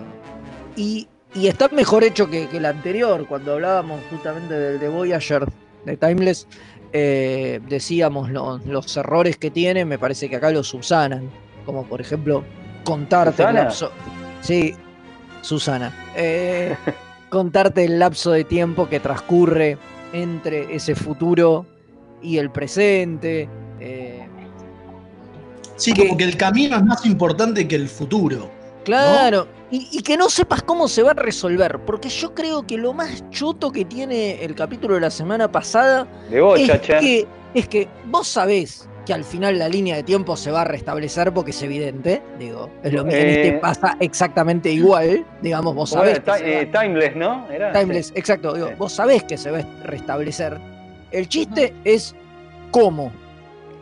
Y, 0.75 1.07
y 1.33 1.47
está 1.47 1.67
mejor 1.69 2.03
hecho 2.03 2.29
que, 2.29 2.47
que 2.47 2.57
el 2.57 2.65
anterior, 2.65 3.25
cuando 3.27 3.53
hablábamos 3.53 3.99
justamente 4.11 4.53
del 4.53 4.79
de 4.79 4.87
Voyager, 4.89 5.45
de 5.85 5.97
Timeless, 5.97 6.47
eh, 6.93 7.59
decíamos 7.67 8.29
lo- 8.29 8.59
los 8.65 8.95
errores 8.97 9.37
que 9.37 9.49
tiene, 9.49 9.83
me 9.85 9.97
parece 9.97 10.29
que 10.29 10.35
acá 10.35 10.51
los 10.51 10.67
subsanan. 10.67 11.29
Como 11.65 11.83
por 11.85 11.99
ejemplo, 11.99 12.43
contarte 12.91 13.43
el 13.43 13.47
¿Susana? 13.49 13.63
lapso. 13.63 13.91
Sí, 14.41 14.75
Susana. 15.41 15.93
Eh, 16.15 16.75
contarte 17.29 17.83
el 17.85 17.99
lapso 17.99 18.31
de 18.31 18.43
tiempo 18.43 18.87
que 18.89 18.99
transcurre 18.99 19.77
entre 20.13 20.73
ese 20.75 20.95
futuro 20.95 21.65
y 22.21 22.37
el 22.37 22.49
presente. 22.49 23.47
eh, 23.79 24.27
Sí, 25.75 25.93
que- 25.93 26.07
como 26.07 26.17
que 26.17 26.23
el 26.23 26.37
camino 26.37 26.75
es 26.77 26.83
más 26.83 27.05
importante 27.05 27.67
que 27.67 27.75
el 27.75 27.87
futuro. 27.87 28.49
Claro, 28.83 29.47
y, 29.69 29.87
y 29.91 30.01
que 30.01 30.15
no 30.17 30.29
sepas 30.29 30.63
cómo 30.63 30.87
se 30.87 31.03
va 31.03 31.11
a 31.11 31.13
resolver, 31.13 31.77
porque 31.85 32.07
yo 32.09 32.33
creo 32.33 32.65
que 32.65 32.77
lo 32.77 32.93
más 32.93 33.29
choto 33.31 33.69
que 33.71 33.83
tiene 33.85 34.43
el 34.43 34.55
capítulo 34.55 34.95
de 34.95 35.01
la 35.01 35.11
semana 35.11 35.51
pasada 35.51 36.07
De 36.31 36.39
es 36.63 36.79
que, 36.81 37.27
es 37.53 37.67
que 37.67 37.87
vos 38.05 38.27
sabés 38.29 38.87
que 39.07 39.13
al 39.13 39.23
final 39.23 39.57
la 39.57 39.69
línea 39.69 39.95
de 39.95 40.03
tiempo 40.03 40.35
se 40.35 40.51
va 40.51 40.61
a 40.61 40.63
restablecer 40.65 41.33
porque 41.33 41.51
es 41.51 41.63
evidente, 41.63 42.21
digo, 42.37 42.69
es 42.83 42.91
lo 42.91 43.05
mismo, 43.05 43.17
en 43.21 43.27
Eh. 43.27 43.47
este 43.47 43.59
pasa 43.59 43.95
exactamente 44.01 44.69
igual, 44.69 45.25
digamos, 45.41 45.73
vos 45.73 45.89
¿Cómo 45.91 46.01
sabés 46.03 46.17
era? 46.17 46.23
que 46.23 46.31
Ti- 46.31 46.37
se 46.49 46.55
va- 46.55 46.61
eh, 46.61 46.65
timeless, 46.87 47.15
¿no? 47.15 47.47
Era, 47.49 47.71
Timeless, 47.71 48.07
sí. 48.07 48.13
exacto, 48.17 48.53
digo, 48.53 48.67
Sí. 48.67 48.73
vos 48.77 48.91
sabés 48.91 49.23
que 49.23 49.37
se 49.37 49.49
va 49.49 49.59
a 49.59 49.83
restablecer. 49.83 50.57
El 51.11 51.29
chiste 51.29 51.73
es 51.85 52.13
cómo. 52.71 53.13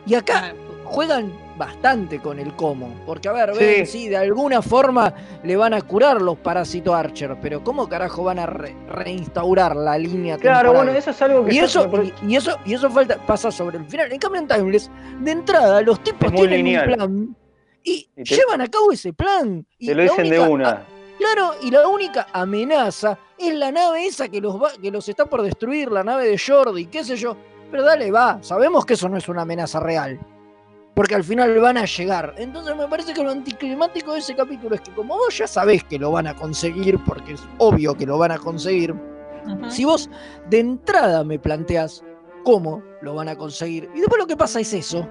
Y 0.06 0.14
acá 0.14 0.54
juegan 0.84 1.32
bastante 1.56 2.20
con 2.20 2.38
el 2.38 2.54
cómo. 2.54 2.88
Porque, 3.06 3.28
a 3.28 3.32
ver, 3.32 3.54
Sí. 3.54 3.64
ven, 3.64 3.86
sí, 3.86 4.08
de 4.08 4.16
alguna 4.16 4.62
forma 4.62 5.12
le 5.42 5.56
van 5.56 5.74
a 5.74 5.80
curar 5.82 6.20
los 6.20 6.36
parásitos 6.38 6.94
Archer, 6.94 7.36
pero 7.40 7.62
¿cómo 7.64 7.88
carajo 7.88 8.24
van 8.24 8.38
a 8.38 8.46
re- 8.46 8.76
reinstaurar 8.88 9.74
la 9.76 9.96
línea 9.98 10.36
Claro, 10.36 10.70
temporal? 10.70 10.84
bueno, 10.86 10.98
eso 10.98 11.10
es 11.10 11.22
algo 11.22 11.44
que 11.44 11.54
y 11.54 11.58
eso, 11.58 11.90
pare- 11.90 12.12
y, 12.22 12.32
y 12.32 12.36
eso, 12.36 12.56
y 12.64 12.74
eso 12.74 12.90
falta, 12.90 13.16
pasa 13.26 13.50
sobre 13.50 13.78
el 13.78 13.86
final. 13.86 14.12
En 14.12 14.18
cambio, 14.18 14.40
en 14.42 14.48
Timeless, 14.48 14.90
de 15.20 15.30
entrada, 15.30 15.80
los 15.82 16.02
tipos 16.02 16.32
tienen 16.32 16.64
lineal. 16.64 16.88
un 16.90 16.94
plan 16.96 17.36
y, 17.82 18.08
Y 18.16 18.24
te- 18.24 18.34
llevan 18.36 18.60
a 18.60 18.68
cabo 18.68 18.92
ese 18.92 19.12
plan. 19.12 19.64
Y 19.78 19.86
Te 19.86 19.94
lo 19.94 20.02
dicen 20.02 20.28
de 20.28 20.40
una. 20.40 20.84
Claro, 21.18 21.54
y 21.62 21.70
la 21.70 21.88
única 21.88 22.26
amenaza 22.32 23.18
es 23.38 23.54
la 23.54 23.72
nave 23.72 24.06
esa 24.06 24.28
que 24.28 24.40
los, 24.40 24.60
va- 24.62 24.72
que 24.82 24.90
los 24.90 25.08
está 25.08 25.24
por 25.24 25.40
destruir, 25.42 25.90
la 25.90 26.04
nave 26.04 26.26
de 26.28 26.38
Jordi, 26.38 26.86
qué 26.86 27.02
sé 27.04 27.16
yo. 27.16 27.36
Pero 27.70 27.82
dale, 27.82 28.10
va, 28.10 28.38
sabemos 28.42 28.84
que 28.84 28.94
eso 28.94 29.08
no 29.08 29.16
es 29.16 29.26
una 29.28 29.42
amenaza 29.42 29.80
real. 29.80 30.20
Porque 30.96 31.14
al 31.14 31.22
final 31.24 31.60
van 31.60 31.76
a 31.76 31.84
llegar. 31.84 32.34
Entonces 32.38 32.74
me 32.74 32.88
parece 32.88 33.12
que 33.12 33.22
lo 33.22 33.30
anticlimático 33.30 34.14
de 34.14 34.20
ese 34.20 34.34
capítulo 34.34 34.74
es 34.74 34.80
que 34.80 34.92
como 34.94 35.14
vos 35.14 35.36
ya 35.36 35.46
sabés 35.46 35.84
que 35.84 35.98
lo 35.98 36.10
van 36.10 36.26
a 36.26 36.34
conseguir, 36.34 36.98
porque 37.04 37.34
es 37.34 37.42
obvio 37.58 37.94
que 37.94 38.06
lo 38.06 38.16
van 38.16 38.32
a 38.32 38.38
conseguir, 38.38 38.94
si 39.68 39.84
vos 39.84 40.08
de 40.48 40.60
entrada 40.60 41.22
me 41.22 41.38
planteas 41.38 42.02
cómo 42.44 42.82
lo 43.02 43.14
van 43.14 43.28
a 43.28 43.36
conseguir, 43.36 43.90
y 43.94 44.00
después 44.00 44.18
lo 44.18 44.26
que 44.26 44.38
pasa 44.38 44.58
es 44.58 44.72
eso, 44.72 45.06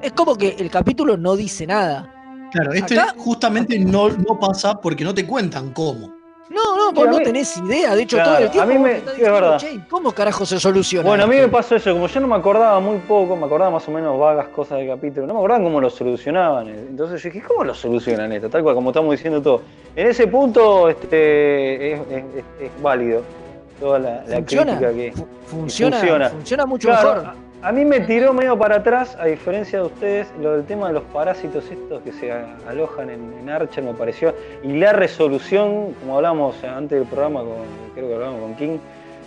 es 0.00 0.12
como 0.12 0.36
que 0.36 0.50
el 0.58 0.70
capítulo 0.70 1.16
no 1.16 1.34
dice 1.34 1.66
nada. 1.66 2.12
Claro, 2.52 2.72
este 2.72 3.00
Acá- 3.00 3.14
justamente 3.18 3.76
no, 3.80 4.10
no 4.10 4.38
pasa 4.38 4.80
porque 4.80 5.02
no 5.02 5.12
te 5.12 5.26
cuentan 5.26 5.72
cómo. 5.72 6.14
No, 6.50 6.75
no, 6.92 7.00
vos 7.00 7.08
a 7.08 7.10
no 7.12 7.18
mí- 7.18 7.24
tenés 7.24 7.56
idea. 7.58 7.94
De 7.94 8.02
hecho, 8.02 8.16
Claro, 8.16 8.30
todo 8.32 8.38
el 8.42 8.48
a 8.48 8.50
tiempo 8.50 8.68
mí 8.68 8.74
vos 8.76 8.82
me- 8.84 8.90
te 8.90 8.96
estás 8.98 9.14
sí, 9.14 9.20
es 9.20 9.26
diciendo, 9.26 9.40
verdad. 9.48 9.58
"Che, 9.58 9.80
¿cómo 9.88 10.12
carajo 10.12 10.46
se 10.46 10.60
soluciona? 10.60 11.08
Bueno, 11.08 11.24
a 11.24 11.26
mí 11.26 11.34
esto?". 11.36 11.46
me 11.48 11.52
pasó 11.52 11.76
eso, 11.76 11.92
como 11.92 12.06
yo 12.06 12.20
no 12.20 12.26
me 12.28 12.34
acordaba 12.36 12.80
muy 12.80 12.98
poco, 12.98 13.36
me 13.36 13.46
acordaba 13.46 13.70
más 13.70 13.86
o 13.88 13.90
menos 13.90 14.18
vagas 14.18 14.48
cosas 14.48 14.78
del 14.78 14.88
capítulo, 14.88 15.26
no 15.26 15.34
me 15.34 15.38
acordaba 15.40 15.62
cómo 15.64 15.80
lo 15.80 15.90
solucionaban. 15.90 16.68
Entonces 16.68 17.22
yo 17.22 17.30
dije, 17.30 17.46
¿cómo 17.46 17.64
lo 17.64 17.74
solucionan 17.74 18.32
esto? 18.32 18.48
Tal 18.48 18.62
cual, 18.62 18.74
como 18.74 18.90
estamos 18.90 19.10
diciendo 19.12 19.40
todo. 19.42 19.62
En 19.94 20.06
ese 20.06 20.26
punto 20.26 20.88
este, 20.88 21.92
es, 21.92 22.00
es- 22.10 22.24
es- 22.36 22.44
es 22.66 22.82
válido 22.82 23.22
toda 23.80 23.98
la, 23.98 24.24
la 24.26 24.36
Funciona, 24.36 24.78
crítica 24.78 24.92
que... 24.94 25.12
fu- 25.12 25.26
funciona, 25.46 25.96
funciona. 25.98 26.30
funciona 26.30 26.66
mucho 26.66 26.88
Claro, 26.88 27.14
mejor. 27.16 27.34
A, 27.66 27.72
mí 27.72 27.84
me 27.84 27.98
tiró 28.00 28.32
medio 28.32 28.56
para 28.56 28.76
atrás, 28.76 29.16
a 29.18 29.26
diferencia 29.26 29.80
de 29.80 29.86
ustedes, 29.86 30.28
lo 30.40 30.52
del 30.52 30.64
tema 30.66 30.86
de 30.86 30.94
los 30.94 31.02
parásitos 31.04 31.64
estos 31.68 32.00
que 32.02 32.12
se 32.12 32.30
alojan 32.68 33.10
en, 33.10 33.32
en 33.40 33.50
Archer 33.50 33.82
me 33.82 33.92
pareció. 33.92 34.32
Y 34.62 34.74
la 34.78 34.92
resolución, 34.92 35.92
como 36.00 36.16
hablamos 36.16 36.62
antes 36.62 36.98
del 36.98 37.08
programa, 37.08 37.40
con, 37.40 37.56
creo 37.94 38.06
que 38.08 38.14
hablamos 38.14 38.40
con 38.40 38.54
King, 38.54 38.78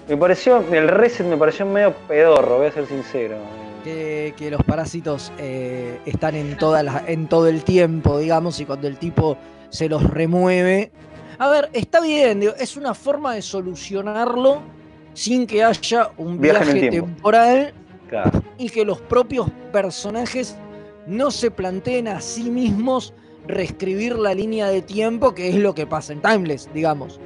me 0.07 0.15
pareció, 0.15 0.63
el 0.71 0.87
reset 0.87 1.27
me 1.27 1.35
pareció 1.35 1.65
medio 1.65 1.93
pedorro, 2.07 2.59
voy 2.59 2.67
a 2.67 2.71
ser 2.71 2.85
sincero. 2.87 3.35
Que, 3.83 4.33
que 4.37 4.49
los 4.51 4.63
parásitos 4.63 5.31
eh, 5.37 5.99
están 6.05 6.35
en, 6.35 6.55
todas 6.57 6.83
las- 6.83 7.07
en 7.09 7.27
todo 7.27 7.47
el 7.47 7.63
tiempo, 7.65 8.19
digamos, 8.19 8.59
y 8.61 8.65
cuando 8.65 8.87
el 8.87 8.97
tipo 8.97 9.37
se 9.69 9.89
los 9.89 10.01
remueve. 10.03 10.91
A 11.39 11.49
ver, 11.49 11.69
está 11.73 11.99
bien, 11.99 12.39
digo, 12.39 12.53
es 12.57 12.77
una 12.77 12.93
forma 12.93 13.35
de 13.35 13.41
solucionarlo 13.41 14.61
sin 15.13 15.45
que 15.45 15.63
haya 15.63 16.09
un 16.17 16.39
Viaje 16.39 16.89
temporal 16.89 17.73
Claro. 18.09 18.41
y 18.57 18.69
que 18.69 18.83
los 18.85 18.99
propios 19.01 19.47
personajes 19.71 20.57
no 21.05 21.31
se 21.31 21.51
planteen 21.51 22.07
a 22.07 22.19
sí 22.21 22.49
mismos 22.49 23.13
reescribir 23.47 24.17
la 24.17 24.33
línea 24.33 24.67
de 24.67 24.81
tiempo, 24.81 25.33
que 25.33 25.49
es 25.49 25.55
lo 25.55 25.73
que 25.73 25.87
pasa 25.87 26.13
en 26.13 26.21
Timeless, 26.21 26.69
digamos. 26.73 27.19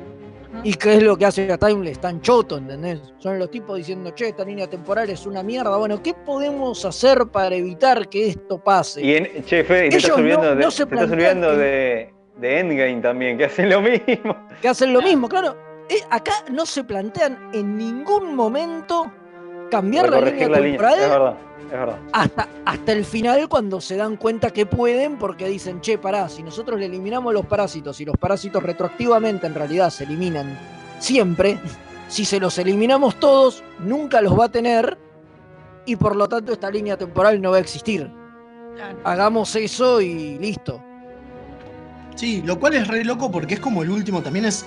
Y 0.64 0.76
que 0.76 0.94
es 0.96 1.04
lo 1.04 1.18
que 1.18 1.26
hace 1.26 1.52
a 1.52 1.58
Timeless 1.58 2.00
tan 2.00 2.22
choto, 2.22 2.58
¿entendés? 2.58 3.02
Son 3.18 3.40
los 3.40 3.50
tipos 3.50 3.76
diciendo, 3.76 4.12
che, 4.12 4.30
esta 4.30 4.46
línea 4.46 4.70
temporal 4.70 5.10
es 5.10 5.26
una 5.26 5.42
mierda. 5.42 5.76
Bueno, 5.78 6.02
¿qué 6.04 6.14
podemos 6.14 6.86
hacer 6.86 7.26
para 7.32 7.56
evitar 7.56 8.08
que 8.08 8.28
esto 8.30 8.60
pase? 8.64 9.02
Y 9.04 9.16
en, 9.16 9.44
che, 9.46 9.64
Fede, 9.64 9.88
y 9.88 9.90
te 9.90 9.98
estás 9.98 10.12
no- 10.12 10.18
olvidando, 10.18 10.56
no 10.56 10.66
de, 10.66 10.72
se 10.72 10.86
te 10.86 10.96
estás 10.96 11.12
olvidando 11.12 11.50
que- 11.50 11.58
de, 11.58 12.14
de 12.40 12.60
Endgame 12.60 13.02
también, 13.02 13.38
que 13.38 13.46
hacen 13.46 13.70
lo 13.70 13.82
mismo. 13.82 14.38
que 14.62 14.68
hacen 14.70 14.94
lo 14.94 15.02
mismo, 15.02 15.28
claro. 15.28 15.58
Eh, 15.90 15.96
acá 16.12 16.34
no 16.52 16.66
se 16.66 16.84
plantean 16.84 17.50
en 17.54 17.76
ningún 17.78 18.36
momento 18.36 19.12
cambiar 19.70 20.10
la 20.10 20.22
línea 20.22 20.50
la 20.50 20.60
línea. 20.60 20.72
temporal 20.72 21.00
Es 21.00 21.10
verdad, 21.10 21.38
es 21.66 21.72
verdad. 21.72 21.98
hasta, 22.12 22.48
hasta 22.66 22.92
el 22.92 23.06
final 23.06 23.50
cuando 23.50 23.82
se 23.82 23.96
dan 23.96 24.18
cuenta 24.18 24.52
que 24.52 24.66
pueden 24.66 25.18
porque 25.18 25.48
dicen, 25.48 25.82
che, 25.82 25.98
pará, 25.98 26.30
si 26.30 26.44
nosotros 26.44 26.80
le 26.80 26.86
eliminamos 26.86 27.34
los 27.34 27.46
parásitos 27.46 28.00
y 28.02 28.06
los 28.06 28.18
parásitos 28.18 28.62
retroactivamente 28.62 29.48
en 29.48 29.56
realidad 29.56 29.90
se 29.90 30.04
eliminan 30.04 30.58
siempre, 31.00 31.60
si 32.08 32.26
se 32.26 32.40
los 32.40 32.58
eliminamos 32.58 33.20
todos, 33.20 33.64
nunca 33.80 34.22
los 34.22 34.38
va 34.40 34.46
a 34.46 34.50
tener 34.50 34.98
y 35.86 35.96
por 35.96 36.16
lo 36.16 36.28
tanto 36.28 36.54
esta 36.54 36.70
línea 36.70 36.98
temporal 36.98 37.42
no 37.42 37.52
va 37.52 37.58
a 37.58 37.60
existir. 37.60 38.10
Hagamos 39.04 39.56
eso 39.56 40.02
y 40.02 40.38
listo. 40.40 40.82
Sí, 42.16 42.42
lo 42.46 42.60
cual 42.60 42.76
es 42.76 42.88
re 42.88 43.04
loco 43.04 43.32
porque 43.32 43.56
es 43.56 43.60
como 43.60 43.84
el 43.84 43.90
último, 43.90 44.22
también 44.22 44.46
es, 44.46 44.66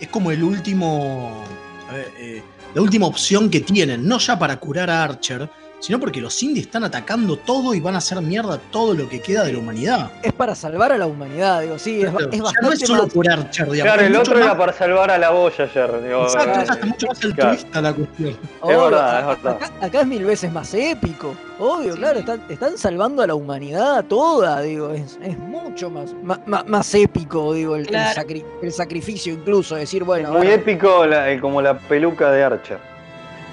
es 0.00 0.08
como 0.08 0.30
el 0.30 0.42
último, 0.42 1.42
a 1.88 1.94
ver, 1.94 2.12
eh, 2.18 2.42
la 2.74 2.82
última 2.82 3.06
opción 3.06 3.48
que 3.48 3.60
tienen, 3.60 4.06
no 4.06 4.18
ya 4.18 4.38
para 4.38 4.58
curar 4.58 4.90
a 4.90 5.04
Archer, 5.04 5.48
sino 5.84 6.00
porque 6.00 6.20
los 6.20 6.42
indies 6.42 6.66
están 6.66 6.82
atacando 6.84 7.36
todo 7.36 7.74
y 7.74 7.80
van 7.80 7.94
a 7.94 7.98
hacer 7.98 8.18
mierda 8.22 8.58
todo 8.70 8.94
lo 8.94 9.06
que 9.08 9.20
queda 9.20 9.44
de 9.44 9.52
la 9.52 9.58
humanidad. 9.58 10.10
Es 10.22 10.32
para 10.32 10.54
salvar 10.54 10.92
a 10.92 10.96
la 10.98 11.06
humanidad, 11.06 11.60
digo, 11.60 11.78
sí, 11.78 12.00
es, 12.02 12.06
es 12.08 12.12
ya 12.12 12.42
bastante 12.42 12.60
no 12.62 12.72
es 12.72 12.80
solo 12.80 13.02
más- 13.04 13.12
por 13.12 13.30
Archer, 13.30 13.70
digamos. 13.70 13.82
Claro, 13.92 14.00
es 14.02 14.06
el 14.08 14.16
otro 14.16 14.38
era 14.38 14.56
para 14.56 14.72
salvar 14.72 15.10
a 15.10 15.18
la 15.18 15.30
boya 15.30 15.64
ayer. 15.64 16.02
digo, 16.02 16.22
Exacto, 16.24 16.50
es 16.52 16.56
eh, 16.68 16.72
hasta 16.72 16.86
mucho 16.86 17.06
más 17.08 17.18
claro. 17.18 17.42
altruista 17.50 17.80
la 17.82 17.92
cuestión. 17.92 18.36
Obvio, 18.62 18.80
verdad, 18.84 19.20
es 19.20 19.26
verdad. 19.42 19.52
Acá, 19.62 19.72
acá 19.86 20.00
es 20.00 20.06
mil 20.06 20.24
veces 20.24 20.50
más 20.52 20.72
épico. 20.74 21.34
Obvio, 21.58 21.94
claro, 21.94 22.18
están, 22.20 22.42
están 22.48 22.78
salvando 22.78 23.22
a 23.22 23.26
la 23.26 23.34
humanidad 23.34 24.04
toda, 24.06 24.60
digo, 24.62 24.90
es, 24.90 25.18
es 25.22 25.38
mucho 25.38 25.90
más, 25.90 26.14
ma- 26.22 26.40
ma- 26.46 26.64
más, 26.66 26.94
épico, 26.94 27.52
digo, 27.52 27.76
el, 27.76 27.82
el 27.82 27.86
Claro. 27.88 28.20
sacri- 28.22 28.44
el 28.62 28.72
sacrificio 28.72 29.32
incluso, 29.34 29.74
decir, 29.76 30.02
bueno, 30.02 30.28
Muy 30.30 30.38
ahora- 30.38 30.54
épico 30.54 31.06
la- 31.06 31.30
el- 31.30 31.40
como 31.40 31.60
la 31.62 31.78
peluca 31.78 32.30
de 32.30 32.42
Archer. 32.42 32.78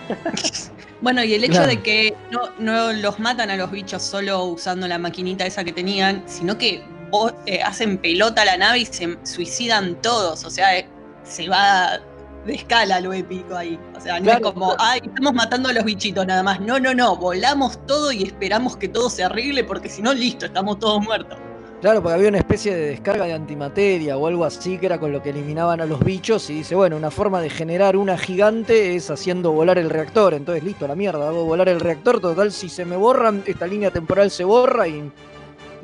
Bueno, 1.02 1.24
y 1.24 1.34
el 1.34 1.44
hecho 1.44 1.54
Claro. 1.54 1.68
de 1.70 1.82
que 1.82 2.16
no, 2.32 2.42
no 2.60 2.94
los 2.94 3.20
matan 3.20 3.50
a 3.50 3.56
los 3.56 3.72
bichos 3.72 4.04
solo 4.04 4.44
usando 4.46 4.88
la 4.88 4.98
maquinita 5.00 5.46
esa 5.46 5.64
que 5.64 5.74
tenían, 5.74 6.24
sino 6.28 6.58
que 6.58 6.84
o- 7.12 7.32
eh, 7.46 7.62
hacen 7.64 7.98
pelota 7.98 8.44
a 8.44 8.46
la 8.46 8.58
nave 8.58 8.80
y 8.80 8.86
se 8.86 9.18
suicidan 9.24 9.96
todos. 10.02 10.46
O 10.46 10.50
sea, 10.52 10.78
eh, 10.78 10.88
se 11.24 11.50
va 11.50 12.00
de 12.46 12.54
escala 12.56 13.00
lo 13.02 13.14
épico 13.14 13.56
ahí. 13.56 13.78
O 13.96 14.00
sea, 14.00 14.20
no 14.20 14.26
Claro, 14.26 14.48
es 14.48 14.54
como, 14.54 14.66
claro. 14.76 14.84
ay, 14.84 15.02
estamos 15.04 15.34
matando 15.34 15.70
a 15.70 15.74
los 15.74 15.84
bichitos 15.84 16.26
nada 16.26 16.42
más. 16.44 16.60
No, 16.62 16.80
no, 16.80 16.94
no. 16.94 17.16
Volamos 17.18 17.86
todo 17.88 18.12
y 18.12 18.24
esperamos 18.24 18.78
que 18.78 18.88
todo 18.88 19.10
se 19.10 19.24
arregle 19.24 19.64
porque 19.64 19.90
si 19.90 20.02
no, 20.02 20.14
listo, 20.14 20.46
estamos 20.46 20.80
todos 20.80 21.02
muertos. 21.04 21.38
Claro, 21.82 22.04
porque 22.04 22.14
había 22.14 22.30
una 22.30 22.38
especie 22.38 22.76
de 22.76 22.90
descarga 22.90 23.26
de 23.26 23.34
antimateria 23.34 24.16
o 24.16 24.28
algo 24.28 24.46
así 24.46 24.78
que 24.78 24.86
era 24.86 25.00
con 25.00 25.12
lo 25.12 25.24
que 25.24 25.32
eliminaban 25.32 25.82
a 25.82 25.88
los 25.88 26.00
bichos 26.02 26.48
y 26.52 26.58
dice, 26.58 26.76
bueno, 26.76 26.96
una 26.96 27.10
forma 27.10 27.42
de 27.42 27.50
generar 27.50 27.98
una 27.98 28.20
gigante 28.20 28.96
es 28.96 29.10
haciendo 29.10 29.52
volar 29.52 29.80
el 29.80 29.90
reactor. 29.90 30.36
Entonces, 30.36 30.64
listo, 30.64 30.88
la 30.88 30.94
mierda, 30.94 31.28
hago 31.28 31.44
volar 31.44 31.70
el 31.70 31.80
reactor, 31.80 32.20
total, 32.20 32.52
si 32.52 32.70
se 32.70 32.86
me 32.86 32.96
borran, 32.96 33.42
esta 33.48 33.66
línea 33.66 33.90
temporal 33.90 34.30
se 34.30 34.44
borra 34.44 34.88
y, 34.88 35.12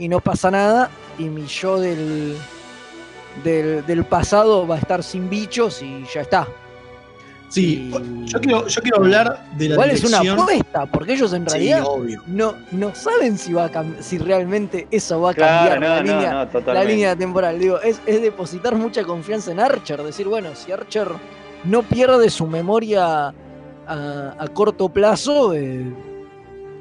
no 0.07 0.19
pasa 0.19 0.51
nada 0.51 0.91
y 1.17 1.23
mi 1.23 1.47
yo 1.47 1.79
del, 1.79 2.37
del 3.43 4.05
pasado 4.05 4.67
va 4.67 4.75
a 4.75 4.77
estar 4.77 5.01
sin 5.01 5.27
bichos 5.31 5.81
y 5.81 6.05
ya 6.13 6.21
está. 6.21 6.47
Sí, 7.49 7.89
Y- 7.93 8.25
yo 8.25 8.41
quiero, 8.41 8.67
yo 8.67 8.81
quiero 8.81 8.97
hablar 8.97 9.49
de 9.57 9.69
la 9.69 9.75
Igual 9.75 9.91
es 9.91 10.03
una 10.03 10.19
apuesta, 10.19 10.85
porque 10.85 11.13
ellos 11.13 11.31
en 11.31 11.45
realidad 11.45 11.83
no, 12.27 12.55
no 12.71 12.93
saben 12.93 13.37
si 13.37 13.53
va 13.53 13.65
a 13.65 13.85
si 14.01 14.17
realmente 14.17 14.87
eso 14.91 15.21
va 15.21 15.31
a 15.31 15.33
Claro, 15.33 15.69
cambiar 15.69 15.79
no, 15.79 15.87
la, 15.87 15.95
no, 15.95 16.19
línea, 16.19 16.49
no, 16.65 16.73
la 16.73 16.83
línea 16.83 17.15
temporal. 17.15 17.57
Digo, 17.57 17.79
es, 17.79 18.01
es 18.05 18.21
depositar 18.21 18.75
mucha 18.75 19.03
confianza 19.05 19.51
en 19.51 19.61
Archer, 19.61 20.03
decir, 20.03 20.27
bueno, 20.27 20.49
si 20.55 20.71
Archer 20.73 21.07
no 21.63 21.83
pierde 21.83 22.29
su 22.29 22.47
memoria 22.47 23.27
a, 23.27 23.33
a 24.37 24.47
corto 24.49 24.89
plazo, 24.89 25.53
eh, 25.53 25.85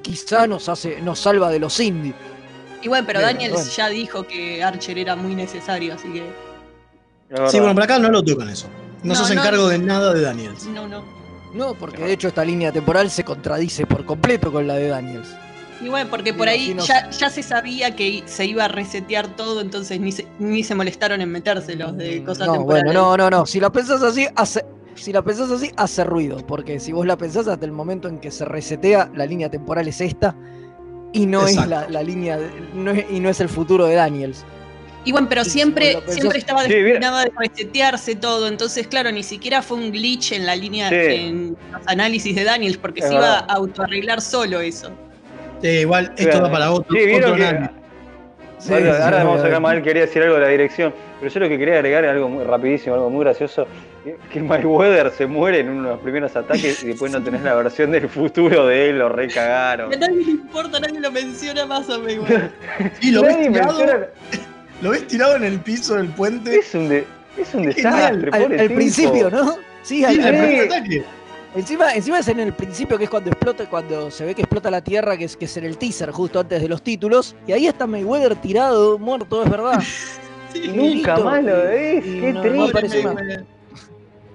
quizá 0.03 0.49
nos 0.49 0.69
hace, 0.69 1.01
nos 1.01 1.21
salva 1.21 1.49
de 1.51 1.61
los 1.61 1.79
indies. 1.79 2.14
Y 2.83 2.89
bueno, 2.89 3.07
pero 3.07 3.21
bueno. 3.21 3.39
ya 3.77 3.89
dijo 3.89 4.25
que 4.25 4.62
Archer 4.62 4.99
era 4.99 5.14
muy 5.14 5.35
necesario, 5.37 5.95
así 5.95 6.09
que. 6.09 6.25
Sí, 7.49 7.59
bueno, 7.59 7.75
por 7.75 7.83
acá 7.85 7.99
no 7.99 8.11
lo 8.11 8.23
tocan 8.23 8.49
eso. 8.49 8.67
No, 9.07 9.13
No, 9.13 9.15
se 9.19 9.23
hacen 9.25 9.37
no. 9.37 9.43
cargo 9.43 9.69
de 9.69 9.79
nada 9.79 10.13
de 10.13 10.21
Daniels. 10.23 10.67
No, 10.67 10.87
no. 10.89 11.03
No, 11.55 11.75
porque 11.75 12.03
de 12.05 12.13
hecho 12.13 12.29
esta 12.29 12.45
línea 12.45 12.71
temporal 12.73 13.11
se 13.11 13.25
contradice 13.25 13.87
por 13.87 14.05
completo 14.05 14.53
con 14.53 14.67
la 14.67 14.75
de 14.75 14.89
Daniels. 14.89 15.29
Y 15.81 15.89
bueno, 15.89 16.09
porque 16.11 16.33
por 16.35 16.49
ahí 16.49 16.75
ya, 16.87 17.11
ya 17.11 17.29
se 17.31 17.43
sabía 17.43 17.95
que 17.95 18.23
se 18.27 18.47
iba 18.47 18.65
a 18.65 18.69
resetear 18.69 19.29
todo, 19.37 19.61
entonces 19.61 20.01
ni 20.01 20.11
se, 20.11 20.27
ni 20.39 20.65
se 20.65 20.75
molestaron 20.75 21.21
en 21.21 21.31
metérselos 21.31 21.97
de 21.97 22.25
cosas 22.25 22.47
Mm, 22.49 22.51
No, 22.51 22.57
temporales. 22.59 22.85
bueno, 22.85 23.01
no, 23.11 23.17
no, 23.17 23.31
no. 23.31 23.47
Si 23.47 23.61
la 23.61 23.71
pensás 23.71 24.03
así, 24.03 24.27
hace. 24.35 24.65
Si 24.95 25.13
la 25.13 25.21
pensás 25.23 25.51
así, 25.51 25.71
hace 25.77 26.05
ruido. 26.05 26.39
Porque 26.47 26.81
si 26.81 26.93
vos 26.93 27.07
la 27.07 27.17
pensás 27.19 27.47
hasta 27.49 27.65
el 27.67 27.73
momento 27.73 28.09
en 28.09 28.19
que 28.19 28.31
se 28.31 28.47
resetea, 28.47 29.11
la 29.15 29.27
línea 29.27 29.51
temporal 29.51 29.87
es 29.89 30.01
esta. 30.01 30.35
Y 31.13 31.27
no 31.27 31.43
Exacto. 31.47 31.63
es 31.63 31.69
la, 31.69 31.89
la 31.91 32.03
línea. 32.03 32.39
de- 32.39 32.51
no 32.75 32.91
es- 32.93 33.05
y 33.11 33.21
no 33.21 33.29
es 33.29 33.41
el 33.41 33.51
futuro 33.51 33.85
de 33.85 33.95
Daniels. 33.97 34.45
Y 35.07 35.13
bueno, 35.13 35.29
pero 35.31 35.45
siempre, 35.45 35.95
pensás- 35.95 36.15
siempre 36.15 36.39
estaba 36.41 36.63
Sí, 36.65 36.69
mira. 36.69 36.83
destinado 36.85 37.17
a 37.19 37.25
resetearse 37.39 38.17
todo. 38.17 38.49
Entonces, 38.49 38.89
claro, 38.89 39.13
ni 39.13 39.23
siquiera 39.23 39.63
fue 39.63 39.79
un 39.79 39.93
glitch 39.93 40.33
en 40.33 40.45
la 40.45 40.57
línea, 40.57 40.89
Sí. 40.91 40.97
en 40.97 41.57
los 41.73 41.83
análisis 41.87 42.35
de 42.35 42.43
Daniels, 42.45 42.77
porque 42.77 43.01
Es 43.01 43.07
se 43.07 43.15
iba 43.15 43.39
a 43.39 43.45
autoarreglar 43.55 44.21
solo 44.21 44.61
eso. 44.61 44.91
Sí, 45.63 45.69
igual, 45.69 46.13
esto 46.17 46.41
da 46.41 46.51
para 46.51 46.73
otro, 46.73 46.95
Sí, 46.95 47.07
vieron 47.07 47.25
otro 47.31 47.37
que- 47.37 47.47
análisis. 47.47 47.77
Sí, 48.59 48.73
ahora 48.73 48.97
sí, 48.97 49.03
ahora 49.03 49.25
vamos 49.25 49.41
a 49.41 49.43
sacar 49.45 49.61
mal, 49.61 49.83
quería 49.83 50.03
decir 50.03 50.23
algo 50.23 50.35
de 50.35 50.41
la 50.41 50.49
dirección, 50.49 50.93
pero 51.21 51.31
yo 51.33 51.41
lo 51.41 51.49
que 51.49 51.59
quería 51.59 51.75
agregar 51.75 52.05
es 52.05 52.11
algo 52.11 52.29
muy 52.29 52.43
rapidísimo, 52.45 52.95
algo 52.97 53.11
muy 53.11 53.23
gracioso, 53.25 53.67
que 54.33 54.41
Mayweather 54.41 55.13
se 55.13 55.27
muere 55.27 55.61
en 55.61 55.69
uno 55.69 55.83
de 55.85 55.95
los 55.95 56.01
primeros 56.03 56.35
ataques 56.35 56.83
y 56.83 56.87
después 56.89 57.13
no 57.13 57.23
tenés 57.23 57.43
la 57.43 57.55
versión 57.55 57.91
del 57.93 58.09
futuro 58.09 58.67
de 58.67 58.91
él, 58.91 58.99
lo 58.99 59.09
recagaron. 59.11 59.93
A 59.93 59.97
nadie 59.97 60.25
le 60.25 60.31
importa, 60.33 60.81
nadie 60.81 60.99
lo 61.01 61.13
menciona 61.13 61.65
más 61.67 61.89
a 61.91 61.99
Mayweather. 61.99 62.51
Y 63.03 63.11
lo 63.13 63.23
ves, 63.23 63.37
Nadie 63.37 63.51
menciona- 63.51 64.07
lo 64.83 64.91
ves 64.91 65.07
tirado 65.07 65.37
en 65.37 65.45
el 65.45 65.61
piso 65.61 65.95
del 65.95 66.09
puente. 66.09 66.57
Es 66.59 66.74
un, 66.74 66.89
de- 66.89 67.05
es 67.39 67.55
un 67.55 67.62
desastre, 67.64 68.31
Al, 68.33 68.43
al 68.45 68.57
tipo. 68.61 68.74
principio, 68.74 69.31
¿no? 69.31 69.57
Sí, 69.83 70.05
al, 70.05 70.14
Sí, 70.14 70.20
al- 70.20 70.35
el 70.35 70.41
primer 70.47 70.64
ataque. 70.66 71.05
encima, 71.55 71.93
encima 71.95 72.18
es 72.18 72.29
en 72.29 72.41
el 72.41 72.53
principio 72.53 72.99
que 72.99 73.05
es 73.05 73.11
cuando 73.11 73.31
explota, 73.31 73.68
cuando 73.68 74.11
se 74.11 74.24
ve 74.24 74.35
que 74.35 74.43
explota 74.43 74.70
la 74.70 74.81
tierra, 74.83 75.16
que 75.16 75.24
es, 75.24 75.37
que 75.37 75.45
es 75.47 75.57
en 75.57 75.64
el 75.64 75.77
teaser, 75.79 76.11
justo 76.11 76.41
antes 76.41 76.61
de 76.62 76.68
los 76.68 76.83
títulos. 76.83 77.35
Y 77.47 77.53
ahí 77.53 77.66
está 77.66 77.87
Mayweather 77.87 78.35
tirado, 78.37 78.99
muerto, 78.99 79.43
es 79.43 79.51
verdad. 79.51 79.83
Sí, 80.53 80.68
Nunca 80.68 81.16
Listo, 81.16 81.24
más 81.24 81.45
lo 81.45 81.57
ves, 81.57 82.05
qué 82.05 82.33
no- 82.33 82.45
no 82.45 82.68
triste. 82.70 83.03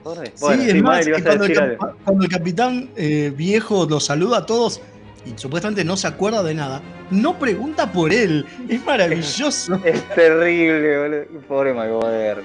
Pobre. 0.04 0.28
Sí, 0.28 0.34
Bueno, 0.40 0.64
es 0.64 0.82
más, 0.84 1.06
que 1.06 1.12
cuando, 1.24 1.46
el 1.46 1.78
cuando 2.04 2.24
el 2.26 2.30
capitán 2.30 2.90
eh, 2.96 3.34
viejo 3.36 3.88
los 3.90 4.06
saluda 4.06 4.40
a 4.40 4.46
todos 4.46 4.82
y 5.26 5.34
supuestamente 5.38 5.84
no 5.84 5.96
se 5.98 6.08
acuerda 6.08 6.42
de 6.44 6.54
nada, 6.54 6.82
no 7.12 7.38
pregunta 7.38 7.92
por 7.92 8.12
él. 8.14 8.46
Es 8.70 8.84
maravilloso. 8.86 9.80
Es 9.86 10.02
terrible, 10.10 10.98
boludo. 11.00 11.42
Pobre. 11.48 11.74
Pobre 11.74 12.38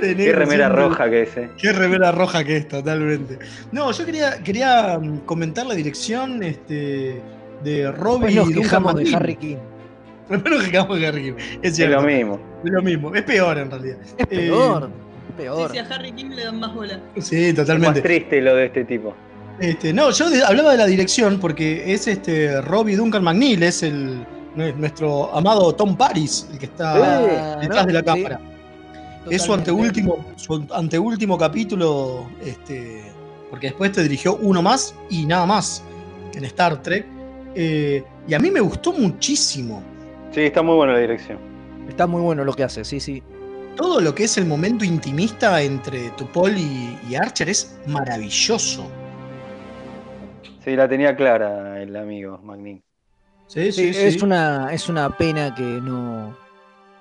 Qué 0.00 0.14
negro, 0.14 0.38
remera 0.40 0.66
siempre- 0.66 0.82
roja 0.84 1.10
que 1.10 1.22
es, 1.22 1.36
eh. 1.36 1.50
Qué 1.56 1.72
remera 1.72 2.12
roja 2.12 2.44
que 2.44 2.56
es, 2.58 2.68
totalmente. 2.68 3.38
No, 3.72 3.90
yo 3.90 4.04
quería, 4.04 4.42
quería 4.42 4.98
mm, 4.98 5.20
comentar 5.20 5.66
la 5.66 5.74
dirección 5.74 6.42
este, 6.42 7.20
de 7.64 7.90
Robbie 7.92 8.20
Pues 8.26 8.34
nos 8.34 8.44
Duncan 8.46 8.62
quejamos 8.62 8.94
de. 8.96 9.16
Harry 9.16 9.36
King. 9.36 9.56
Después 10.28 10.54
nos 10.54 10.64
quejamos 10.64 11.00
de 11.00 11.06
Harry 11.06 11.22
King. 11.22 11.32
Es 11.62 11.78
lo 11.78 12.02
mismo. 12.02 12.38
Es 12.64 12.70
lo 12.70 12.82
mismo. 12.82 13.14
Es 13.14 13.22
peor 13.22 13.56
en 13.58 13.70
realidad. 13.70 13.96
Es 14.02 14.12
Eh, 14.24 14.26
peor, 14.26 14.84
es 14.84 14.88
Sí, 15.28 15.32
peor. 15.38 15.70
sí, 15.72 15.78
a 15.78 15.82
Harry 15.86 16.12
King 16.12 16.30
le 16.30 16.44
dan 16.44 16.60
más 16.60 16.74
bola. 16.74 17.00
sí, 17.18 17.36
Es 17.46 17.56
más 17.56 17.66
totalmente. 17.66 18.02
triste 18.02 18.40
lo 18.42 18.54
de 18.56 18.66
este 18.66 18.84
tipo. 18.84 19.14
Este, 19.60 19.92
no, 19.92 20.10
yo 20.10 20.30
de- 20.30 20.42
hablaba 20.44 20.72
de 20.72 20.78
la 20.78 20.86
dirección 20.86 21.38
porque 21.40 21.92
es 21.92 22.06
este 22.06 22.60
Robbie 22.60 22.96
Duncan 22.96 23.24
McNeil, 23.24 23.62
es 23.62 23.82
el 23.82 24.24
nue- 24.56 24.74
nuestro 24.76 25.34
amado 25.34 25.74
Tom 25.74 25.96
Paris, 25.96 26.48
el 26.52 26.58
que 26.58 26.66
está 26.66 27.58
detrás 27.60 27.82
¿no? 27.82 27.86
de 27.86 27.92
la 27.92 28.00
Sí, 28.00 28.04
cámara. 28.06 28.40
Es 29.30 29.42
su 29.42 29.52
anteúltimo, 29.52 30.24
su 30.36 30.64
anteúltimo 30.72 31.36
capítulo, 31.36 32.28
este, 32.44 33.12
porque 33.50 33.66
después 33.68 33.92
te 33.92 34.02
dirigió 34.02 34.36
uno 34.36 34.62
más 34.62 34.94
y 35.10 35.26
nada 35.26 35.44
más 35.44 35.82
en 36.34 36.44
Star 36.44 36.80
Trek. 36.82 37.04
Eh, 37.54 38.04
y 38.28 38.34
a 38.34 38.38
mí 38.38 38.50
me 38.50 38.60
gustó 38.60 38.92
muchísimo 38.92 39.82
Sí, 40.32 40.42
está 40.42 40.62
muy 40.62 40.76
buena 40.76 40.92
la 40.92 40.98
dirección. 41.00 41.38
Está 41.88 42.06
muy 42.06 42.20
bueno 42.20 42.44
lo 42.44 42.52
que 42.52 42.62
hace, 42.62 42.84
sí, 42.84 43.00
sí. 43.00 43.22
todo 43.76 44.00
lo 44.00 44.14
que 44.14 44.24
es 44.24 44.36
el 44.38 44.44
momento 44.44 44.84
intimista 44.84 45.60
entre 45.62 46.10
Tupol 46.10 46.56
y, 46.56 46.96
y 47.08 47.14
Archer 47.16 47.48
es 47.48 47.76
maravilloso. 47.86 48.86
Sí, 50.68 50.76
la 50.76 50.88
tenía 50.88 51.16
clara 51.16 51.82
el 51.82 51.96
amigo 51.96 52.38
Magnin. 52.42 52.82
Sí, 53.46 53.72
Sí, 53.72 53.94
sí, 53.94 54.06
es, 54.06 54.14
sí. 54.14 54.20
Una, 54.22 54.72
es 54.72 54.90
una 54.90 55.16
pena 55.16 55.54
que 55.54 55.62
no, 55.62 56.36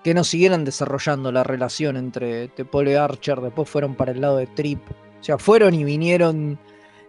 que 0.03 0.13
no 0.13 0.23
siguieran 0.23 0.63
desarrollando 0.63 1.31
la 1.33 1.43
relación 1.43 1.97
entre 1.97 2.47
Tepol 2.47 2.87
y 2.87 2.93
Archer. 2.95 3.41
Después 3.41 3.69
fueron 3.69 3.95
para 3.95 4.13
el 4.13 4.21
lado 4.21 4.37
de 4.37 4.47
Trip. 4.47 4.79
O 5.19 5.23
sea, 5.23 5.37
fueron 5.37 5.73
y 5.73 5.83
vinieron 5.83 6.57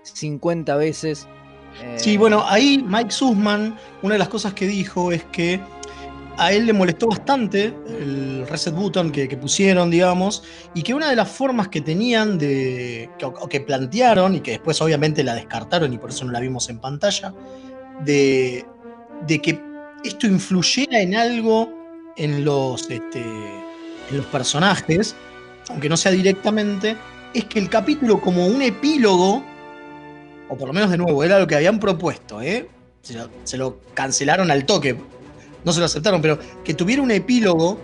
50 0.02 0.74
veces. 0.76 1.28
Eh, 1.80 1.94
Sí, 1.96 2.16
bueno, 2.16 2.42
ahí 2.48 2.84
Mike 2.84 3.12
Sussman, 3.12 3.78
una 4.02 4.14
de 4.14 4.18
las 4.18 4.28
cosas 4.28 4.52
que 4.54 4.66
dijo 4.66 5.12
es 5.12 5.22
que 5.24 5.60
a 6.38 6.52
él 6.52 6.66
le 6.66 6.72
molestó 6.72 7.08
bastante 7.08 7.74
el 7.88 8.46
reset 8.48 8.72
button 8.72 9.10
que, 9.10 9.28
pusieron, 9.36 9.90
digamos, 9.90 10.44
y 10.72 10.82
que 10.82 10.94
una 10.94 11.10
de 11.10 11.16
las 11.16 11.28
formas 11.28 11.68
que 11.68 11.80
tenían 11.80 12.38
de. 12.38 13.10
Que, 13.18 13.26
o 13.26 13.48
que 13.48 13.60
plantearon, 13.60 14.36
y 14.36 14.40
que 14.40 14.52
después 14.52 14.80
obviamente 14.80 15.24
la 15.24 15.34
descartaron 15.34 15.92
y 15.92 15.98
por 15.98 16.10
eso 16.10 16.24
no 16.24 16.30
la 16.30 16.38
vimos 16.38 16.70
en 16.70 16.78
pantalla, 16.78 17.34
de, 18.04 18.64
que 19.26 19.60
esto 20.04 20.28
influyera 20.28 21.00
en 21.00 21.16
algo 21.16 21.76
en 22.16 22.44
los, 22.44 22.88
este, 22.88 23.20
en 23.20 24.16
los 24.16 24.26
personajes, 24.26 25.16
aunque 25.70 25.88
no 25.88 25.96
sea 25.96 26.12
directamente, 26.12 26.96
es 27.34 27.44
que 27.46 27.58
el 27.58 27.68
capítulo 27.68 28.20
como 28.20 28.46
un 28.46 28.62
epílogo, 28.62 29.42
o 30.48 30.56
por 30.56 30.68
lo 30.68 30.72
menos 30.72 30.90
de 30.90 30.98
nuevo, 30.98 31.24
era 31.24 31.40
lo 31.40 31.48
que 31.48 31.56
habían 31.56 31.80
propuesto, 31.80 32.40
¿eh? 32.40 32.68
se 33.44 33.56
lo 33.56 33.80
cancelaron 33.94 34.50
al 34.50 34.66
toque, 34.66 34.96
no 35.68 35.72
se 35.74 35.80
lo 35.80 35.86
aceptaron, 35.86 36.22
pero 36.22 36.38
que 36.64 36.72
tuviera 36.72 37.02
un 37.02 37.10
epílogo 37.10 37.78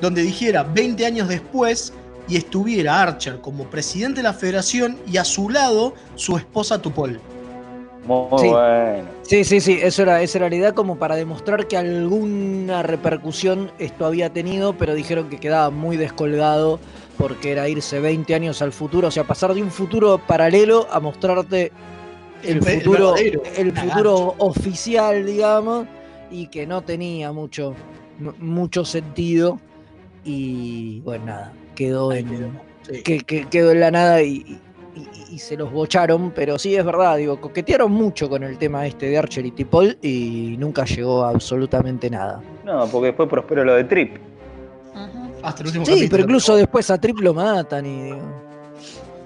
donde 0.00 0.22
dijera 0.22 0.62
20 0.62 1.04
años 1.04 1.28
después 1.28 1.92
y 2.28 2.36
estuviera 2.36 3.02
Archer 3.02 3.40
como 3.40 3.64
presidente 3.64 4.18
de 4.18 4.22
la 4.22 4.32
federación 4.32 4.96
y 5.10 5.16
a 5.16 5.24
su 5.24 5.50
lado 5.50 5.94
su 6.14 6.36
esposa 6.36 6.80
Tupol. 6.80 7.20
Muy 8.06 8.38
Sí. 8.38 8.48
bueno. 8.48 9.08
Sí, 9.22 9.44
sí, 9.44 9.60
sí, 9.60 9.78
eso 9.82 10.02
era, 10.02 10.22
esa 10.22 10.38
era 10.38 10.48
la 10.48 10.54
idea 10.54 10.72
como 10.72 10.96
para 10.96 11.16
demostrar 11.16 11.66
que 11.66 11.76
alguna 11.76 12.82
repercusión 12.82 13.72
esto 13.78 14.06
había 14.06 14.30
tenido, 14.30 14.74
pero 14.74 14.94
dijeron 14.94 15.28
que 15.28 15.38
quedaba 15.38 15.70
muy 15.70 15.96
descolgado 15.96 16.78
porque 17.18 17.50
era 17.52 17.68
irse 17.68 17.98
20 17.98 18.32
años 18.34 18.62
al 18.62 18.72
futuro, 18.72 19.08
o 19.08 19.10
sea, 19.10 19.24
pasar 19.24 19.54
de 19.54 19.62
un 19.62 19.70
futuro 19.70 20.18
paralelo 20.18 20.86
a 20.92 21.00
mostrarte 21.00 21.72
el, 22.42 22.62
futuro, 22.62 23.16
el 23.16 23.72
futuro 23.72 24.34
oficial, 24.38 25.24
digamos, 25.24 25.86
y 26.30 26.46
que 26.48 26.66
no 26.66 26.82
tenía 26.82 27.32
mucho, 27.32 27.74
mucho 28.38 28.84
sentido. 28.84 29.58
Y 30.24 31.00
bueno, 31.00 31.26
nada, 31.26 31.52
quedó 31.74 32.10
Ahí 32.10 32.20
en, 32.20 32.28
quedó, 32.28 32.48
sí. 32.90 33.02
que, 33.02 33.18
que 33.20 33.44
quedó 33.46 33.72
en 33.72 33.80
la 33.80 33.90
nada 33.90 34.22
y, 34.22 34.32
y- 34.36 34.58
y- 34.96 35.34
y 35.34 35.38
se 35.38 35.56
los 35.56 35.70
bocharon, 35.72 36.30
pero 36.30 36.58
sí 36.58 36.74
es 36.76 36.84
verdad, 36.84 37.16
digo, 37.16 37.40
coquetearon 37.40 37.90
mucho 37.92 38.28
con 38.28 38.42
el 38.42 38.56
tema 38.56 38.86
este 38.86 39.06
de 39.10 39.18
Archer 39.18 39.44
y 39.44 39.50
Tipol 39.50 39.98
y 40.00 40.56
nunca 40.58 40.84
llegó 40.84 41.24
a 41.24 41.30
absolutamente 41.30 42.08
nada. 42.08 42.40
No, 42.64 42.86
porque 42.86 43.06
después 43.08 43.28
prosperó 43.28 43.64
lo 43.64 43.74
de 43.74 43.84
Trip. 43.84 44.16
Hasta 45.42 45.60
el 45.62 45.66
último 45.66 45.84
Sí, 45.84 45.90
capítulo. 45.90 46.10
pero 46.10 46.22
incluso 46.22 46.56
después 46.56 46.90
a 46.90 46.98
Trip 46.98 47.18
lo 47.20 47.34
matan 47.34 47.84
y 47.84 48.02
digo, 48.04 48.18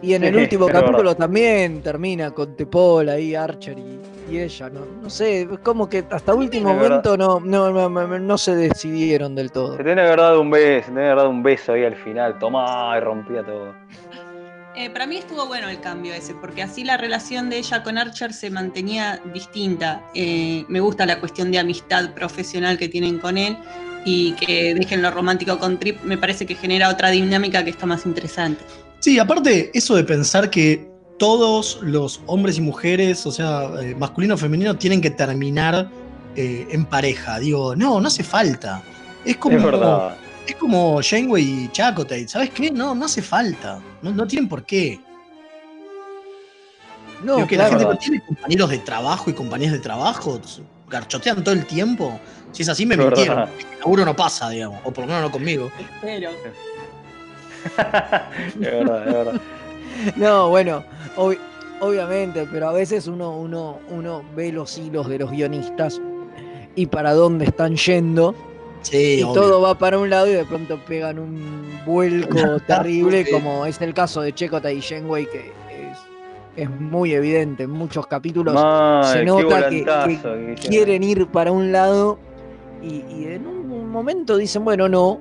Y 0.02 0.14
en 0.14 0.24
el 0.24 0.36
último 0.42 0.66
capítulo 0.66 0.98
verdad. 0.98 1.16
también 1.16 1.82
termina 1.82 2.30
con 2.30 2.54
Tepol 2.56 3.08
ahí, 3.08 3.34
Archer 3.34 3.76
y, 3.78 3.98
y 4.32 4.38
ella, 4.38 4.70
¿no? 4.70 4.80
No 5.02 5.10
sé, 5.10 5.42
es 5.42 5.58
como 5.60 5.88
que 5.88 6.04
hasta 6.10 6.34
último 6.34 6.72
momento 6.74 7.16
no, 7.16 7.40
no, 7.40 7.70
no, 7.72 7.88
no- 7.88 8.18
no 8.18 8.38
se 8.38 8.54
decidieron 8.54 9.34
del 9.34 9.50
todo. 9.50 9.76
Se 9.76 9.82
tiene 9.84 10.02
que 10.02 10.06
haber 10.08 10.18
dado 10.20 10.40
un 10.40 10.50
beso, 10.50 10.78
se 10.80 10.84
tiene 10.86 11.00
que 11.00 11.06
haber 11.06 11.16
dado 11.16 11.30
un 11.30 11.42
beso 11.42 11.72
ahí 11.72 11.84
al 11.84 11.96
final, 11.96 12.38
tomá 12.38 12.94
y 12.96 13.00
rompía 13.00 13.42
todo. 13.42 13.74
Eh, 14.76 14.90
para 14.90 15.06
mí 15.08 15.16
estuvo 15.16 15.44
bueno 15.46 15.68
el 15.68 15.80
cambio 15.80 16.14
ese, 16.14 16.34
porque 16.34 16.62
así 16.62 16.84
la 16.84 16.96
relación 16.96 17.50
de 17.50 17.58
ella 17.58 17.82
con 17.82 17.98
Archer 17.98 18.32
se 18.32 18.48
mantenía 18.50 19.20
distinta. 19.34 20.02
Eh, 20.14 20.64
me 20.68 20.78
gusta 20.78 21.04
la 21.04 21.18
cuestión 21.18 21.50
de 21.50 21.58
amistad 21.58 22.10
profesional 22.14 22.78
que 22.78 22.88
tienen 22.88 23.18
con 23.18 23.38
él 23.38 23.56
y 24.04 24.32
que 24.34 24.74
dejen 24.74 25.02
lo 25.02 25.10
romántico 25.10 25.58
con 25.58 25.78
Trip, 25.80 26.00
me 26.04 26.16
parece 26.16 26.46
que 26.46 26.54
genera 26.54 26.90
otra 26.90 27.10
dinámica 27.10 27.64
que 27.64 27.70
está 27.70 27.86
más 27.86 28.06
interesante. 28.06 28.62
Sí, 29.00 29.18
aparte, 29.18 29.70
eso 29.74 29.94
de 29.96 30.04
pensar 30.04 30.50
que 30.50 30.88
todos 31.18 31.78
los 31.82 32.20
hombres 32.26 32.58
y 32.58 32.60
mujeres, 32.60 33.26
o 33.26 33.32
sea, 33.32 33.70
eh, 33.80 33.94
masculino 33.96 34.34
o 34.34 34.36
femenino, 34.38 34.76
tienen 34.76 35.00
que 35.00 35.10
terminar 35.10 35.88
eh, 36.36 36.66
en 36.70 36.84
pareja. 36.84 37.38
Digo, 37.38 37.74
no, 37.76 38.00
no 38.00 38.08
hace 38.08 38.22
falta. 38.24 38.82
Es 39.24 39.36
como, 39.36 39.56
Es 39.56 39.62
verdad. 39.64 40.16
es 40.46 40.54
como 40.56 41.00
Janeway 41.02 41.64
y 41.64 41.68
Chakotay. 41.72 42.28
¿Sabes 42.28 42.50
qué? 42.50 42.70
No, 42.70 42.94
no 42.94 43.04
hace 43.06 43.22
falta. 43.22 43.80
No, 44.02 44.10
no 44.12 44.26
tienen 44.26 44.48
por 44.48 44.64
qué. 44.64 45.00
No, 47.24 47.36
Digo, 47.36 47.48
que 47.48 47.56
claro. 47.56 47.72
la 47.72 47.78
gente 47.78 47.92
no 47.94 47.98
tiene 47.98 48.24
compañeros 48.24 48.70
de 48.70 48.78
trabajo 48.78 49.30
y 49.30 49.32
compañías 49.32 49.72
de 49.72 49.80
trabajo. 49.80 50.40
Garchotean 50.88 51.42
todo 51.42 51.54
el 51.54 51.66
tiempo. 51.66 52.18
Si 52.52 52.62
es 52.62 52.68
así, 52.68 52.86
me 52.86 52.94
Es 52.94 52.98
verdad. 53.00 53.16
mintieron. 53.16 53.48
El 53.72 53.78
laburo 53.80 54.04
no 54.04 54.14
pasa, 54.14 54.48
digamos. 54.50 54.80
O 54.84 54.92
por 54.92 55.02
lo 55.04 55.08
menos 55.08 55.22
no 55.22 55.30
conmigo. 55.32 55.70
Pero 56.00 56.30
Es 58.54 58.58
verdad, 58.60 59.08
es 59.08 59.12
verdad. 59.14 59.40
No, 60.16 60.48
bueno, 60.50 60.84
ob- 61.16 61.38
obviamente, 61.80 62.46
pero 62.50 62.68
a 62.68 62.72
veces 62.72 63.06
uno, 63.06 63.36
uno, 63.36 63.78
uno 63.90 64.22
ve 64.36 64.52
los 64.52 64.76
hilos 64.78 65.08
de 65.08 65.18
los 65.18 65.30
guionistas 65.30 66.00
y 66.74 66.86
para 66.86 67.12
dónde 67.14 67.46
están 67.46 67.76
yendo. 67.76 68.34
Sí, 68.82 69.16
y 69.18 69.22
obvio. 69.24 69.34
todo 69.34 69.60
va 69.60 69.76
para 69.76 69.98
un 69.98 70.08
lado 70.08 70.28
y 70.28 70.32
de 70.34 70.44
pronto 70.44 70.78
pegan 70.86 71.18
un 71.18 71.80
vuelco 71.84 72.60
terrible, 72.66 73.24
Sí. 73.24 73.32
como 73.32 73.66
es 73.66 73.80
el 73.80 73.92
caso 73.92 74.20
de 74.20 74.32
Chekota 74.32 74.70
y 74.70 74.78
Shenwei, 74.80 75.26
que 75.26 75.38
es, 75.90 75.98
es 76.56 76.70
muy 76.70 77.12
evidente. 77.12 77.64
En 77.64 77.70
muchos 77.70 78.06
capítulos 78.06 78.54
se 79.10 79.24
nota 79.24 79.68
que, 79.68 79.84
que 79.84 80.54
quieren 80.68 81.02
ir 81.02 81.26
para 81.26 81.50
un 81.50 81.72
lado 81.72 82.20
y, 82.80 83.02
y 83.12 83.24
en 83.32 83.46
un 83.48 83.88
momento 83.90 84.36
dicen, 84.36 84.64
bueno, 84.64 84.88
no. 84.88 85.18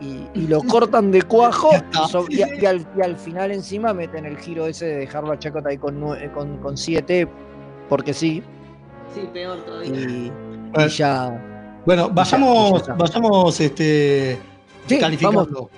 Y, 0.00 0.26
y 0.34 0.46
lo 0.46 0.62
cortan 0.62 1.10
de 1.10 1.20
cuajo 1.22 1.70
y, 1.74 2.08
so- 2.08 2.24
y 2.30 2.40
a- 2.42 2.54
y 2.58 2.64
al, 2.64 2.86
y 2.96 3.02
al 3.02 3.16
final 3.16 3.50
encima 3.50 3.92
meten 3.92 4.24
el 4.24 4.38
giro 4.38 4.66
ese 4.66 4.86
de 4.86 4.96
dejarlo 4.96 5.32
a 5.32 5.38
Chacota 5.38 5.68
ahí 5.68 5.76
con, 5.78 6.00
nue- 6.00 6.32
con, 6.32 6.56
con 6.58 6.76
siete, 6.78 7.28
porque 7.88 8.14
sí, 8.14 8.42
sí, 9.14 9.28
peor 9.32 9.58
todavía. 9.64 9.90
y, 9.90 9.92
y 10.26 10.32
Bueno, 10.72 10.86
ya. 10.88 11.80
Bueno, 11.84 12.06
ya 12.08 12.12
vayamos, 12.14 12.86
vayamos 12.96 13.60
este, 13.60 14.38
Sí, 14.86 14.98
calificando. 14.98 15.44
vamos, 15.44 15.68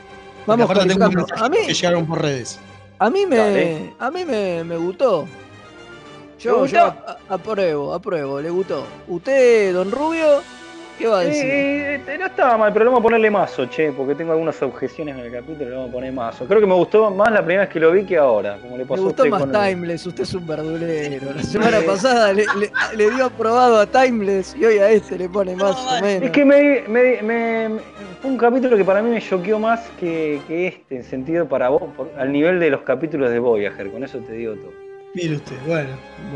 vamos 0.47 0.71
aparte 0.71 0.89
tengo 0.89 1.07
unos 1.07 1.15
calificando. 1.27 1.45
A 1.45 1.49
mí, 1.49 1.67
que 1.67 1.75
llegaron 1.75 2.07
por 2.07 2.23
redes. 2.23 2.61
a 3.01 3.11
mí 3.11 3.27
me, 3.27 3.37
Dale. 3.37 3.95
a 3.99 4.11
mí 4.13 4.25
me, 4.25 4.63
me 4.63 4.77
gustó. 4.77 5.27
Yo, 6.39 6.67
yo 6.67 6.93
apruebo, 7.29 7.93
apruebo, 7.95 8.41
le 8.41 8.51
gustó. 8.51 8.85
¿Usted, 9.09 9.73
don 9.75 9.91
Rubio, 9.93 10.43
qué 11.03 11.09
va 11.09 11.19
a 11.21 11.25
decir? 11.25 11.45
Eh, 11.45 11.95
eh, 12.07 12.17
no 12.19 12.27
estaba 12.27 12.57
mal, 12.57 12.73
pero 12.73 12.85
le 12.85 12.89
vamos 12.91 13.01
a 13.01 13.03
ponerle 13.03 13.31
mazo, 13.31 13.67
che, 13.67 13.93
porque 13.93 14.15
tengo 14.15 14.33
algunas 14.33 14.61
objeciones 14.63 15.17
en 15.17 15.25
el 15.25 15.33
capítulo, 15.33 15.69
le 15.69 15.77
vamos 15.77 15.91
a 15.91 15.93
poner 15.93 16.13
mazo. 16.13 16.47
Creo 16.47 16.61
que 16.61 16.67
me 16.67 16.75
gustó 16.75 17.11
más 17.11 17.31
la 17.33 17.41
primera 17.41 17.63
vez 17.63 17.71
que 17.73 17.81
lo 17.81 17.93
vi 17.93 18.05
que 18.05 18.17
ahora, 18.17 18.57
como 18.63 18.77
le 18.77 18.85
Me 18.85 18.95
a 18.95 18.97
gustó 18.97 19.07
usted 19.09 19.29
más 19.29 19.41
con 19.43 19.55
el- 19.55 19.69
Timeless, 19.69 20.07
usted 20.07 20.23
es 20.23 20.35
un 20.35 20.47
verdulero. 20.47 21.33
La 21.35 21.43
semana 21.43 21.79
pasada 21.85 22.33
le, 22.33 22.45
le- 22.59 22.73
le 22.97 23.11
dio 23.11 23.25
aprobado 23.27 23.79
a 23.81 23.87
Timeless 23.87 24.55
y 24.59 24.65
hoy 24.65 24.79
a 24.79 24.91
este 24.91 25.19
le 25.19 25.29
pone 25.29 25.57
más 25.57 25.77
o 25.77 26.01
menos. 26.01 26.23
Es 26.25 26.31
que 26.31 26.45
me, 26.45 26.83
me- 26.89 27.23
me- 27.23 27.69
me- 27.69 27.81
fue 28.21 28.31
un 28.31 28.39
capítulo 28.39 28.77
que 28.77 28.85
para 28.85 29.03
mí 29.03 29.11
me 29.11 29.21
choqueó 29.21 29.59
más 29.59 29.81
que, 29.99 30.41
que 30.47 30.69
este, 30.69 30.97
en 30.97 31.05
sentido 31.05 31.49
para 31.49 31.69
vos, 31.69 31.83
por- 31.97 32.11
al 32.17 32.31
nivel 32.33 32.61
de 32.61 32.71
los 32.71 32.83
capítulos 32.83 33.31
de 33.31 33.39
Voyager, 33.41 33.91
con 33.91 34.05
eso 34.05 34.19
te 34.19 34.33
digo 34.35 34.55
todo. 34.55 34.73
Mire 35.15 35.35
usted, 35.37 35.57
bueno. 35.67 35.91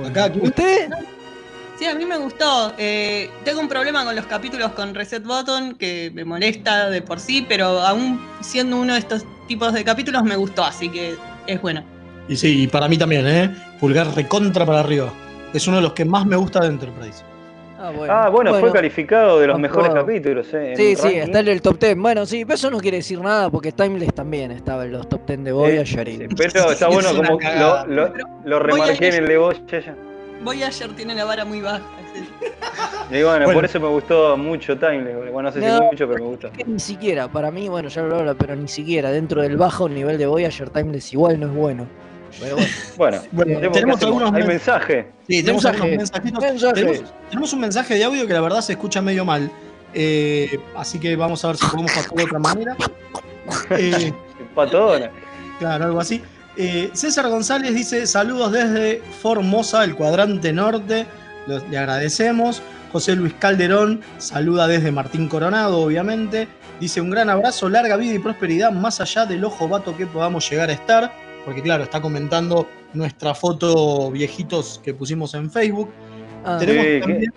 Acá, 0.06 0.30
¿Usted? 0.42 0.90
Sí, 1.78 1.84
a 1.84 1.94
mí 1.94 2.06
me 2.06 2.16
gustó. 2.16 2.72
Eh, 2.78 3.28
tengo 3.44 3.60
un 3.60 3.68
problema 3.68 4.04
con 4.04 4.16
los 4.16 4.24
capítulos 4.26 4.72
con 4.72 4.94
Reset 4.94 5.22
Button 5.22 5.74
que 5.74 6.10
me 6.14 6.24
molesta 6.24 6.88
de 6.88 7.02
por 7.02 7.20
sí, 7.20 7.44
pero 7.46 7.66
aún 7.80 8.18
siendo 8.40 8.78
uno 8.78 8.94
de 8.94 9.00
estos 9.00 9.24
tipos 9.46 9.72
de 9.74 9.84
capítulos 9.84 10.22
me 10.24 10.36
gustó, 10.36 10.64
así 10.64 10.88
que 10.88 11.14
es 11.46 11.60
bueno. 11.60 11.84
Y 12.28 12.36
sí, 12.36 12.62
y 12.62 12.66
para 12.66 12.88
mí 12.88 12.96
también, 12.96 13.26
¿eh? 13.26 13.54
Pulgar 13.78 14.06
recontra 14.16 14.64
para 14.64 14.80
arriba. 14.80 15.12
Es 15.52 15.66
uno 15.68 15.76
de 15.76 15.82
los 15.82 15.92
que 15.92 16.04
más 16.06 16.24
me 16.26 16.36
gusta 16.36 16.60
de 16.60 16.68
Enterprise. 16.68 17.22
Ah, 17.78 17.92
bueno. 17.94 18.12
Ah, 18.12 18.28
bueno, 18.30 18.54
fue 18.54 18.72
calificado 18.72 19.38
de 19.38 19.46
los 19.48 19.58
mejores 19.58 19.90
aprobado. 19.90 20.06
capítulos, 20.06 20.46
eh. 20.54 20.70
en 20.70 20.76
Sí, 20.78 20.96
sí, 20.96 21.02
ranking. 21.02 21.18
está 21.20 21.40
en 21.40 21.48
el 21.48 21.60
top 21.62 21.78
10. 21.78 21.96
Bueno, 21.98 22.24
sí, 22.24 22.44
pero 22.46 22.54
eso 22.54 22.70
no 22.70 22.78
quiere 22.78 22.96
decir 22.96 23.20
nada 23.20 23.50
porque 23.50 23.70
Timeless 23.70 24.14
también 24.14 24.50
estaba 24.50 24.86
en 24.86 24.92
los 24.92 25.06
top 25.10 25.26
10 25.26 25.44
de 25.44 25.52
Voyager. 25.52 26.08
y- 26.08 26.26
Pero 26.34 26.70
está 26.72 26.88
bueno 26.88 27.10
como 27.14 27.38
lo, 27.86 28.12
lo 28.46 28.58
remarqué 28.60 29.08
en 29.08 29.14
el 29.14 29.28
de 29.28 29.36
Voyager. 29.36 30.05
Voyager 30.42 30.94
tiene 30.94 31.14
la 31.14 31.24
vara 31.24 31.44
muy 31.44 31.60
baja. 31.60 31.82
es 32.14 33.18
Y 33.20 33.22
bueno, 33.22 33.44
Bueno. 33.44 33.52
por 33.54 33.64
eso 33.64 33.80
me 33.80 33.88
gustó 33.88 34.36
mucho 34.36 34.76
Timeless. 34.78 35.16
Bueno, 35.32 35.42
no 35.42 35.52
sé 35.52 35.60
si 35.60 35.66
No, 35.66 35.82
mucho, 35.82 36.06
pero 36.08 36.24
me 36.24 36.30
gustó. 36.30 36.50
que 36.52 36.64
ni 36.64 36.78
siquiera, 36.78 37.28
para 37.28 37.50
mí, 37.50 37.68
bueno, 37.68 37.88
ya 37.88 38.02
lo 38.02 38.16
hablo, 38.18 38.36
pero 38.36 38.54
ni 38.56 38.68
siquiera 38.68 39.10
dentro 39.10 39.42
del 39.42 39.56
bajo 39.56 39.88
nivel 39.88 40.18
de 40.18 40.26
Voyager, 40.26 40.70
Timeless 40.70 41.12
igual 41.12 41.40
no 41.40 41.46
es 41.46 41.52
bueno. 41.54 41.86
Pero 42.40 42.56
bueno. 42.56 42.68
Bueno, 42.96 43.20
Bueno, 43.32 43.60
¿qué 43.60 43.68
tenemos 43.70 44.02
algunos 44.02 44.32
Hay 44.32 44.38
men- 44.40 44.48
mensaje. 44.48 45.06
Sí, 45.28 45.42
tenemos 45.42 45.64
Mensaje. 45.64 45.76
algunos 45.84 45.96
mensajitos. 46.12 46.42
Mensajes. 46.42 46.74
Tenemos, 46.74 47.12
tenemos 47.30 47.52
un 47.52 47.60
mensaje 47.60 47.94
de 47.94 48.04
audio 48.04 48.26
que 48.26 48.32
la 48.32 48.40
verdad 48.40 48.60
se 48.60 48.72
escucha 48.72 49.00
medio 49.02 49.24
mal. 49.24 49.50
Eh, 49.94 50.58
así 50.76 50.98
que 50.98 51.16
vamos 51.16 51.42
a 51.44 51.48
ver 51.48 51.56
si 51.56 51.66
podemos 51.66 51.92
pasar 51.92 52.10
de 52.12 52.24
otra 52.24 52.38
manera. 52.38 52.76
Eh, 53.70 54.12
Patona. 54.56 55.08
Claro, 55.60 55.84
algo 55.84 56.00
así. 56.00 56.20
Eh, 56.56 56.90
César 56.94 57.28
González 57.28 57.74
dice: 57.74 58.06
Saludos 58.06 58.52
desde 58.52 59.02
Formosa, 59.20 59.84
el 59.84 59.94
cuadrante 59.94 60.52
norte. 60.52 61.06
Los- 61.46 61.68
le 61.68 61.78
agradecemos. 61.78 62.62
José 62.92 63.14
Luis 63.14 63.34
Calderón 63.38 64.00
saluda 64.18 64.66
desde 64.66 64.90
Martín 64.90 65.28
Coronado, 65.28 65.80
obviamente. 65.80 66.48
Dice: 66.80 67.00
Un 67.00 67.10
gran 67.10 67.28
abrazo, 67.30 67.68
larga 67.68 67.96
vida 67.96 68.14
y 68.14 68.18
prosperidad, 68.18 68.72
más 68.72 69.00
allá 69.00 69.26
del 69.26 69.44
ojo 69.44 69.68
vato 69.68 69.96
que 69.96 70.06
podamos 70.06 70.48
llegar 70.50 70.70
a 70.70 70.72
estar. 70.72 71.12
Porque, 71.44 71.62
claro, 71.62 71.84
está 71.84 72.00
comentando 72.00 72.68
nuestra 72.92 73.34
foto 73.34 74.10
viejitos 74.10 74.80
que 74.82 74.94
pusimos 74.94 75.34
en 75.34 75.50
Facebook. 75.50 75.90
Ah, 76.44 76.56
Tenemos 76.58 76.86
también. 77.06 77.32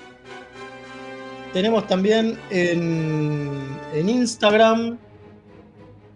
tenemos 1.53 1.88
también 1.88 2.39
en, 2.49 3.51
en 3.93 4.09
Instagram. 4.09 4.97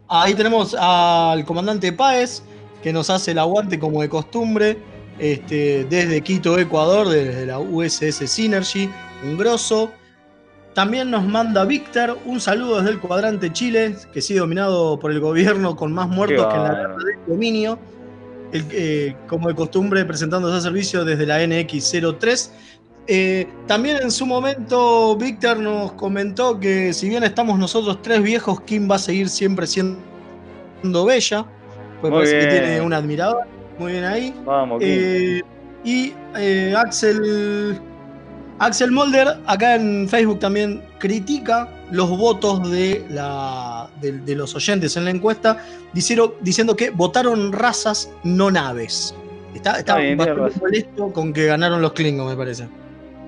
Ahí 0.07 0.33
tenemos 0.35 0.75
al 0.79 1.43
comandante 1.45 1.91
Páez, 1.91 2.43
que 2.83 2.93
nos 2.93 3.09
hace 3.09 3.31
el 3.31 3.39
aguante 3.39 3.79
como 3.79 4.01
de 4.01 4.09
costumbre, 4.09 4.77
este, 5.17 5.85
desde 5.85 6.21
Quito, 6.21 6.59
Ecuador, 6.59 7.07
desde 7.07 7.45
la 7.45 7.59
USS 7.59 8.29
Synergy, 8.29 8.89
un 9.23 9.37
grosso. 9.37 9.91
También 10.73 11.11
nos 11.11 11.23
manda 11.23 11.65
Víctor 11.65 12.17
un 12.25 12.41
saludo 12.41 12.77
desde 12.77 12.91
el 12.91 12.99
cuadrante 12.99 13.53
Chile, 13.53 13.95
que 14.11 14.21
sigue 14.21 14.39
dominado 14.39 14.99
por 14.99 15.11
el 15.11 15.19
gobierno 15.19 15.75
con 15.75 15.93
más 15.93 16.09
muertos 16.09 16.45
que 16.47 16.55
en 16.55 16.63
la 16.63 16.73
guerra 16.73 16.97
del 16.97 17.17
dominio. 17.27 17.79
El, 18.51 18.65
eh, 18.71 19.15
como 19.27 19.47
de 19.47 19.55
costumbre, 19.55 20.05
presentándose 20.05 20.57
a 20.57 20.61
servicio 20.61 21.05
desde 21.05 21.25
la 21.25 21.41
NX03. 21.41 22.51
Eh, 23.07 23.47
también 23.67 23.97
en 24.01 24.11
su 24.11 24.25
momento, 24.25 25.15
Víctor 25.17 25.57
nos 25.57 25.93
comentó 25.93 26.59
que 26.59 26.93
si 26.93 27.09
bien 27.09 27.23
estamos 27.23 27.57
nosotros 27.57 28.01
tres 28.01 28.21
viejos, 28.21 28.61
Kim 28.61 28.89
va 28.89 28.95
a 28.95 28.99
seguir 28.99 29.29
siempre 29.29 29.67
siendo 29.67 31.05
bella. 31.05 31.45
Pues 32.03 32.11
Muy 32.11 32.19
parece 32.19 32.39
que 32.39 32.45
bien. 32.53 32.63
tiene 32.65 32.81
un 32.81 32.91
admirador. 32.91 33.37
Muy 33.79 33.93
bien 33.93 34.03
ahí. 34.03 34.35
Vamos, 34.43 34.79
Kim. 34.79 34.89
Eh, 34.91 35.41
y 35.85 36.13
eh, 36.37 36.73
Axel, 36.77 37.79
Axel 38.59 38.91
Molder, 38.91 39.27
acá 39.45 39.75
en 39.75 40.07
Facebook 40.09 40.39
también 40.39 40.81
critica 40.99 41.69
los 41.91 42.09
votos 42.09 42.69
de, 42.69 43.05
la, 43.09 43.87
de, 44.01 44.11
de 44.19 44.35
los 44.35 44.53
oyentes 44.53 44.97
en 44.97 45.05
la 45.05 45.11
encuesta, 45.11 45.57
diciendo, 45.93 46.37
diciendo 46.41 46.75
que 46.75 46.89
votaron 46.89 47.53
razas, 47.53 48.11
no 48.25 48.51
naves. 48.51 49.15
Está, 49.55 49.79
está 49.79 49.95
bastante 50.17 50.59
molesto 50.59 51.13
con 51.13 51.31
que 51.31 51.45
ganaron 51.45 51.81
los 51.81 51.93
Klingons, 51.93 52.31
me 52.31 52.35
parece. 52.37 52.67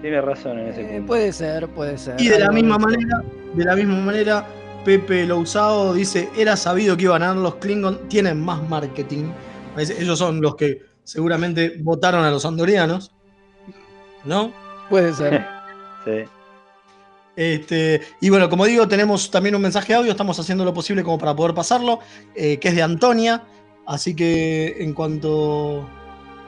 Tiene 0.01 0.19
razón 0.19 0.59
en 0.59 0.67
ese 0.67 0.81
Eh, 0.81 0.85
punto. 0.97 1.07
puede 1.07 1.31
ser, 1.31 1.67
puede 1.69 1.97
ser. 1.97 2.19
Y 2.19 2.27
de 2.27 2.39
la 2.39 2.51
misma 2.51 2.77
manera, 2.77 3.23
de 3.53 3.63
la 3.63 3.75
misma 3.75 3.95
manera, 4.01 4.45
Pepe 4.85 5.25
Lousado 5.25 5.93
dice, 5.95 6.29
era 6.37 6.55
sabido 6.55 6.95
que 6.95 7.03
iban 7.03 7.23
a 7.23 7.27
ganar 7.27 7.41
los 7.41 7.55
Klingon, 7.55 8.07
tienen 8.07 8.39
más 8.39 8.61
marketing. 8.69 9.31
Ellos 9.77 10.19
son 10.19 10.39
los 10.41 10.55
que 10.55 10.79
seguramente 11.03 11.73
votaron 11.79 12.23
a 12.23 12.31
los 12.31 12.45
andorianos. 12.45 13.11
¿No? 14.23 14.53
Puede 14.89 15.13
ser. 15.13 15.45
Sí. 16.05 16.23
Este, 17.35 17.99
y 18.21 18.29
bueno, 18.29 18.47
como 18.47 18.63
digo, 18.65 18.87
tenemos 18.87 19.31
también 19.31 19.55
un 19.55 19.61
mensaje 19.63 19.91
de 19.93 19.97
audio, 19.97 20.11
estamos 20.11 20.39
haciendo 20.39 20.63
lo 20.63 20.71
posible 20.71 21.01
como 21.01 21.17
para 21.17 21.35
poder 21.35 21.55
pasarlo, 21.55 21.97
eh, 22.35 22.59
que 22.59 22.67
es 22.67 22.75
de 22.75 22.83
Antonia. 22.83 23.43
Así 23.87 24.15
que 24.15 24.75
en 24.83 24.93
cuanto, 24.93 25.89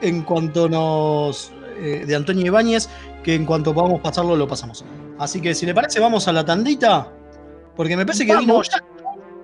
en 0.00 0.22
cuanto 0.22 0.68
nos. 0.68 1.50
eh, 1.80 2.04
de 2.06 2.14
Antonia 2.14 2.46
Ibáñez, 2.46 2.88
que 3.24 3.34
en 3.34 3.44
cuanto 3.46 3.74
podamos 3.74 4.00
pasarlo, 4.00 4.36
lo 4.36 4.46
pasamos. 4.46 4.84
Así 5.18 5.40
que 5.40 5.56
si 5.56 5.66
le 5.66 5.74
parece, 5.74 5.98
vamos 5.98 6.28
a 6.28 6.32
la 6.32 6.44
tandita. 6.44 7.12
Porque 7.78 7.96
me 7.96 8.04
parece 8.04 8.26
que 8.26 8.36
vino. 8.36 8.60
Jack. 8.62 8.84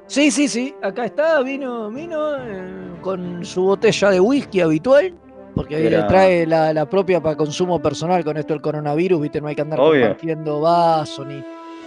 Sí, 0.07 0.31
sí, 0.31 0.49
sí. 0.49 0.75
Acá 0.83 1.07
está, 1.07 1.41
vino, 1.41 1.89
vino 1.91 2.37
eh, 2.37 2.91
con 3.01 3.43
su 3.45 3.63
botella 3.63 4.11
de 4.11 4.21
whisky 4.21 4.61
habitual. 4.61 5.15
Porque 5.55 5.79
le 5.79 5.87
Era- 5.87 6.07
trae 6.09 6.47
la, 6.47 6.73
la 6.75 6.85
propia 6.91 7.23
para 7.23 7.37
consumo 7.37 7.81
personal 7.81 8.25
con 8.25 8.37
esto 8.37 8.53
del 8.53 8.61
coronavirus, 8.61 9.23
viste, 9.23 9.41
no 9.41 9.47
hay 9.47 9.55
que 9.55 9.63
andar 9.63 9.79
Obvio. 9.81 10.01
compartiendo 10.03 10.61
vaso 10.61 11.25
ni, 11.25 11.43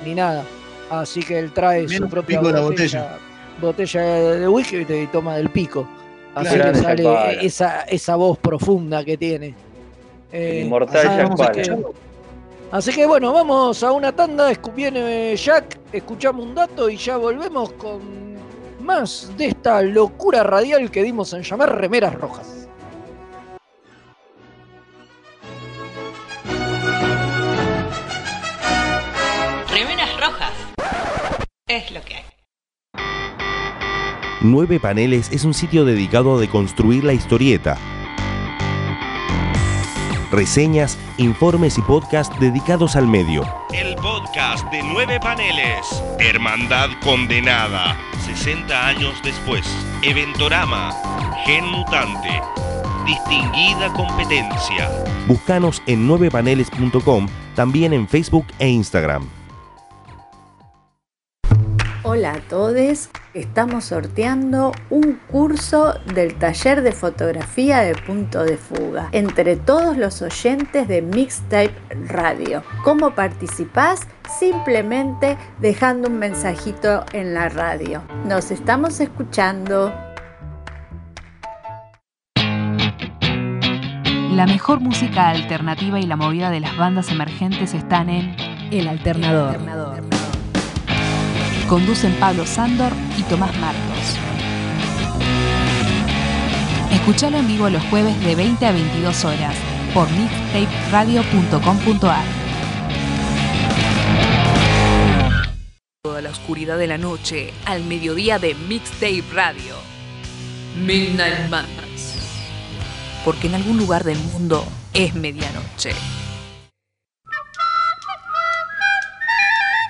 ni 0.06 0.16
nada. 0.16 0.44
Así 0.90 1.20
que 1.22 1.38
él 1.38 1.52
trae 1.52 1.80
Menos 1.82 1.96
su 1.98 2.04
el 2.06 2.10
propia 2.10 2.40
pico 2.40 2.48
de 2.48 2.54
la 2.54 2.62
botella, 2.62 3.18
botella 3.62 4.02
de 4.02 4.40
de 4.40 4.48
whisky 4.48 4.78
viste, 4.78 5.04
y 5.04 5.08
toma 5.08 5.36
del 5.36 5.50
pico. 5.50 5.86
Así 6.34 6.56
Claro. 6.56 6.72
que 6.72 6.78
sale 6.78 7.46
esa, 7.46 7.82
esa 7.82 8.16
voz 8.16 8.38
profunda 8.38 9.04
que 9.04 9.18
tiene. 9.18 9.54
Eh, 10.32 10.62
inmortal 10.64 11.30
así 12.72 12.92
que 12.92 13.06
bueno, 13.06 13.34
vamos 13.34 13.84
a 13.84 13.92
una 13.92 14.12
tanda, 14.12 14.52
viene 14.76 15.36
Jack, 15.36 15.80
escuchamos 15.92 16.46
un 16.46 16.56
dato 16.56 16.90
y 16.90 16.98
ya 16.98 17.18
volvemos 17.18 17.72
con 17.74 18.28
más 18.82 19.32
de 19.38 19.48
esta 19.48 19.82
locura 19.82 20.44
radial 20.44 20.90
que 20.90 21.04
dimos 21.04 21.34
en 21.34 21.44
llamar 21.44 21.80
remeras 21.80 22.16
rojas. 22.16 22.68
Remeras 29.70 30.20
rojas. 30.20 30.54
Es 31.68 31.92
lo 31.92 32.02
que 32.02 32.16
hay. 32.16 32.24
Nueve 34.42 34.80
Paneles 34.80 35.32
es 35.32 35.44
un 35.44 35.54
sitio 35.54 35.84
dedicado 35.84 36.38
a 36.38 36.40
deconstruir 36.40 37.04
la 37.04 37.14
historieta. 37.14 37.78
Reseñas, 40.32 40.98
informes 41.18 41.78
y 41.78 41.82
podcasts 41.82 42.38
dedicados 42.40 42.96
al 42.96 43.08
medio. 43.08 43.44
El 43.74 43.96
podcast 43.96 44.70
de 44.72 44.84
Nueve 44.84 45.20
Paneles. 45.22 46.04
Hermandad 46.20 46.90
Condenada. 47.02 47.96
60 48.26 48.88
años 48.88 49.14
después. 49.24 49.66
Eventorama. 50.02 50.94
Gen 51.46 51.66
Mutante. 51.66 52.42
Distinguida 53.06 53.94
competencia. 53.94 54.92
Búscanos 55.28 55.82
en 55.86 56.10
9paneles.com, 56.10 57.28
también 57.56 57.94
en 57.94 58.06
Facebook 58.06 58.48
e 58.60 58.68
Instagram. 58.68 59.30
Hola 62.04 62.34
a 62.34 62.40
todos, 62.42 63.10
estamos 63.34 63.86
sorteando 63.86 64.72
un 64.90 65.20
curso 65.30 65.94
del 66.14 66.36
taller 66.36 66.82
de 66.82 66.92
fotografía 66.92 67.80
de 67.80 67.96
punto 67.96 68.44
de 68.44 68.58
fuga 68.58 69.10
entre 69.12 69.56
todos 69.56 69.98
los 69.98 70.22
oyentes 70.22 70.88
de 70.88 71.02
Mixtape 71.02 71.74
Radio. 72.08 72.64
¿Cómo 72.84 73.12
participás? 73.12 74.08
Simplemente 74.40 75.38
dejando 75.60 76.10
un 76.10 76.20
mensajito 76.20 77.06
en 77.14 77.34
la 77.34 77.50
radio. 77.50 78.04
Nos 78.26 78.52
estamos 78.52 79.00
escuchando. 79.00 79.94
La 84.32 84.46
mejor 84.46 84.80
música 84.82 85.30
alternativa 85.30 86.00
y 86.00 86.04
la 86.04 86.16
movida 86.16 86.52
de 86.52 86.60
las 86.60 86.78
bandas 86.78 87.10
emergentes 87.10 87.74
están 87.74 88.10
en 88.10 88.36
El 88.72 88.88
Alternador. 88.88 89.58
Conducen 91.68 92.14
Pablo 92.14 92.46
Sándor 92.46 92.94
y 93.18 93.24
Tomás 93.24 93.54
Marcos. 93.58 94.16
Escuchalo 96.94 97.38
en 97.38 97.48
vivo 97.48 97.70
los 97.70 97.84
jueves 97.86 98.18
de 98.24 98.36
20 98.36 98.66
a 98.66 98.72
22 98.72 99.26
horas 99.26 99.56
por 99.94 100.10
mixtaperadio.com.ar. 100.12 102.24
Toda 106.04 106.22
la 106.22 106.30
oscuridad 106.30 106.78
de 106.78 106.88
la 106.88 106.98
noche 106.98 107.54
al 107.66 107.84
mediodía 107.84 108.40
de 108.40 108.56
Mixtape 108.56 109.26
Radio. 109.34 109.76
Midnight 110.78 111.50
Madness. 111.50 112.16
Porque 113.26 113.48
en 113.48 113.56
algún 113.56 113.78
lugar 113.78 114.06
del 114.06 114.20
mundo 114.20 114.66
es 114.94 115.14
medianoche. 115.16 115.92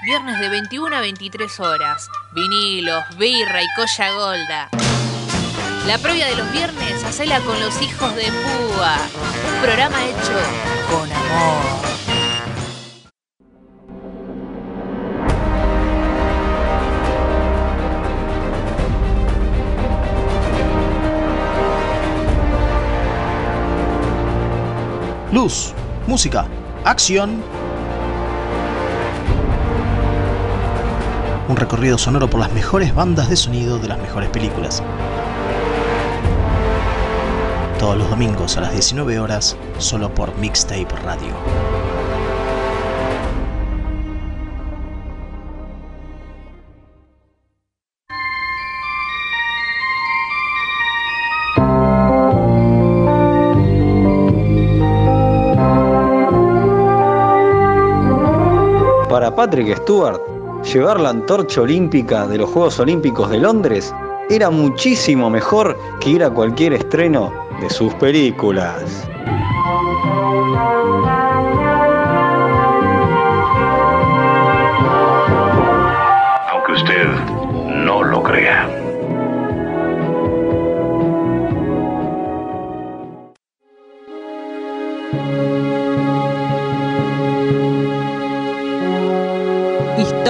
Viernes 0.08 0.40
de 0.40 0.48
21 0.48 0.96
a 0.96 1.02
23 1.02 1.60
horas. 1.60 2.08
Vinilos, 2.34 3.04
birra 3.18 3.62
y 3.62 3.66
colla 3.76 4.12
golda. 4.14 4.70
La 5.86 5.98
previa 5.98 6.28
de 6.28 6.38
los 6.38 6.50
viernes, 6.54 7.04
hacela 7.04 7.42
con 7.42 7.60
los 7.60 7.82
hijos 7.82 8.16
de 8.16 8.24
Púa. 8.24 8.96
Un 9.54 9.62
programa 9.62 10.06
hecho 10.06 10.32
con 10.90 11.12
amor. 11.12 11.62
Luz, 25.34 25.74
música, 26.08 26.48
acción. 26.86 27.44
Un 31.50 31.56
recorrido 31.56 31.98
sonoro 31.98 32.30
por 32.30 32.42
las 32.42 32.52
mejores 32.52 32.94
bandas 32.94 33.30
de 33.30 33.38
sonido 33.38 33.80
de 33.80 33.88
las 33.88 33.98
mejores 34.00 34.30
películas. 34.30 34.84
Todos 37.80 37.98
los 37.98 38.10
domingos 38.10 38.58
a 38.58 38.62
las 38.62 38.74
19 38.74 39.18
horas, 39.20 39.56
solo 39.78 40.14
por 40.14 40.36
Mixtape 40.40 40.88
Radio. 41.06 41.34
Para 59.10 59.34
Patrick 59.34 59.78
Stewart, 59.78 60.37
llevar 60.74 61.00
la 61.00 61.10
antorcha 61.10 61.62
olímpica 61.62 62.28
de 62.28 62.38
los 62.38 62.50
Juegos 62.50 62.80
Olímpicos 62.80 63.30
de 63.30 63.40
Londres 63.40 63.94
era 64.30 64.50
muchísimo 64.50 65.30
mejor 65.30 65.78
que 66.02 66.10
ir 66.10 66.24
a 66.24 66.30
cualquier 66.30 66.74
estreno 66.74 67.32
de 67.62 67.70
sus 67.70 67.94
películas. 67.96 69.08
Aunque 76.52 76.72
usted 76.74 77.08
no 77.86 78.04
lo 78.04 78.22
crea. 78.22 78.77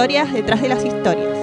Historias 0.08 0.32
detrás 0.32 0.62
de 0.62 0.68
las 0.70 0.82
historias. 0.86 1.38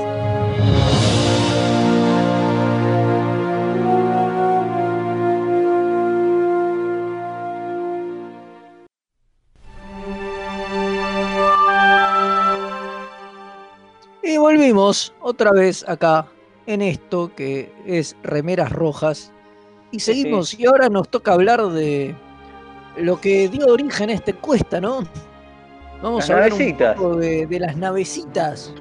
Y 14.24 14.38
volvimos 14.38 15.14
otra 15.22 15.52
vez 15.52 15.88
acá 15.88 16.26
en 16.66 16.82
esto 16.82 17.32
que 17.36 17.72
es 17.86 18.18
Remeras 18.24 18.72
Rojas. 18.72 19.32
Y 19.92 20.00
seguimos, 20.00 20.60
y 20.60 20.66
ahora 20.66 20.90
nos 20.90 21.08
toca 21.10 21.34
hablar 21.34 21.68
de 21.68 22.16
lo 22.98 23.22
que 23.22 23.48
dio 23.48 23.68
origen 23.68 24.10
a 24.10 24.14
esta 24.14 24.32
encuesta, 24.32 24.82
¿no? 24.82 25.04
Vamos 26.06 26.20
Las 26.22 26.30
a 26.30 26.34
hablar 26.34 26.50
navecitas. 26.52 26.98
un 26.98 27.04
poco 27.04 27.16
de, 27.18 27.48
de 27.48 27.60
las 27.60 27.76
navecitas. 27.78 28.72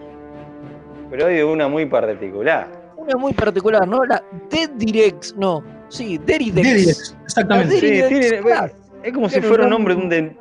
Pero 1.10 1.26
hay 1.26 1.40
una 1.40 1.68
muy 1.68 1.86
particular. 1.86 2.68
Una 2.98 3.16
muy 3.16 3.32
particular, 3.32 3.88
¿no? 3.88 4.04
La 4.04 4.22
Dead 4.50 4.68
Directs, 4.76 5.34
no. 5.36 5.64
Sí, 5.88 6.18
Deridex. 6.18 6.66
Deridex, 6.68 7.16
exactamente. 7.24 7.74
Sí, 7.80 7.80
tiene- 8.08 8.40
claro. 8.42 8.72
es 9.02 9.12
como 9.14 9.28
si 9.30 9.40
fuera 9.40 9.64
un 9.64 9.70
nombre 9.70 9.94
de 9.94 10.02
un 10.02 10.08
de, 10.10 10.36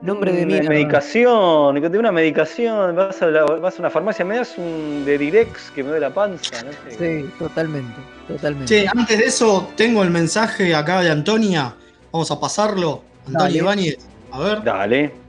Nombre 0.00 0.32
de 0.32 0.46
medicación, 0.46 1.80
de 1.80 1.98
una 1.98 2.10
medicación, 2.10 2.96
vas 2.96 3.20
a, 3.22 3.26
la- 3.26 3.44
vas 3.44 3.76
a 3.76 3.82
una 3.82 3.90
farmacia, 3.90 4.24
me 4.24 4.36
das 4.38 4.56
un 4.56 5.04
de 5.04 5.18
Direx 5.18 5.70
que 5.74 5.82
me 5.82 5.90
duele 5.90 6.08
la 6.08 6.14
panza, 6.14 6.62
no 6.64 6.72
sé. 6.90 7.22
Sí, 7.22 7.30
totalmente, 7.38 7.94
totalmente. 8.26 8.66
Che, 8.66 8.88
antes 8.88 9.18
de 9.18 9.24
eso, 9.26 9.68
tengo 9.76 10.02
el 10.02 10.10
mensaje 10.10 10.74
acá 10.74 11.02
de 11.02 11.10
Antonia. 11.10 11.74
Vamos 12.10 12.30
a 12.30 12.40
pasarlo. 12.40 13.02
Antonia. 13.28 13.58
Ibáñez. 13.58 13.98
A 14.32 14.40
ver. 14.40 14.62
Dale. 14.64 15.21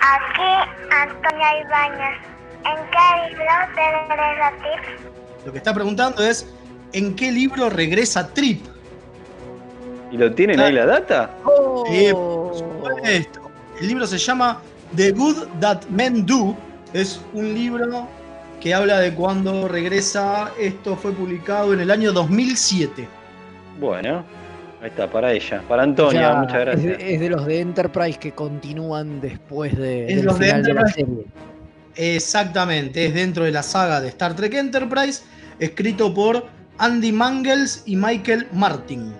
Aquí 0.00 0.70
Antonia 0.90 1.60
Ibáñez. 1.60 2.18
¿En 2.64 2.76
qué 2.90 3.28
libro 3.28 3.44
de 3.76 4.14
Relative? 4.14 4.82
Lo 5.44 5.52
que 5.52 5.58
está 5.58 5.72
preguntando 5.72 6.22
es: 6.22 6.52
¿en 6.92 7.14
qué 7.14 7.30
libro 7.32 7.70
regresa 7.70 8.32
Trip? 8.32 8.64
¿Y 10.10 10.16
lo 10.16 10.32
tienen 10.34 10.60
ahí 10.60 10.72
la 10.72 10.86
data? 10.86 11.30
Eh, 11.90 12.12
por 12.12 12.54
supuesto. 12.56 13.50
El 13.80 13.88
libro 13.88 14.06
se 14.06 14.18
llama 14.18 14.60
The 14.94 15.12
Good 15.12 15.46
That 15.60 15.84
Men 15.90 16.24
Do. 16.24 16.56
Es 16.92 17.20
un 17.32 17.52
libro 17.54 18.08
que 18.60 18.72
habla 18.72 18.98
de 19.00 19.12
cuando 19.14 19.68
regresa. 19.68 20.50
Esto 20.58 20.96
fue 20.96 21.12
publicado 21.12 21.74
en 21.74 21.80
el 21.80 21.90
año 21.90 22.12
2007. 22.12 23.08
Bueno, 23.78 24.24
ahí 24.82 24.88
está, 24.88 25.10
para 25.10 25.32
ella. 25.32 25.62
Para 25.68 25.82
Antonia, 25.82 26.20
Ya, 26.20 26.34
muchas 26.34 26.56
Es 26.56 26.64
gracias. 26.64 26.98
de, 26.98 27.14
es 27.14 27.20
de 27.20 27.28
los 27.30 27.46
de 27.46 27.60
Enterprise 27.60 28.18
que 28.18 28.32
continúan 28.32 29.20
después 29.20 29.76
de, 29.76 30.06
Es 30.08 30.16
del 30.16 30.24
los 30.26 30.38
de 30.38 30.46
final 30.46 30.62
de 30.62 30.74
la 30.74 30.80
Enterprise. 30.82 31.06
serie. 31.06 31.26
Exactamente, 32.14 33.06
es 33.06 33.14
dentro 33.14 33.44
de 33.44 33.50
la 33.52 33.62
saga 33.62 34.00
de 34.00 34.08
Star 34.08 34.36
Trek 34.36 34.52
Enterprise, 34.54 35.22
escrito 35.58 36.12
por 36.12 36.44
Andy 36.78 37.10
Mangels 37.12 37.82
y 37.86 37.96
Michael 37.96 38.46
Martin. 38.52 39.12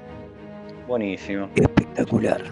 Buenísimo. 0.87 1.49
Espectacular. 1.55 2.43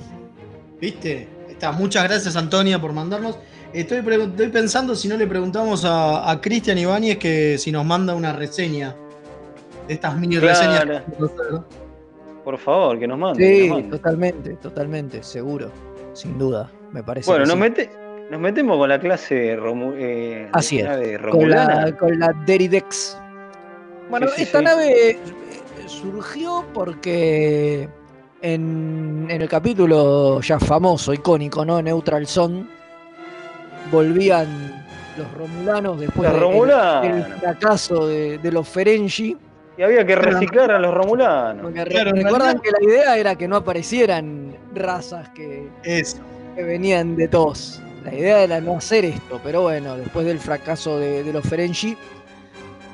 ¿Viste? 0.81 1.29
Está. 1.49 1.73
Muchas 1.73 2.05
gracias, 2.05 2.37
Antonia, 2.37 2.81
por 2.81 2.93
mandarnos. 2.93 3.39
Estoy, 3.73 4.03
pensando 4.51 4.95
si 4.95 5.09
no 5.09 5.17
le 5.17 5.27
preguntamos 5.27 5.85
a, 5.85 6.31
a 6.31 6.41
Cristian 6.41 6.79
Ibáñez 6.79 7.19
que 7.19 7.59
si 7.59 7.71
nos 7.71 7.85
manda 7.85 8.15
una 8.15 8.33
reseña 8.33 8.95
de 9.87 9.95
estas 9.95 10.17
mini 10.17 10.39
reseñas. 10.39 10.85
Que. 10.85 11.84
Por 12.45 12.59
favor, 12.59 12.99
que 12.99 13.07
nos 13.07 13.18
mande. 13.18 13.38
que 13.38 13.55
Sí, 13.62 13.68
nos 13.68 13.78
mande. 13.78 13.97
totalmente, 13.97 14.51
totalmente, 14.57 15.22
seguro. 15.22 15.70
Sin 16.12 16.38
duda, 16.38 16.70
me 16.92 17.03
parece. 17.03 17.30
Bueno, 17.30 17.45
nos, 17.47 17.55
sí. 17.55 17.61
mete, 17.61 17.90
nos 18.30 18.40
metemos 18.40 18.76
con 18.78 18.88
la 18.88 19.01
clase 19.01 19.57
Romu- 19.59 19.95
eh, 19.97 20.49
Así 20.53 20.78
es. 20.78 20.84
nave 20.84 21.18
Con 21.30 21.49
la, 21.51 21.97
con 21.99 22.18
la 22.18 22.32
Deridex. 22.47 23.18
Bueno, 24.11 24.28
Sí, 24.28 24.34
sí, 24.36 24.42
esta 24.42 24.59
sí. 24.59 24.64
nave 24.64 25.11
eh, 25.11 25.18
surgió 25.86 26.64
porque 26.74 27.88
en, 28.42 29.26
en 29.30 29.42
el 29.42 29.49
capítulo 29.49 30.40
ya 30.42 30.61
famoso, 30.61 31.12
icónico, 31.14 31.64
¿no? 31.64 31.80
Neutral 31.80 32.26
Zone, 32.26 32.66
volvían 33.90 34.84
los 35.16 35.32
romulanos 35.34 36.01
después 36.01 36.30
del- 36.32 36.40
del 37.03 37.24
fracaso 37.40 38.07
de, 38.07 38.38
de 38.38 38.53
los 38.53 38.68
Ferengi. 38.68 39.36
Y 39.77 39.83
había 39.83 40.07
que 40.07 40.14
reciclar 40.14 40.70
a 40.70 40.79
los 40.79 40.95
romulanos. 40.95 41.72
Claro, 41.72 42.12
recuerdan 42.12 42.41
realidad- 42.41 42.62
que 42.62 42.70
la 42.70 42.83
idea 42.93 43.18
era 43.18 43.35
que 43.35 43.49
no 43.49 43.57
aparecieran 43.57 44.55
razas 44.75 45.29
que, 45.31 45.68
Eso. 45.83 46.18
que 46.55 46.62
venían 46.62 47.16
de 47.16 47.27
todos. 47.29 47.81
La 48.05 48.14
idea 48.14 48.43
era 48.45 48.61
no 48.61 48.77
hacer 48.77 49.05
esto, 49.07 49.41
pero 49.43 49.62
bueno, 49.62 49.97
después 49.97 50.27
del 50.27 50.39
fracaso 50.39 50.99
de, 51.01 51.25
de 51.25 51.33
los 51.33 51.43
Ferengi, 51.49 51.97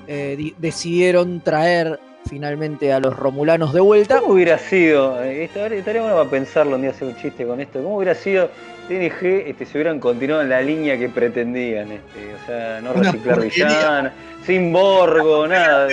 eh, 0.06 0.34
di- 0.38 0.54
decidieron 0.58 1.40
traer 1.40 1.98
finalmente 2.28 2.92
a 2.92 3.00
los 3.00 3.16
romulanos 3.16 3.72
de 3.74 3.80
vuelta. 3.80 4.20
¿Cómo 4.20 4.34
hubiera 4.34 4.56
sido? 4.58 5.22
eh, 5.22 5.44
estaría, 5.44 6.00
bueno 6.00 6.16
para 6.16 6.30
pensarlo 6.30 6.76
un 6.76 6.82
día 6.82 6.90
hacer 6.92 7.08
un 7.08 7.16
chiste 7.16 7.44
con 7.44 7.60
esto. 7.60 7.82
¿Cómo 7.82 7.96
hubiera 7.96 8.14
sido 8.14 8.48
TNG 8.88 9.48
este, 9.48 9.66
si 9.66 9.72
hubieran 9.76 9.98
continuado 9.98 10.42
en 10.42 10.48
la 10.50 10.62
línea 10.62 10.96
que 10.96 11.08
pretendían? 11.08 11.90
Este, 11.92 12.34
o 12.34 12.46
sea, 12.46 12.80
no 12.80 12.92
reciclar 12.92 13.40
villanas, 13.42 14.12
sin 14.46 14.72
Borgo, 14.72 15.46
nada. 15.48 15.88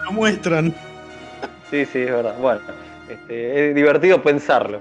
Te 0.00 0.04
lo 0.06 0.12
muestran. 0.12 0.74
Sí, 1.70 1.84
sí, 1.86 2.00
es 2.00 2.10
verdad. 2.10 2.34
Bueno, 2.40 2.60
este, 3.08 3.70
es 3.70 3.74
divertido 3.74 4.22
pensarlo. 4.22 4.80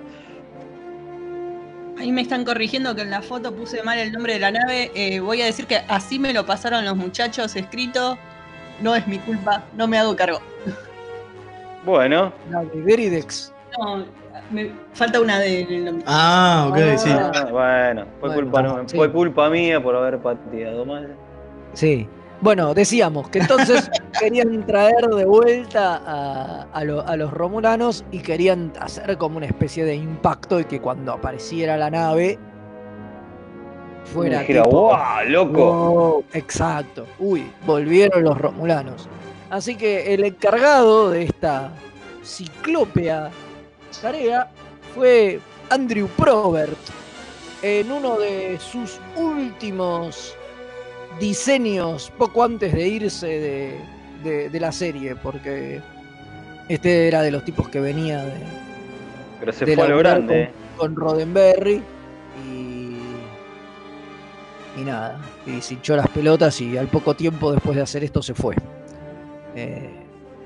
Ahí 1.97 2.11
me 2.11 2.21
están 2.21 2.45
corrigiendo 2.45 2.95
que 2.95 3.01
en 3.01 3.09
la 3.09 3.21
foto 3.21 3.53
puse 3.53 3.83
mal 3.83 3.99
el 3.99 4.11
nombre 4.11 4.33
de 4.33 4.39
la 4.39 4.51
nave. 4.51 4.89
Eh, 4.95 5.19
voy 5.19 5.41
a 5.41 5.45
decir 5.45 5.65
que 5.67 5.77
así 5.87 6.17
me 6.17 6.33
lo 6.33 6.45
pasaron 6.45 6.85
los 6.85 6.95
muchachos 6.95 7.55
escrito. 7.55 8.17
No 8.81 8.95
es 8.95 9.05
mi 9.07 9.19
culpa, 9.19 9.63
no 9.75 9.87
me 9.87 9.97
hago 9.97 10.15
cargo. 10.15 10.39
Bueno, 11.85 12.31
La 12.49 12.63
de 12.63 12.81
Deridex. 12.81 13.53
No, 13.77 14.05
me 14.51 14.71
falta 14.93 15.19
una 15.19 15.39
D 15.39 15.61
en 15.61 15.73
el 15.73 15.85
nombre. 15.85 16.05
Ah, 16.07 16.67
ok, 16.69 16.77
sí. 16.97 17.09
ah, 17.11 17.47
bueno, 17.51 18.05
fue, 18.21 18.29
Bueno, 18.29 18.41
culpa, 18.43 18.61
no- 18.61 18.87
sí. 18.89 18.95
fue 18.95 19.11
culpa 19.11 19.49
mía 19.49 19.83
por 19.83 19.95
haber 19.95 20.17
pateado 20.19 20.85
mal. 20.85 21.13
Sí. 21.73 22.07
Bueno, 22.41 22.73
decíamos 22.73 23.29
que 23.29 23.39
entonces 23.39 23.89
querían 24.19 24.65
traer 24.65 25.07
de 25.07 25.25
vuelta 25.25 26.01
a, 26.05 26.61
a 26.71 26.83
lo- 26.85 27.05
a 27.05 27.15
los 27.17 27.31
romulanos 27.31 28.05
y 28.11 28.19
querían 28.19 28.71
hacer 28.79 29.17
como 29.17 29.37
una 29.37 29.45
especie 29.45 29.83
de 29.83 29.95
impacto 29.95 30.59
y 30.59 30.63
que 30.65 30.79
cuando 30.79 31.11
apareciera 31.13 31.75
la 31.77 31.89
nave 31.89 32.39
fuera 34.05 34.39
Dijera, 34.39 34.63
tipo, 34.63 34.79
¡guau, 34.79 35.25
loco! 35.27 35.91
Wow, 35.91 36.25
exacto. 36.33 37.05
Uy, 37.19 37.51
volvieron 37.65 38.23
los 38.23 38.37
romulanos. 38.37 39.07
Así 39.49 39.75
que 39.75 40.13
el 40.13 40.23
encargado 40.23 41.09
de 41.09 41.23
esta 41.23 41.71
ciclópea 42.23 43.31
tarea 44.01 44.49
fue 44.95 45.39
Andrew 45.69 46.07
Probert 46.15 46.77
en 47.61 47.91
uno 47.91 48.17
de 48.17 48.57
sus 48.59 48.99
últimos 49.17 50.35
diseños 51.19 52.11
poco 52.17 52.43
antes 52.43 52.73
de 52.73 52.87
irse 52.87 53.27
de, 53.27 53.75
de- 54.23 54.49
de 54.49 54.59
la 54.59 54.71
serie, 54.71 55.15
porque 55.15 55.81
este 56.67 57.07
era 57.07 57.21
de 57.21 57.31
los 57.31 57.43
tipos 57.45 57.69
que 57.69 57.79
venía 57.79 58.23
de, 58.23 58.33
Pero 59.39 59.51
se 59.53 59.65
de 59.65 59.75
fue 59.75 59.85
a 59.85 59.89
lo 59.89 59.97
grande. 59.97 60.51
Con, 60.77 60.95
con 60.95 60.95
Roddenberry 60.95 61.81
y, 62.45 62.97
y 64.79 64.83
nada, 64.85 65.19
y 65.45 65.61
se 65.61 65.73
hinchó 65.75 65.95
las 65.95 66.07
pelotas 66.09 66.59
y 66.61 66.77
al 66.77 66.87
poco 66.87 67.13
tiempo 67.15 67.51
después 67.51 67.75
de 67.75 67.81
hacer 67.81 68.03
esto 68.03 68.21
se 68.21 68.33
fue. 68.33 68.55
Eh, 69.55 69.89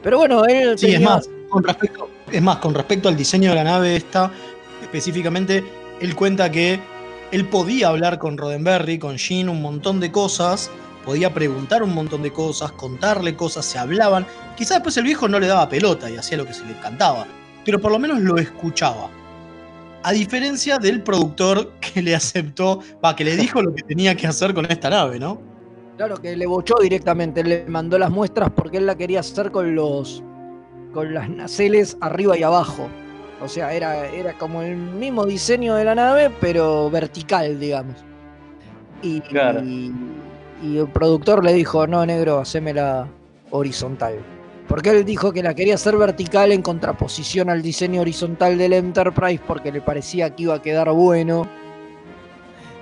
pero 0.01 0.17
bueno, 0.17 0.43
él 0.45 0.77
Sí, 0.77 0.93
es 0.93 1.01
más, 1.01 1.29
con 1.49 1.63
respecto, 1.63 2.09
es 2.31 2.41
más, 2.41 2.57
con 2.57 2.73
respecto 2.73 3.09
al 3.09 3.15
diseño 3.15 3.49
de 3.51 3.55
la 3.55 3.63
nave 3.63 3.95
esta, 3.95 4.31
específicamente, 4.81 5.63
él 6.01 6.15
cuenta 6.15 6.49
que 6.51 6.79
él 7.33 7.47
podía 7.47 7.87
hablar 7.87 8.19
con 8.19 8.37
Roddenberry, 8.37 8.99
con 8.99 9.17
Jean, 9.17 9.49
un 9.49 9.59
montón 9.59 9.99
de 9.99 10.11
cosas, 10.11 10.69
podía 11.03 11.33
preguntar 11.33 11.81
un 11.81 11.91
montón 11.91 12.21
de 12.21 12.31
cosas, 12.31 12.71
contarle 12.73 13.35
cosas, 13.35 13.65
se 13.65 13.79
hablaban. 13.79 14.27
Quizás 14.55 14.77
después 14.77 14.95
el 14.97 15.05
viejo 15.05 15.27
no 15.27 15.39
le 15.39 15.47
daba 15.47 15.67
pelota 15.67 16.11
y 16.11 16.15
hacía 16.15 16.37
lo 16.37 16.45
que 16.45 16.53
se 16.53 16.63
le 16.63 16.75
cantaba, 16.75 17.25
pero 17.65 17.81
por 17.81 17.91
lo 17.91 17.97
menos 17.97 18.19
lo 18.19 18.37
escuchaba. 18.37 19.09
A 20.03 20.11
diferencia 20.11 20.77
del 20.77 21.01
productor 21.01 21.71
que 21.79 22.03
le 22.03 22.13
aceptó, 22.13 22.81
va, 23.03 23.15
que 23.15 23.23
le 23.23 23.35
dijo 23.35 23.63
lo 23.63 23.73
que 23.73 23.81
tenía 23.81 24.13
que 24.13 24.27
hacer 24.27 24.53
con 24.53 24.69
esta 24.69 24.91
nave, 24.91 25.17
¿no? 25.17 25.41
Claro 25.97 26.17
que 26.17 26.37
le 26.37 26.45
bochó 26.45 26.75
directamente, 26.83 27.43
le 27.43 27.65
mandó 27.65 27.97
las 27.97 28.11
muestras 28.11 28.51
porque 28.51 28.77
él 28.77 28.85
la 28.85 28.95
quería 28.95 29.21
hacer 29.21 29.49
con 29.49 29.73
los 29.73 30.23
con 30.93 31.15
las 31.15 31.27
naceles 31.31 31.97
arriba 31.99 32.37
y 32.37 32.43
abajo. 32.43 32.87
O 33.43 33.47
sea, 33.49 33.73
era, 33.73 34.07
era 34.07 34.33
como 34.33 34.61
el 34.61 34.77
mismo 34.77 35.25
diseño 35.25 35.75
de 35.75 35.83
la 35.83 35.95
nave, 35.95 36.31
pero 36.39 36.89
vertical, 36.89 37.59
digamos. 37.59 37.95
Y, 39.01 39.19
Claro. 39.21 39.61
y, 39.63 39.93
y 40.63 40.77
el 40.77 40.87
productor 40.87 41.43
le 41.43 41.53
dijo, 41.53 41.85
no, 41.85 42.05
negro, 42.05 42.39
hacémela 42.39 43.07
horizontal. 43.51 44.15
Porque 44.67 44.91
él 44.91 45.03
dijo 45.03 45.33
que 45.33 45.43
la 45.43 45.53
quería 45.53 45.75
hacer 45.75 45.97
vertical 45.97 46.53
en 46.53 46.61
contraposición 46.61 47.49
al 47.49 47.61
diseño 47.61 48.01
horizontal 48.01 48.57
del 48.57 48.73
Enterprise 48.73 49.41
porque 49.45 49.71
le 49.71 49.81
parecía 49.81 50.29
que 50.33 50.43
iba 50.43 50.55
a 50.55 50.61
quedar 50.61 50.89
bueno 50.91 51.47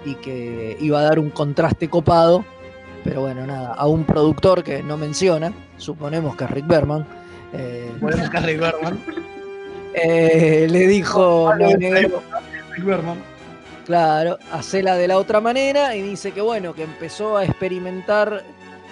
y 0.05 0.14
que 0.16 0.78
iba 0.80 0.99
a 0.99 1.03
dar 1.03 1.18
un 1.20 1.32
contraste 1.32 1.89
copado. 1.89 2.45
Pero 3.03 3.22
bueno, 3.22 3.47
nada, 3.47 3.74
a 3.74 3.88
un 3.88 4.03
productor 4.05 4.64
que 4.64 4.84
no 4.84 4.95
menciona, 4.95 5.51
suponemos 5.78 6.36
que 6.36 6.43
es 6.43 6.51
Rick 6.51 6.68
Berman, 6.68 7.05
eh, 7.51 7.91
Ponemos 7.99 8.30
que 8.30 8.38
es 8.38 8.45
Rick 8.45 8.59
Berman. 8.59 8.99
Eh, 9.93 10.67
le 10.69 10.87
dijo, 10.87 11.51
no, 11.57 11.69
negro. 11.77 12.21
Claro, 13.85 14.37
hacela 14.51 14.95
de 14.95 15.07
la 15.07 15.17
otra 15.17 15.41
manera 15.41 15.95
y 15.95 16.01
dice 16.01 16.31
que 16.31 16.41
bueno, 16.41 16.73
que 16.73 16.83
empezó 16.83 17.37
a 17.37 17.43
experimentar 17.45 18.43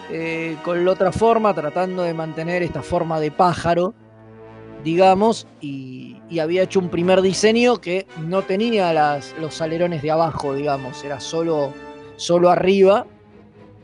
eh, 0.09 0.57
con 0.63 0.83
la 0.83 0.91
otra 0.91 1.11
forma, 1.11 1.53
tratando 1.53 2.03
de 2.03 2.13
mantener 2.13 2.63
esta 2.63 2.81
forma 2.81 3.19
de 3.19 3.31
pájaro, 3.31 3.93
digamos, 4.83 5.47
y, 5.61 6.17
y 6.29 6.39
había 6.39 6.63
hecho 6.63 6.79
un 6.79 6.89
primer 6.89 7.21
diseño 7.21 7.77
que 7.77 8.07
no 8.25 8.41
tenía 8.41 8.91
las, 8.93 9.35
los 9.39 9.61
alerones 9.61 10.01
de 10.01 10.11
abajo, 10.11 10.53
digamos, 10.53 11.03
era 11.03 11.19
solo, 11.19 11.73
solo 12.15 12.49
arriba. 12.49 13.05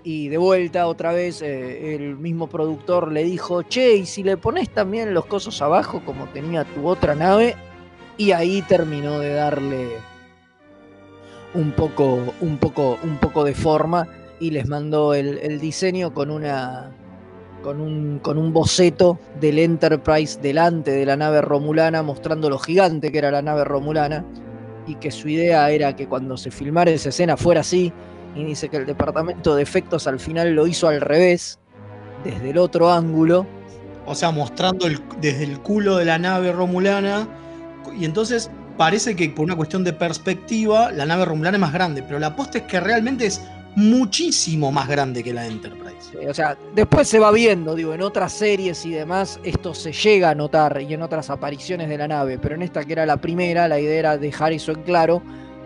Y 0.06 0.30
de 0.30 0.38
vuelta 0.38 0.88
otra 0.88 1.12
vez 1.14 1.42
eh, 1.42 1.96
el 1.96 2.16
mismo 2.16 2.48
productor 2.48 3.12
le 3.12 3.24
dijo, 3.24 3.64
che, 3.64 3.96
y 3.96 4.06
si 4.06 4.22
le 4.22 4.38
pones 4.38 4.70
también 4.70 5.16
los 5.16 5.26
cosos 5.26 5.64
abajo 5.64 6.04
como 6.06 6.28
tenía 6.28 6.64
tu 6.64 6.88
otra 6.88 7.16
nave, 7.16 7.56
y 8.16 8.32
ahí 8.32 8.62
terminó 8.62 9.20
de 9.20 9.34
darle 9.34 9.88
un 11.56 11.72
poco, 11.72 12.20
un 12.40 12.58
poco, 12.60 13.00
un 13.04 13.18
poco 13.18 13.44
de 13.44 13.56
forma 13.56 14.08
y 14.40 14.52
les 14.52 14.68
mandó 14.68 15.16
el, 15.16 15.40
el 15.40 15.60
diseño 15.60 16.14
con 16.14 16.30
una 16.30 16.92
con 17.64 17.82
un, 17.82 18.20
con 18.20 18.38
un 18.38 18.54
boceto 18.54 19.18
del 19.40 19.58
Enterprise 19.58 20.40
delante 20.40 20.92
de 20.92 21.04
la 21.04 21.18
nave 21.18 21.42
romulana 21.42 22.04
mostrando 22.04 22.48
lo 22.48 22.60
gigante 22.60 23.12
que 23.12 23.18
era 23.18 23.32
la 23.32 23.42
nave 23.42 23.64
romulana 23.64 24.24
y 24.86 24.96
que 24.96 25.10
su 25.10 25.30
idea 25.30 25.72
era 25.72 25.96
que 25.96 26.08
cuando 26.08 26.38
se 26.38 26.52
filmara 26.52 26.92
esa 26.92 27.10
escena 27.10 27.38
fuera 27.38 27.62
así 27.62 27.92
y 28.36 28.44
dice 28.44 28.70
que 28.70 28.78
el 28.78 28.86
departamento 28.86 29.56
de 29.56 29.64
efectos 29.64 30.08
al 30.08 30.20
final 30.20 30.54
lo 30.54 30.68
hizo 30.68 30.88
al 30.88 31.02
revés 31.02 31.60
desde 32.24 32.50
el 32.52 32.58
otro 32.58 32.92
ángulo 32.92 33.46
O 34.08 34.14
sea, 34.14 34.30
mostrando 34.32 34.86
el- 34.86 35.02
desde 35.20 35.46
el 35.46 35.60
culo 35.62 35.98
de 35.98 36.06
la 36.06 36.20
nave 36.20 36.52
romulana. 36.52 37.28
Y 37.98 38.06
entonces 38.06 38.52
parece 38.78 39.16
que 39.16 39.30
por 39.30 39.46
una 39.46 39.56
cuestión 39.56 39.84
de 39.84 39.94
perspectiva, 39.94 40.92
la 40.92 41.06
nave 41.08 41.26
romulana 41.26 41.58
es 41.58 41.62
más 41.62 41.74
grande. 41.74 42.04
Pero 42.04 42.20
la 42.20 42.36
posta 42.36 42.60
es 42.60 42.64
que 42.66 42.80
realmente 42.80 43.26
es 43.26 43.42
muchísimo 43.76 44.72
más 44.72 44.88
grande 44.88 45.24
que 45.24 45.34
la 45.34 45.46
Enterprise. 45.48 45.96
Sí, 46.12 46.18
o 46.28 46.34
sea, 46.34 46.58
después 46.76 47.08
se 47.08 47.20
va 47.20 47.32
viendo, 47.32 47.74
digo, 47.76 47.94
en 47.94 48.02
otras 48.02 48.32
series 48.34 48.86
y 48.86 48.92
demás, 48.92 49.40
esto 49.44 49.74
se 49.74 49.92
llega 49.92 50.30
a 50.30 50.36
notar 50.36 50.82
y 50.82 50.94
en 50.94 51.02
otras 51.02 51.30
apariciones 51.30 51.90
de 51.90 51.98
la 51.98 52.08
nave, 52.08 52.38
pero 52.38 52.56
en 52.56 52.62
esta 52.62 52.84
que 52.84 52.94
era 52.94 53.06
la 53.06 53.18
primera, 53.18 53.68
la 53.68 53.80
idea 53.80 54.00
era 54.00 54.18
dejar 54.18 54.54
eso 54.54 54.72
en 54.72 54.84
claro, 54.84 55.22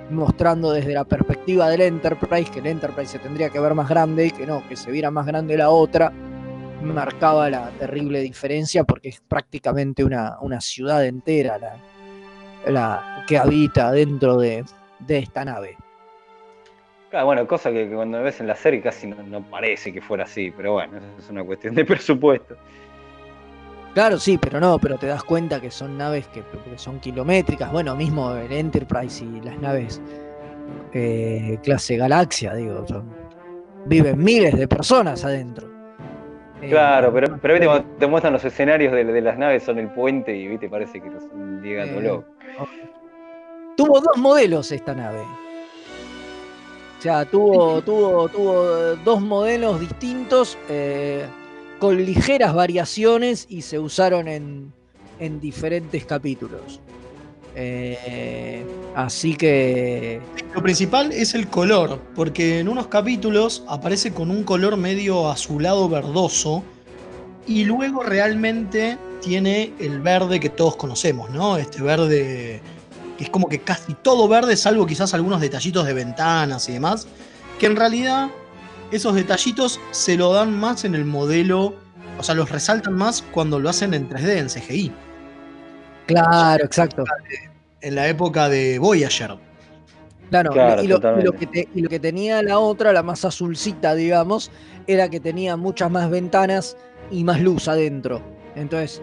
mostrando 0.09 0.71
desde 0.71 0.93
la 0.93 1.03
perspectiva 1.03 1.69
del 1.69 1.81
Enterprise, 1.81 2.51
que 2.51 2.59
el 2.59 2.67
Enterprise 2.67 3.11
se 3.11 3.19
tendría 3.19 3.49
que 3.49 3.59
ver 3.59 3.73
más 3.73 3.89
grande 3.89 4.27
y 4.27 4.31
que 4.31 4.45
no, 4.45 4.67
que 4.67 4.75
se 4.75 4.91
viera 4.91 5.11
más 5.11 5.25
grande 5.25 5.57
la 5.57 5.69
otra, 5.69 6.11
marcaba 6.81 7.49
la 7.49 7.69
terrible 7.71 8.21
diferencia 8.21 8.83
porque 8.83 9.09
es 9.09 9.21
prácticamente 9.21 10.03
una, 10.03 10.37
una 10.41 10.61
ciudad 10.61 11.05
entera 11.05 11.57
la, 11.57 11.77
la 12.67 13.25
que 13.27 13.37
habita 13.37 13.91
dentro 13.91 14.37
de, 14.37 14.63
de 14.99 15.17
esta 15.19 15.45
nave. 15.45 15.77
Claro, 17.09 17.25
bueno, 17.25 17.47
cosa 17.47 17.71
que, 17.71 17.89
que 17.89 17.95
cuando 17.95 18.21
ves 18.21 18.39
en 18.39 18.47
la 18.47 18.55
serie 18.55 18.81
casi 18.81 19.07
no, 19.07 19.21
no 19.23 19.41
parece 19.41 19.91
que 19.91 20.01
fuera 20.01 20.25
así, 20.25 20.51
pero 20.55 20.73
bueno, 20.73 20.99
es 21.17 21.29
una 21.29 21.43
cuestión 21.43 21.73
de 21.73 21.83
presupuesto. 21.85 22.55
Claro, 23.93 24.19
sí, 24.19 24.37
pero 24.37 24.59
no, 24.59 24.77
pero 24.79 24.97
te 24.97 25.07
das 25.07 25.23
cuenta 25.23 25.59
que 25.59 25.71
son 25.71 25.97
naves 25.97 26.27
que, 26.27 26.41
que 26.41 26.77
son 26.77 26.99
kilométricas. 26.99 27.71
Bueno, 27.71 27.95
mismo 27.95 28.31
el 28.33 28.51
Enterprise 28.51 29.23
y 29.25 29.41
las 29.41 29.57
naves 29.59 30.01
eh, 30.93 31.57
clase 31.63 31.97
Galaxia, 31.97 32.53
digo, 32.53 32.85
son- 32.87 33.09
viven 33.85 34.17
miles 34.23 34.55
de 34.57 34.67
personas 34.67 35.23
adentro. 35.25 35.67
Eh, 36.61 36.69
Claro, 36.69 37.11
pero, 37.13 37.37
pero 37.41 37.53
viste, 37.55 37.67
cuando 37.67 37.87
te 37.97 38.07
muestran 38.07 38.33
los 38.33 38.43
escenarios 38.45 38.91
de, 38.93 39.03
de 39.05 39.21
las 39.21 39.37
naves 39.37 39.63
son 39.63 39.79
el 39.79 39.87
puente 39.89 40.35
y 40.35 40.47
viste, 40.47 40.69
parece 40.69 41.01
que 41.01 41.09
son 41.11 41.61
llegando 41.61 41.99
Eh, 41.99 42.03
loco. 42.03 42.25
Tuvo 43.77 44.01
dos 44.01 44.17
modelos 44.17 44.71
esta 44.71 44.93
nave. 44.93 45.21
O 45.21 47.01
sea, 47.01 47.23
tuvo, 47.23 47.81
tuvo, 47.81 48.27
tuvo 48.27 48.65
dos 49.05 49.21
modelos 49.21 49.79
distintos 49.79 50.57
eh, 50.67 51.23
con 51.79 52.05
ligeras 52.05 52.53
variaciones 52.53 53.45
y 53.49 53.61
se 53.61 53.79
usaron 53.79 54.27
en, 54.27 54.73
en 55.19 55.39
diferentes 55.39 56.05
capítulos. 56.05 56.79
Eh, 57.55 58.63
así 58.95 59.35
que 59.35 60.21
Lo 60.53 60.61
principal 60.61 61.11
es 61.11 61.33
el 61.33 61.47
color, 61.47 61.99
porque 62.15 62.59
en 62.59 62.69
unos 62.69 62.87
capítulos 62.87 63.63
aparece 63.67 64.13
con 64.13 64.29
un 64.29 64.43
color 64.43 64.77
medio 64.77 65.29
azulado 65.29 65.89
verdoso 65.89 66.63
y 67.47 67.63
luego 67.65 68.03
realmente 68.03 68.97
tiene 69.21 69.73
el 69.79 69.99
verde 69.99 70.39
que 70.39 70.49
todos 70.49 70.75
conocemos, 70.75 71.29
¿no? 71.31 71.57
Este 71.57 71.81
verde 71.81 72.61
que 73.17 73.25
es 73.25 73.29
como 73.29 73.49
que 73.49 73.59
casi 73.59 73.93
todo 73.95 74.29
verde, 74.29 74.55
salvo 74.55 74.85
quizás 74.85 75.13
algunos 75.13 75.41
detallitos 75.41 75.85
de 75.85 75.93
ventanas 75.93 76.69
y 76.69 76.73
demás, 76.73 77.05
que 77.59 77.65
en 77.65 77.75
realidad 77.75 78.29
esos 78.91 79.15
detallitos 79.15 79.79
se 79.91 80.17
lo 80.17 80.33
dan 80.33 80.57
más 80.59 80.83
en 80.85 80.95
el 80.95 81.05
modelo, 81.05 81.75
o 82.17 82.23
sea, 82.23 82.35
los 82.35 82.49
resaltan 82.49 82.93
más 82.95 83.21
cuando 83.31 83.59
lo 83.59 83.69
hacen 83.69 83.93
en 83.93 84.09
3D, 84.09 84.37
en 84.37 84.49
CGI. 84.49 84.91
Claro, 86.07 86.63
exacto. 86.65 87.03
En 87.81 87.95
la 87.95 88.07
época 88.07 88.49
de 88.49 88.79
Voyager. 88.79 89.35
Claro, 90.29 90.51
Claro, 90.51 90.83
y, 90.83 90.87
lo, 90.87 90.95
y 90.95 90.97
lo 90.99 91.01
totalmente. 91.01 91.37
que 91.37 91.47
te- 91.47 91.69
y 91.73 91.81
lo 91.81 91.89
que 91.89 91.99
tenía 91.99 92.41
la 92.43 92.59
otra, 92.59 92.93
la 92.93 93.01
más 93.03 93.25
azulcita, 93.25 93.95
digamos, 93.95 94.51
era 94.85 95.09
que 95.09 95.19
tenía 95.19 95.55
muchas 95.55 95.89
más 95.89 96.09
ventanas 96.09 96.77
y 97.09 97.23
más 97.23 97.41
luz 97.41 97.67
adentro. 97.67 98.21
Entonces 98.55 99.01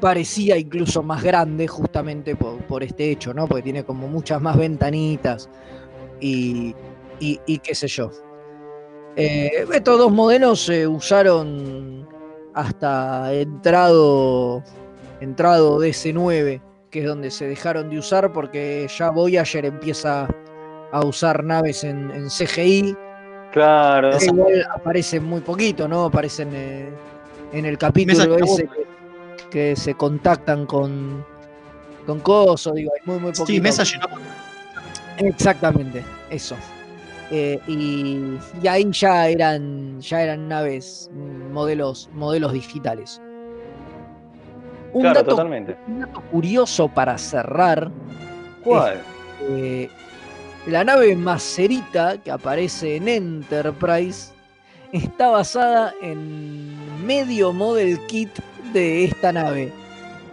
parecía 0.00 0.56
incluso 0.56 1.02
más 1.02 1.22
grande 1.22 1.66
justamente 1.66 2.36
por, 2.36 2.58
por 2.66 2.84
este 2.84 3.10
hecho, 3.10 3.34
¿no? 3.34 3.48
Porque 3.48 3.62
tiene 3.62 3.82
como 3.84 4.06
muchas 4.06 4.40
más 4.40 4.56
ventanitas 4.56 5.48
y, 6.20 6.74
y- 7.18 7.40
y 7.46 7.58
qué 7.58 7.74
sé 7.74 7.88
yo. 7.88 8.10
Eh, 9.20 9.66
estos 9.74 9.98
dos 9.98 10.12
modelos 10.12 10.64
se 10.64 10.86
usaron 10.86 12.08
hasta 12.54 13.32
entrado, 13.34 14.62
entrado 15.20 15.80
DC9, 15.80 16.62
que 16.88 17.00
es 17.00 17.04
donde 17.04 17.32
se 17.32 17.48
dejaron 17.48 17.90
de 17.90 17.98
usar 17.98 18.32
porque 18.32 18.86
ya 18.96 19.10
Voyager 19.10 19.64
empieza 19.64 20.28
a 20.92 21.04
usar 21.04 21.42
naves 21.42 21.82
en, 21.82 22.12
en 22.12 22.28
CGI. 22.28 22.96
Claro. 23.52 24.16
que 24.16 24.26
igual 24.26 24.64
aparecen 24.72 25.24
muy 25.24 25.40
poquito, 25.40 25.88
¿no? 25.88 26.04
Aparecen 26.04 26.50
eh, 26.54 26.88
en 27.52 27.64
el 27.64 27.76
capítulo 27.76 28.36
ese 28.36 28.68
que, 28.68 28.86
que 29.50 29.74
se 29.74 29.94
contactan 29.94 30.64
con, 30.64 31.26
con 32.06 32.20
Coso, 32.20 32.72
digo, 32.72 32.92
hay 32.94 33.00
muy, 33.04 33.18
muy 33.18 33.32
poquito. 33.32 33.46
Sí, 33.46 33.60
mesa 33.60 33.82
llenó. 33.82 34.06
Exactamente, 35.16 36.04
eso. 36.30 36.56
Eh, 37.30 37.60
y, 37.66 38.38
y 38.62 38.68
ahí 38.68 38.86
ya 38.90 39.28
eran, 39.28 40.00
ya 40.00 40.22
eran 40.22 40.48
naves, 40.48 41.10
mm, 41.12 41.52
modelos, 41.52 42.08
modelos 42.14 42.52
digitales. 42.52 43.20
Un, 44.94 45.02
Claro, 45.02 45.16
dato, 45.20 45.30
totalmente. 45.30 45.76
un 45.86 46.00
dato 46.00 46.20
curioso 46.30 46.88
para 46.88 47.18
cerrar. 47.18 47.90
¿Cuál? 48.64 48.94
es, 48.94 49.00
eh, 49.50 49.90
la 50.66 50.84
nave 50.84 51.14
Macerita 51.16 52.18
que 52.18 52.30
aparece 52.30 52.96
en 52.96 53.08
Enterprise 53.08 54.32
está 54.92 55.28
basada 55.28 55.94
en 56.02 57.06
medio 57.06 57.52
model 57.52 57.98
kit 58.06 58.30
de 58.72 59.04
esta 59.04 59.32
nave. 59.32 59.72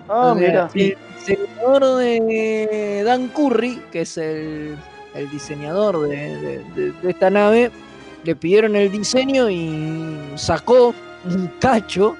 Ah, 0.07 0.33
mira. 0.35 0.69
El 0.73 0.97
diseñador 1.19 1.97
de 1.97 3.03
Dan 3.05 3.27
Curry, 3.29 3.81
que 3.91 4.01
es 4.01 4.17
el, 4.17 4.77
el 5.15 5.29
diseñador 5.29 6.07
de, 6.07 6.61
esta 7.03 7.29
nave, 7.29 7.71
le 8.23 8.35
pidieron 8.35 8.75
el 8.75 8.91
diseño 8.91 9.49
y 9.49 10.15
sacó 10.35 10.93
un 11.25 11.47
cacho, 11.59 12.15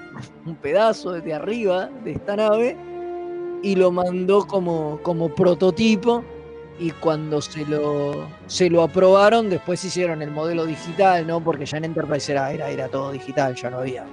un 0.45 0.55
pedazo 0.55 1.11
desde 1.11 1.33
arriba 1.33 1.89
de 2.03 2.13
esta 2.13 2.35
nave 2.35 2.77
y 3.61 3.75
lo 3.75 3.91
mandó 3.91 4.45
como, 4.45 4.99
como 5.03 5.29
prototipo. 5.33 6.23
Y 6.77 6.91
cuando 6.91 7.41
se 7.41 7.65
lo, 7.65 8.27
se 8.47 8.69
lo 8.69 8.83
aprobaron, 8.83 9.49
después 9.49 9.83
hicieron 9.85 10.21
el 10.21 10.29
modelo 10.29 10.65
digital, 10.65 11.25
¿no? 11.25 11.41
Porque 11.41 11.65
ya 11.65 11.77
en 11.77 11.85
Enterprise 11.85 12.29
era, 12.31 12.51
era, 12.51 12.69
era 12.69 12.89
todo 12.89 13.13
digital, 13.13 13.55
ya 13.55 13.69
no 13.69 13.77
había, 13.77 14.05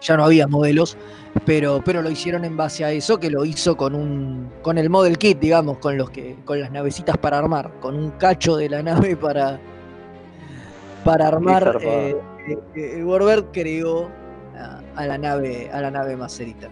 ya 0.00 0.16
no 0.16 0.24
había 0.24 0.46
modelos 0.46 0.96
pero, 1.44 1.82
pero 1.84 2.02
lo 2.02 2.10
hicieron 2.10 2.44
en 2.44 2.56
base 2.56 2.84
a 2.84 2.92
eso, 2.92 3.18
que 3.18 3.30
lo 3.30 3.44
hizo 3.44 3.76
con 3.76 3.94
un 3.94 4.50
con 4.62 4.78
el 4.78 4.88
model 4.88 5.18
kit, 5.18 5.38
digamos, 5.38 5.78
con 5.78 5.96
los 5.98 6.10
que 6.10 6.36
con 6.44 6.60
las 6.60 6.70
navecitas 6.70 7.18
para 7.18 7.38
armar, 7.38 7.72
con 7.80 7.96
un 7.96 8.12
cacho 8.12 8.56
de 8.56 8.70
la 8.70 8.82
nave 8.82 9.16
para 9.16 9.60
para 11.04 11.28
armar. 11.28 11.78
eh, 11.82 12.16
eh, 12.48 13.04
eh, 13.04 13.44
creó 13.52 14.10
a, 14.56 14.80
a 14.96 15.06
la 15.06 15.18
nave, 15.18 15.70
a 15.72 15.80
la 15.80 15.90
nave 15.90 16.16
Macerita. 16.16 16.68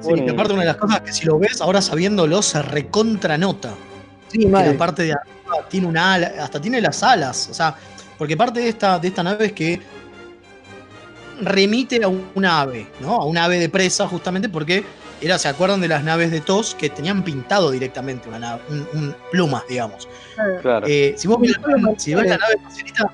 Sí, 0.00 0.14
que 0.14 0.30
aparte 0.30 0.52
una 0.52 0.62
de 0.62 0.68
las 0.68 0.76
cosas 0.76 1.00
que 1.00 1.12
si 1.12 1.26
lo 1.26 1.38
ves 1.38 1.60
ahora 1.60 1.80
sabiéndolo 1.82 2.42
se 2.42 2.62
recontranota. 2.62 3.70
Sí, 4.28 4.40
Que 4.40 4.48
mal. 4.48 4.72
la 4.72 4.78
parte 4.78 5.02
de 5.02 5.12
arriba 5.12 5.68
tiene 5.68 5.86
una 5.86 6.14
ala, 6.14 6.32
hasta 6.40 6.60
tiene 6.60 6.80
las 6.80 7.02
alas. 7.02 7.48
O 7.50 7.54
sea, 7.54 7.74
porque 8.16 8.36
parte 8.36 8.60
de 8.60 8.68
esta, 8.68 8.98
de 8.98 9.08
esta 9.08 9.22
nave 9.22 9.46
es 9.46 9.52
que 9.52 9.80
remite 11.40 12.02
a 12.04 12.08
una 12.08 12.60
ave, 12.60 12.86
¿no? 13.00 13.16
A 13.16 13.24
una 13.24 13.44
ave 13.44 13.58
de 13.58 13.68
presa, 13.68 14.06
justamente 14.08 14.48
porque 14.48 14.84
era, 15.20 15.38
¿se 15.38 15.48
acuerdan 15.48 15.80
de 15.80 15.88
las 15.88 16.02
naves 16.04 16.30
de 16.30 16.40
TOS 16.40 16.74
que 16.74 16.88
tenían 16.88 17.22
pintado 17.22 17.70
directamente 17.70 18.28
una 18.28 18.38
nave, 18.38 18.62
un, 18.70 18.86
un- 18.94 19.16
plumas, 19.30 19.64
digamos? 19.68 20.08
Claro. 20.62 20.86
Eh, 20.88 21.14
si 21.16 21.28
vos 21.28 21.38
ves 21.40 21.52
la, 21.52 21.94
si 21.98 22.14
ves 22.14 22.26
la 22.28 22.38
nave 22.38 22.54
macerita, 22.64 23.10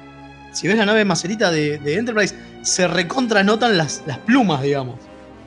si 0.52 0.68
ves 0.68 0.76
la 0.76 0.86
nave 0.86 1.04
macerita 1.04 1.50
de, 1.50 1.78
de 1.78 1.94
Enterprise, 1.98 2.34
se 2.62 2.86
recontranotan 2.88 3.76
las, 3.76 4.02
las 4.06 4.18
plumas, 4.18 4.62
digamos. 4.62 4.96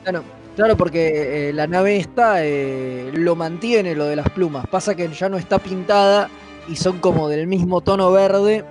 Claro, 0.02 0.22
claro, 0.56 0.76
porque 0.76 1.48
eh, 1.48 1.52
la 1.52 1.66
nave 1.66 1.96
esta 1.96 2.44
eh, 2.44 3.10
lo 3.14 3.34
mantiene 3.36 3.94
lo 3.94 4.04
de 4.06 4.16
las 4.16 4.28
plumas. 4.30 4.66
Pasa 4.68 4.94
que 4.94 5.08
ya 5.08 5.28
no 5.28 5.36
está 5.38 5.58
pintada 5.58 6.28
y 6.68 6.76
son 6.76 6.98
como 6.98 7.28
del 7.28 7.46
mismo 7.46 7.80
tono 7.80 8.12
verde. 8.12 8.64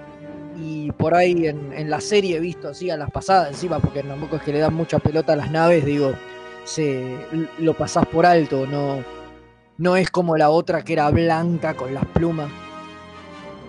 Y 0.61 0.91
por 0.91 1.15
ahí 1.15 1.47
en, 1.47 1.71
en 1.73 1.89
la 1.89 2.01
serie 2.01 2.37
he 2.37 2.39
visto 2.39 2.67
así 2.69 2.89
a 2.89 2.97
las 2.97 3.09
pasadas 3.11 3.49
encima, 3.49 3.79
porque 3.79 4.03
tampoco 4.03 4.35
es 4.37 4.41
que 4.43 4.51
le 4.51 4.59
dan 4.59 4.73
mucha 4.73 4.99
pelota 4.99 5.33
a 5.33 5.35
las 5.37 5.49
naves, 5.51 5.85
digo, 5.85 6.11
se 6.65 7.15
lo 7.59 7.73
pasás 7.73 8.05
por 8.07 8.25
alto, 8.25 8.67
no, 8.67 9.03
no 9.77 9.95
es 9.95 10.09
como 10.11 10.35
la 10.35 10.49
otra 10.49 10.81
que 10.83 10.93
era 10.93 11.09
blanca 11.11 11.73
con 11.75 11.93
las 11.93 12.05
plumas. 12.07 12.49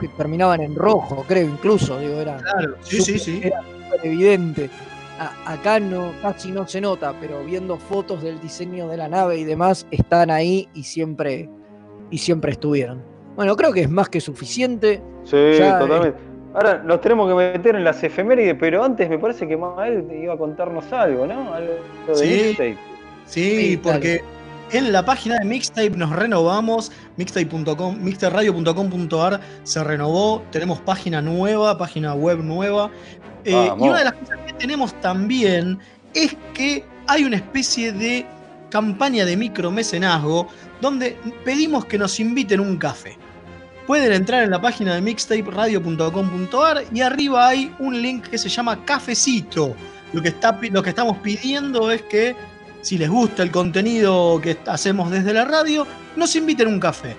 Que 0.00 0.08
terminaban 0.08 0.62
en 0.62 0.74
rojo, 0.74 1.24
creo, 1.28 1.46
incluso, 1.46 1.98
digo, 1.98 2.14
era 2.20 2.38
Claro, 2.38 2.76
sí, 2.80 3.00
sí, 3.02 3.18
sí. 3.18 3.40
Era 3.44 3.60
evidente. 4.02 4.70
A- 5.18 5.52
acá 5.52 5.78
no, 5.78 6.12
casi 6.22 6.50
no 6.50 6.66
se 6.66 6.80
nota, 6.80 7.14
pero 7.20 7.44
viendo 7.44 7.76
fotos 7.76 8.22
del 8.22 8.40
diseño 8.40 8.88
de 8.88 8.96
la 8.96 9.08
nave 9.08 9.36
y 9.36 9.44
demás, 9.44 9.86
están 9.90 10.30
ahí 10.30 10.68
y 10.72 10.84
siempre, 10.84 11.50
y 12.10 12.16
siempre 12.18 12.52
estuvieron. 12.52 13.02
Bueno, 13.36 13.54
creo 13.56 13.72
que 13.74 13.82
es 13.82 13.90
más 13.90 14.08
que 14.08 14.20
suficiente. 14.22 15.02
Sí, 15.24 15.36
Ya, 15.58 15.78
totalmente. 15.78 16.18
Ahora 16.54 16.82
nos 16.84 17.00
tenemos 17.00 17.28
que 17.28 17.34
meter 17.34 17.76
en 17.76 17.84
las 17.84 18.02
efemérides, 18.02 18.56
pero 18.58 18.82
antes 18.82 19.08
me 19.08 19.18
parece 19.18 19.46
que 19.46 19.56
Mael 19.56 20.06
iba 20.12 20.34
a 20.34 20.36
contarnos 20.36 20.92
algo, 20.92 21.26
¿no? 21.26 21.54
Algo 21.54 21.72
de 22.08 22.14
Sí. 22.14 22.24
Mixtape. 22.24 22.78
Sí, 23.26 23.56
Sí, 23.56 23.76
porque 23.76 24.24
en 24.72 24.92
la 24.92 25.04
página 25.04 25.38
de 25.38 25.44
Mixtape 25.44 25.90
nos 25.90 26.10
renovamos, 26.10 26.90
mixtape.com, 27.16 27.98
mixtaperadio.com.ar 28.00 29.40
se 29.62 29.84
renovó, 29.84 30.42
tenemos 30.50 30.80
página 30.80 31.22
nueva, 31.22 31.78
página 31.78 32.14
web 32.14 32.38
nueva. 32.42 32.90
Eh, 33.44 33.52
y 33.52 33.82
una 33.82 33.98
de 33.98 34.04
las 34.04 34.14
cosas 34.14 34.38
que 34.46 34.52
tenemos 34.54 34.92
también 35.00 35.78
es 36.14 36.36
que 36.54 36.84
hay 37.06 37.24
una 37.24 37.36
especie 37.36 37.92
de 37.92 38.26
campaña 38.70 39.24
de 39.24 39.36
micromecenazgo 39.36 40.48
donde 40.80 41.16
pedimos 41.44 41.84
que 41.84 41.98
nos 41.98 42.18
inviten 42.20 42.60
un 42.60 42.76
café. 42.76 43.16
Pueden 43.90 44.12
entrar 44.12 44.44
en 44.44 44.52
la 44.52 44.60
página 44.60 44.94
de 44.94 45.00
mixtaperadio.com.ar 45.00 46.84
y 46.94 47.00
arriba 47.00 47.48
hay 47.48 47.74
un 47.80 48.00
link 48.00 48.28
que 48.28 48.38
se 48.38 48.48
llama 48.48 48.84
Cafecito. 48.84 49.74
Lo 50.12 50.22
que, 50.22 50.28
está, 50.28 50.56
lo 50.70 50.80
que 50.80 50.90
estamos 50.90 51.18
pidiendo 51.18 51.90
es 51.90 52.02
que 52.02 52.36
si 52.82 52.98
les 52.98 53.10
gusta 53.10 53.42
el 53.42 53.50
contenido 53.50 54.40
que 54.40 54.56
hacemos 54.68 55.10
desde 55.10 55.32
la 55.32 55.44
radio, 55.44 55.88
nos 56.14 56.36
inviten 56.36 56.68
un 56.68 56.78
café. 56.78 57.16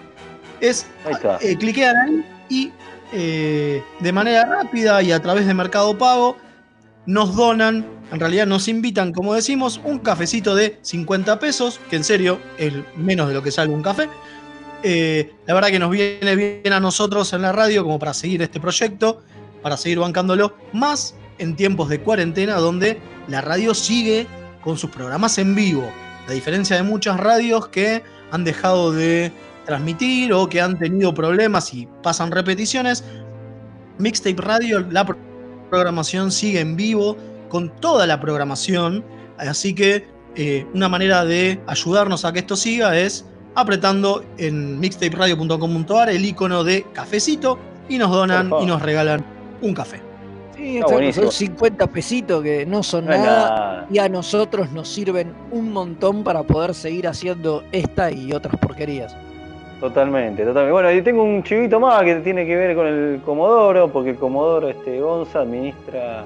Es, 0.61 0.87
eh, 1.41 1.57
cliquean 1.57 1.93
ahí 1.97 2.23
y 2.47 2.71
eh, 3.11 3.83
de 3.99 4.13
manera 4.13 4.45
rápida 4.45 5.01
y 5.01 5.11
a 5.11 5.21
través 5.21 5.45
de 5.47 5.53
Mercado 5.53 5.97
Pago 5.97 6.37
nos 7.05 7.35
donan, 7.35 7.85
en 8.13 8.19
realidad 8.21 8.47
nos 8.47 8.69
invitan, 8.69 9.11
como 9.11 9.33
decimos, 9.33 9.81
un 9.83 9.99
cafecito 9.99 10.55
de 10.55 10.79
50 10.83 11.37
pesos, 11.37 11.81
que 11.89 11.97
en 11.97 12.05
serio 12.05 12.39
es 12.57 12.71
menos 12.95 13.27
de 13.27 13.33
lo 13.33 13.43
que 13.43 13.51
sale 13.51 13.73
un 13.73 13.83
café. 13.83 14.07
Eh, 14.83 15.33
la 15.45 15.53
verdad 15.53 15.69
que 15.69 15.79
nos 15.79 15.91
viene 15.91 16.35
bien 16.35 16.73
a 16.73 16.79
nosotros 16.79 17.31
en 17.33 17.41
la 17.43 17.51
radio 17.51 17.83
como 17.83 17.99
para 17.99 18.13
seguir 18.13 18.41
este 18.41 18.59
proyecto, 18.59 19.21
para 19.61 19.77
seguir 19.77 19.99
bancándolo, 19.99 20.55
más 20.73 21.15
en 21.37 21.55
tiempos 21.55 21.89
de 21.89 22.01
cuarentena 22.01 22.55
donde 22.55 22.99
la 23.27 23.41
radio 23.41 23.73
sigue 23.73 24.27
con 24.63 24.77
sus 24.77 24.89
programas 24.89 25.37
en 25.37 25.55
vivo. 25.55 25.89
A 26.27 26.31
diferencia 26.31 26.75
de 26.75 26.83
muchas 26.83 27.17
radios 27.19 27.67
que 27.67 28.01
han 28.31 28.43
dejado 28.43 28.91
de 28.91 29.31
transmitir 29.65 30.33
o 30.33 30.47
que 30.49 30.61
han 30.61 30.77
tenido 30.79 31.13
problemas 31.13 31.73
y 31.73 31.87
pasan 32.01 32.31
repeticiones, 32.31 33.03
Mixtape 33.97 34.41
Radio, 34.41 34.79
la 34.89 35.05
pro- 35.05 35.17
programación 35.69 36.31
sigue 36.31 36.59
en 36.59 36.75
vivo 36.75 37.17
con 37.49 37.69
toda 37.81 38.07
la 38.07 38.19
programación. 38.19 39.03
Así 39.37 39.75
que 39.75 40.07
eh, 40.35 40.65
una 40.73 40.89
manera 40.89 41.25
de 41.25 41.59
ayudarnos 41.67 42.25
a 42.25 42.33
que 42.33 42.39
esto 42.39 42.55
siga 42.55 42.97
es 42.97 43.25
apretando 43.55 44.23
en 44.37 44.79
mixtaperadio.com.ar 44.79 46.09
el 46.09 46.23
icono 46.25 46.63
de 46.63 46.85
cafecito 46.93 47.57
y 47.89 47.97
nos 47.97 48.11
donan 48.11 48.51
y 48.61 48.65
nos 48.65 48.81
regalan 48.81 49.23
un 49.61 49.73
café. 49.73 50.01
Sí, 50.55 50.79
son 51.13 51.31
50 51.31 51.87
pesitos 51.87 52.43
que 52.43 52.65
no 52.65 52.83
son 52.83 53.05
No 53.05 53.11
nada, 53.11 53.49
nada. 53.49 53.87
y 53.89 53.97
a 53.97 54.07
nosotros 54.07 54.71
nos 54.71 54.87
sirven 54.87 55.33
un 55.51 55.73
montón 55.73 56.23
para 56.23 56.43
poder 56.43 56.75
seguir 56.75 57.07
haciendo 57.07 57.63
esta 57.71 58.11
y 58.11 58.31
otras 58.31 58.55
porquerías. 58.57 59.15
Totalmente, 59.79 60.43
totalmente. 60.43 60.71
Bueno, 60.71 60.91
y 60.91 61.01
tengo 61.01 61.23
un 61.23 61.41
chivito 61.41 61.79
más 61.79 62.03
que 62.03 62.15
tiene 62.17 62.45
que 62.45 62.55
ver 62.55 62.75
con 62.75 62.85
el 62.85 63.21
Comodoro, 63.25 63.91
porque 63.91 64.11
el 64.11 64.17
Comodoro 64.17 64.69
este, 64.69 65.01
Gonza 65.01 65.39
administra 65.39 66.25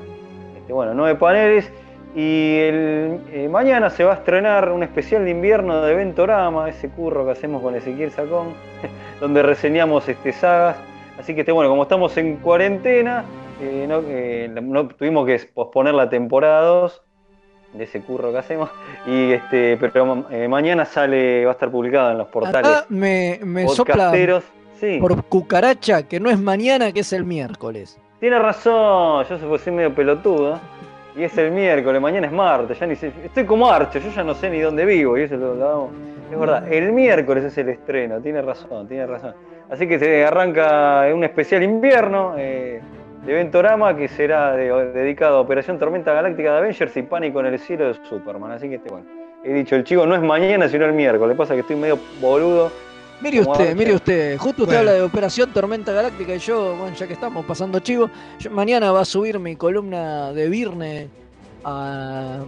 este, 0.57 0.73
bueno, 0.73 0.93
nueve 0.93 1.17
paneles. 1.17 1.71
Y 2.15 2.59
el, 2.59 3.19
eh, 3.33 3.49
mañana 3.51 3.89
se 3.89 4.05
va 4.05 4.13
a 4.13 4.15
estrenar 4.15 4.71
un 4.71 4.83
especial 4.83 5.25
de 5.25 5.31
invierno 5.31 5.81
de 5.81 5.95
Ventorama, 5.95 6.69
ese 6.69 6.87
curro 6.89 7.25
que 7.25 7.31
hacemos 7.31 7.61
con 7.61 7.75
Ezequiel 7.75 8.11
Sacón, 8.11 8.53
donde 9.19 9.43
reseñamos 9.43 10.07
este, 10.07 10.31
sagas. 10.31 10.77
Así 11.19 11.33
que 11.33 11.41
este, 11.41 11.51
bueno, 11.51 11.69
como 11.69 11.83
estamos 11.83 12.15
en 12.17 12.37
cuarentena, 12.37 13.25
eh, 13.61 13.85
no, 13.87 14.01
eh, 14.07 14.49
no- 14.49 14.87
tuvimos 14.87 15.25
que 15.25 15.39
posponer 15.53 15.93
la 15.93 16.09
temporada 16.09 16.61
2 16.61 17.01
de 17.73 17.83
ese 17.83 17.99
curro 18.01 18.31
que 18.31 18.37
hacemos. 18.37 18.69
Y 19.05 19.33
este, 19.33 19.75
pero 19.77 20.25
mañana 20.47 20.85
sale, 20.85 21.43
va 21.43 21.51
a 21.51 21.53
estar 21.53 21.69
publicado 21.69 22.11
en 22.11 22.17
los 22.17 22.27
portales 22.27 22.71
Acá 22.71 22.85
me, 22.87 23.39
me 23.43 23.67
sopla. 23.67 24.11
Sí, 24.79 24.97
por 24.99 25.23
cucaracha 25.25 26.03
que 26.03 26.19
no 26.19 26.29
es 26.29 26.37
mañana, 26.39 26.91
que 26.91 26.99
es 27.01 27.13
el 27.13 27.23
miércoles. 27.23 27.97
tiene 28.19 28.39
razón, 28.39 29.25
yo 29.29 29.57
soy 29.57 29.73
medio 29.73 29.93
pelotudo. 29.93 30.59
Y 31.17 31.23
es 31.23 31.37
el 31.37 31.51
miércoles, 31.51 32.01
mañana 32.01 32.27
es 32.27 32.33
martes, 32.33 32.77
ya 32.79 32.85
ni 32.85 32.95
sé, 32.95 33.11
estoy 33.23 33.45
como 33.45 33.69
Archo, 33.71 33.99
yo 33.99 34.09
ya 34.09 34.23
no 34.23 34.33
sé 34.33 34.49
ni 34.49 34.59
dónde 34.59 34.83
vivo, 34.85 35.17
y 35.17 35.21
eso 35.23 35.37
lo, 35.37 35.55
lo. 35.55 35.89
Es 36.31 36.37
verdad, 36.37 36.71
el 36.73 36.91
miércoles 36.91 37.45
es 37.45 37.57
el 37.57 37.69
estreno, 37.69 38.19
tiene 38.19 38.41
razón, 38.41 38.87
tiene 38.87 39.05
razón. 39.07 39.33
Así 39.69 39.87
que 39.87 39.97
se 39.97 40.25
arranca 40.25 41.05
un 41.13 41.23
especial 41.23 41.63
invierno 41.63 42.35
eh, 42.37 42.81
de 43.25 43.33
Ventorama 43.33 43.95
que 43.95 44.07
será 44.07 44.55
de- 44.55 44.91
dedicado 44.91 45.37
a 45.37 45.41
Operación 45.41 45.79
Tormenta 45.79 46.13
Galáctica 46.13 46.51
de 46.51 46.57
Avengers 46.57 46.97
y 46.97 47.03
Pánico 47.03 47.39
en 47.39 47.45
el 47.47 47.59
cielo 47.59 47.87
de 47.87 47.93
Superman. 48.09 48.51
Así 48.51 48.67
que 48.67 48.75
este, 48.75 48.89
bueno, 48.89 49.05
he 49.43 49.53
dicho, 49.53 49.75
el 49.75 49.83
chico 49.83 50.05
no 50.05 50.15
es 50.15 50.21
mañana, 50.21 50.67
sino 50.67 50.85
el 50.85 50.93
miércoles. 50.93 51.37
Pasa 51.37 51.53
que 51.53 51.61
estoy 51.61 51.77
medio 51.77 51.97
boludo. 52.19 52.71
Mire 53.21 53.39
usted, 53.41 53.75
mire 53.75 53.93
usted, 53.95 54.37
justo 54.37 54.63
usted 54.63 54.75
Bueno. 54.75 54.79
habla 54.91 54.93
de 54.93 55.01
Operación 55.01 55.51
Tormenta 55.51 55.91
Galáctica 55.93 56.35
y 56.35 56.39
yo, 56.39 56.75
bueno, 56.75 56.95
ya 56.95 57.07
que 57.07 57.13
estamos 57.13 57.45
pasando 57.45 57.79
chivo, 57.79 58.09
yo- 58.39 58.51
mañana 58.51 58.91
va 58.91 59.01
a 59.01 59.05
subir 59.05 59.39
mi 59.39 59.55
columna 59.55 60.31
de 60.33 60.49
Virne 60.49 61.07
a, 61.63 62.39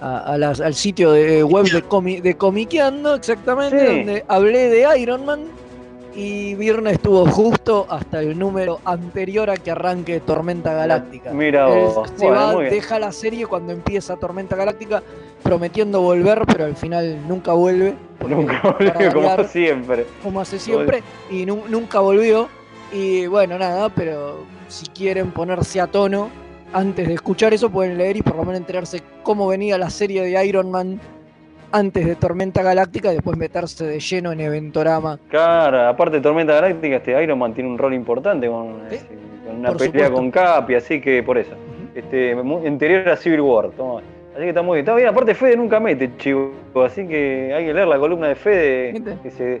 a- 0.00 0.18
a 0.32 0.38
las- 0.38 0.60
al 0.60 0.74
sitio 0.74 1.12
de 1.12 1.42
web 1.44 1.66
de, 1.66 1.82
comi, 1.82 2.20
de 2.20 2.36
Comiqueando, 2.36 3.14
exactamente, 3.14 3.78
Sí. 3.78 3.96
donde 3.96 4.24
hablé 4.28 4.68
de 4.68 4.98
Iron 5.00 5.24
Man 5.24 5.40
y 6.14 6.54
Virne 6.56 6.90
estuvo 6.92 7.24
justo 7.26 7.86
hasta 7.88 8.20
el 8.20 8.36
número 8.36 8.80
anterior 8.84 9.48
a 9.48 9.56
que 9.56 9.70
arranque 9.70 10.18
Tormenta 10.20 10.72
Galáctica. 10.74 11.30
Mira 11.32 11.68
Él 11.72 11.84
vos. 11.86 12.10
se 12.16 12.26
Bueno, 12.26 12.56
va, 12.58 12.62
deja 12.64 12.98
la 12.98 13.12
serie 13.12 13.46
cuando 13.46 13.72
empieza 13.72 14.16
Tormenta 14.16 14.56
Galáctica, 14.56 15.02
prometiendo 15.42 16.00
volver, 16.00 16.42
pero 16.46 16.64
al 16.64 16.76
final 16.76 17.18
nunca 17.28 17.52
vuelve. 17.52 17.94
Nunca 18.28 18.60
volvió 18.62 18.92
como 19.12 19.26
variar, 19.28 19.46
siempre. 19.48 20.06
como 20.22 20.40
hace 20.40 20.58
siempre, 20.58 21.02
y 21.30 21.46
nu- 21.46 21.64
nunca 21.68 22.00
volvió. 22.00 22.48
Y 22.92 23.26
bueno, 23.26 23.58
nada, 23.58 23.88
pero 23.90 24.44
si 24.68 24.86
quieren 24.86 25.30
ponerse 25.30 25.80
a 25.80 25.86
tono, 25.86 26.30
antes 26.72 27.06
de 27.08 27.14
escuchar 27.14 27.54
eso 27.54 27.70
pueden 27.70 27.96
leer 27.98 28.16
y 28.16 28.22
por 28.22 28.36
lo 28.36 28.44
menos 28.44 28.60
enterarse 28.60 29.02
cómo 29.22 29.46
venía 29.48 29.78
la 29.78 29.90
serie 29.90 30.22
de 30.22 30.46
Iron 30.46 30.70
Man 30.70 31.00
antes 31.70 32.06
de 32.06 32.16
Tormenta 32.16 32.62
Galáctica 32.62 33.10
y 33.10 33.14
después 33.16 33.36
meterse 33.36 33.86
de 33.86 34.00
lleno 34.00 34.32
en 34.32 34.40
Eventorama. 34.40 35.18
Claro, 35.28 35.86
aparte 35.88 36.16
de 36.16 36.22
Tormenta 36.22 36.54
Galáctica, 36.54 36.96
este 36.96 37.22
Iron 37.22 37.38
Man 37.38 37.52
tiene 37.54 37.68
un 37.70 37.76
rol 37.78 37.92
importante 37.94 38.48
con, 38.48 38.80
con 39.46 39.56
una 39.58 39.68
por 39.68 39.76
pelea 39.78 39.92
supuesto. 40.06 40.14
con 40.14 40.30
Capi, 40.30 40.74
así 40.74 41.00
que 41.00 41.22
por 41.22 41.36
eso. 41.38 41.52
Este, 41.94 42.32
anterior 42.32 43.08
a 43.10 43.16
Civil 43.16 43.40
War, 43.42 43.70
toma. 43.76 44.00
Así 44.38 44.44
que 44.44 44.50
está 44.50 44.62
muy 44.62 44.76
bien. 44.76 44.84
Está 44.84 44.94
bien, 44.94 45.08
aparte 45.08 45.34
Fede 45.34 45.56
nunca 45.56 45.80
mete, 45.80 46.16
chivo. 46.16 46.52
Así 46.86 47.08
que 47.08 47.52
hay 47.52 47.66
que 47.66 47.74
leer 47.74 47.88
la 47.88 47.98
columna 47.98 48.28
de 48.28 48.36
Fede, 48.36 48.92
¿Viste? 48.92 49.18
que 49.20 49.30
se, 49.32 49.60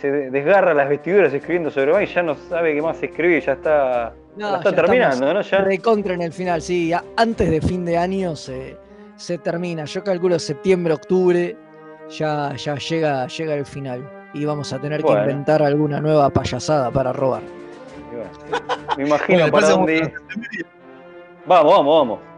se 0.00 0.08
desgarra 0.30 0.72
las 0.72 0.88
vestiduras 0.88 1.34
escribiendo 1.34 1.68
sobre 1.68 1.92
Mike, 1.92 2.12
ya 2.14 2.22
no 2.22 2.36
sabe 2.36 2.74
qué 2.76 2.80
más 2.80 3.02
escribir, 3.02 3.42
ya 3.42 3.54
está 3.54 4.14
No, 4.36 4.52
la 4.52 4.58
está 4.58 4.70
ya 4.70 4.76
terminando, 4.76 5.34
¿no? 5.34 5.40
Ya. 5.40 5.58
Recontra 5.62 6.14
en 6.14 6.22
el 6.22 6.32
final, 6.32 6.62
sí. 6.62 6.92
Antes 7.16 7.50
de 7.50 7.60
fin 7.60 7.84
de 7.84 7.98
año 7.98 8.36
se, 8.36 8.76
se 9.16 9.38
termina. 9.38 9.84
Yo 9.84 10.04
calculo 10.04 10.38
septiembre, 10.38 10.94
octubre, 10.94 11.56
ya, 12.08 12.54
ya 12.54 12.76
llega, 12.76 13.26
llega 13.26 13.54
el 13.54 13.66
final. 13.66 14.08
Y 14.32 14.44
vamos 14.44 14.72
a 14.72 14.78
tener 14.80 15.02
Bueno. 15.02 15.24
que 15.24 15.30
inventar 15.30 15.60
alguna 15.60 16.00
nueva 16.00 16.30
payasada 16.30 16.88
para 16.92 17.12
robar. 17.12 17.42
Bueno, 18.12 18.30
Me 18.96 19.06
imagino 19.08 19.38
Bueno, 19.40 19.52
para 19.52 19.68
dónde. 19.70 20.12
Vamos, 21.46 21.72
vamos, 21.72 21.98
vamos. 21.98 22.33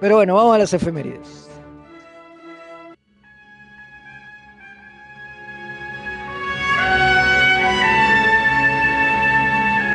Pero 0.00 0.16
bueno, 0.16 0.34
vamos 0.34 0.54
a 0.54 0.58
las 0.58 0.72
efemérides. 0.72 1.48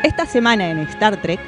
Esta 0.04 0.26
semana 0.26 0.70
en 0.70 0.80
Star 0.80 1.22
Trek, 1.22 1.40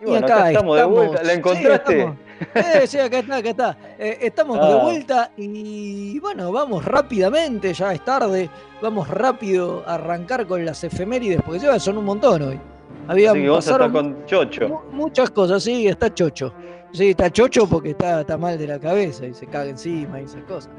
Y 0.00 0.06
bueno, 0.06 0.26
acá, 0.26 0.50
estamos, 0.50 0.76
de 0.76 0.84
vuelta. 0.84 1.22
¿La 1.22 1.32
encontraste? 1.32 1.98
estamos. 2.00 2.23
Eh, 2.54 2.86
sí, 2.86 2.98
acá 2.98 3.18
está, 3.20 3.36
acá 3.36 3.50
está. 3.50 3.78
Eh, 3.98 4.18
estamos 4.22 4.58
de 4.58 4.72
Ah. 4.72 4.82
vuelta 4.82 5.30
y 5.36 6.18
bueno, 6.20 6.50
vamos 6.52 6.84
rápidamente, 6.84 7.72
ya 7.74 7.92
es 7.92 8.04
tarde, 8.04 8.50
vamos 8.82 9.08
rápido 9.08 9.82
a 9.86 9.94
arrancar 9.94 10.46
con 10.46 10.64
las 10.64 10.82
efemérides, 10.84 11.40
porque 11.44 11.60
ya 11.60 11.78
son 11.78 11.98
un 11.98 12.04
montón 12.04 12.42
hoy. 12.42 12.60
Había, 13.06 13.30
Así 13.32 13.40
que 13.40 13.46
estar 13.46 13.56
pasaron 13.56 13.92
con 13.92 14.26
Chocho. 14.26 14.68
mu- 14.68 14.80
muchas 14.92 15.30
cosas, 15.30 15.62
sí, 15.62 15.86
está 15.86 16.12
chocho. 16.12 16.52
Sí, 16.92 17.10
está 17.10 17.28
chocho 17.30 17.66
porque 17.68 17.90
está, 17.90 18.20
está 18.20 18.38
mal 18.38 18.56
de 18.56 18.66
la 18.68 18.78
cabeza 18.78 19.26
y 19.26 19.34
se 19.34 19.46
caga 19.46 19.70
encima 19.70 20.20
y 20.20 20.24
esas 20.24 20.42
cosas. 20.44 20.70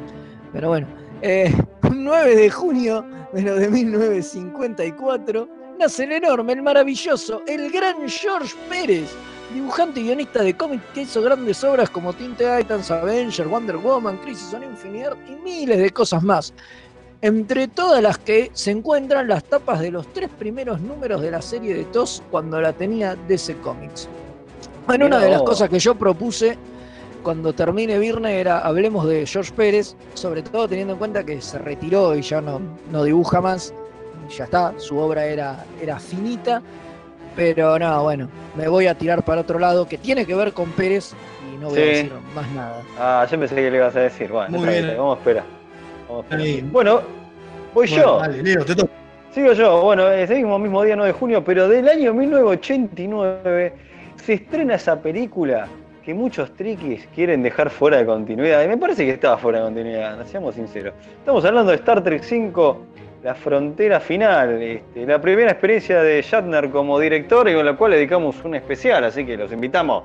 Pero 0.54 0.70
bueno, 0.70 0.88
eh, 1.22 1.54
un 1.84 2.04
9 2.06 2.36
de 2.36 2.50
junio 2.50 3.06
pero 3.34 3.56
de 3.56 3.68
1954 3.70 5.48
nace 5.78 6.06
el 6.06 6.14
enorme, 6.14 6.54
el 6.54 6.62
maravilloso, 6.62 7.42
el 7.48 7.70
gran 7.70 8.08
George 8.08 8.56
Pérez, 8.70 9.14
dibujante 9.54 10.00
y 10.00 10.04
guionista 10.04 10.44
de 10.44 10.56
cómics 10.56 10.84
que 10.94 11.02
hizo 11.02 11.22
grandes 11.22 11.64
obras 11.64 11.90
como 11.90 12.14
Teen 12.14 12.36
Titans, 12.36 12.92
Avenger, 12.92 13.48
Wonder 13.48 13.78
Woman, 13.78 14.18
Crisis 14.18 14.54
on 14.54 14.64
Infinite 14.64 15.12
y 15.28 15.36
miles 15.44 15.78
de 15.78 15.90
cosas 15.92 16.24
más. 16.24 16.54
Entre 17.22 17.68
todas 17.68 18.02
las 18.02 18.18
que 18.18 18.52
se 18.54 18.72
encuentran 18.72 19.28
las 19.28 19.44
tapas 19.44 19.80
de 19.80 19.92
los 19.92 20.08
tres 20.14 20.30
primeros 20.38 20.82
números 20.82 21.22
de 21.22 21.32
la 21.32 21.42
serie 21.42 21.74
de 21.74 21.86
TOS 21.86 22.22
cuando 22.30 22.60
la 22.62 22.74
tenía 22.74 23.16
DC 23.28 23.58
Comics. 23.58 24.08
Bueno, 24.86 25.08
una 25.08 25.20
de 25.20 25.30
las 25.30 25.42
cosas 25.42 25.70
que 25.70 25.80
yo 25.80 25.96
propuse 25.96 26.58
cuando 27.24 27.54
termine 27.54 27.98
Virne 27.98 28.40
era 28.40 28.60
hablemos 28.60 29.08
de 29.08 29.26
George 29.26 29.52
Pérez, 29.54 29.96
sobre 30.14 30.44
todo 30.44 30.68
teniendo 30.68 30.94
en 30.94 31.00
cuenta 31.00 31.26
que 31.26 31.42
se 31.42 31.58
retiró 31.58 32.16
y 32.16 32.22
ya 32.22 32.40
no, 32.40 32.62
no 32.92 33.04
dibuja 33.04 33.42
más, 33.42 33.74
y 34.30 34.34
ya 34.34 34.44
está, 34.44 34.74
su 34.78 34.98
obra 35.00 35.26
era, 35.26 35.66
era 35.82 35.98
finita, 35.98 36.62
pero 37.36 37.78
no, 37.78 38.04
bueno, 38.04 38.30
me 38.56 38.68
voy 38.68 38.88
a 38.88 38.96
tirar 38.96 39.24
para 39.24 39.42
otro 39.42 39.60
lado 39.60 39.88
que 39.88 39.98
tiene 39.98 40.26
que 40.26 40.36
ver 40.36 40.54
con 40.54 40.72
Pérez 40.72 41.14
y 41.54 41.58
no 41.58 41.70
voy 41.70 41.80
a 41.80 41.86
decir 41.86 42.12
más 42.34 42.50
nada. 42.52 42.82
Ah, 42.98 43.28
yo 43.30 43.40
pensé 43.40 43.56
que 43.56 43.72
le 43.72 43.78
ibas 43.78 43.96
a 43.96 44.00
decir. 44.00 44.32
Bueno, 44.32 44.58
Muy 44.58 44.68
bien. 44.68 44.94
vamos 44.98 45.18
a 45.18 45.20
esperar. 45.20 45.44
Vamos 46.08 46.24
a 46.24 46.26
esperar. 46.26 46.46
Ahí. 46.46 46.62
Bueno, 46.72 47.02
voy 47.74 47.88
Bueno, 47.88 48.04
yo. 48.04 48.20
Dale, 48.20 48.44
Leo, 48.44 48.66
te 48.66 48.76
toca. 48.76 48.92
Sigo 49.32 49.52
yo. 49.52 49.82
Bueno, 49.82 50.10
ese 50.10 50.36
mismo, 50.36 50.58
mismo 50.58 50.82
día 50.84 50.96
9 50.96 51.12
de 51.12 51.20
junio, 51.20 51.44
pero 51.44 51.68
del 51.68 51.90
año 51.90 52.14
1989 52.14 53.74
se 54.16 54.34
estrena 54.34 54.76
esa 54.76 55.00
película 55.02 55.68
que 56.06 56.14
muchos 56.14 56.54
triquis 56.54 57.08
quieren 57.14 57.44
dejar 57.44 57.70
fuera 57.70 57.98
de 57.98 58.06
continuidad. 58.06 58.64
Y 58.64 58.68
me 58.68 58.78
parece 58.78 59.06
que 59.06 59.12
estaba 59.12 59.38
fuera 59.38 59.60
de 59.60 59.66
continuidad, 59.66 60.26
seamos 60.26 60.56
sinceros. 60.56 60.94
Estamos 61.18 61.44
hablando 61.44 61.72
de 61.72 61.78
Star 61.78 62.04
Trek 62.04 62.22
V, 62.22 62.78
La 63.26 63.34
Frontera 63.34 64.00
Final, 64.00 64.62
este, 64.62 65.04
la 65.04 65.20
primera 65.20 65.50
experiencia 65.50 66.04
de 66.04 66.22
Shatner 66.22 66.70
como 66.70 67.00
director 67.00 67.50
y 67.50 67.56
con 67.56 67.66
la 67.66 67.76
cual 67.76 67.90
le 67.90 67.98
dedicamos 67.98 68.36
un 68.44 68.54
especial, 68.54 69.04
así 69.04 69.26
que 69.26 69.36
los 69.36 69.52
invitamos 69.52 70.04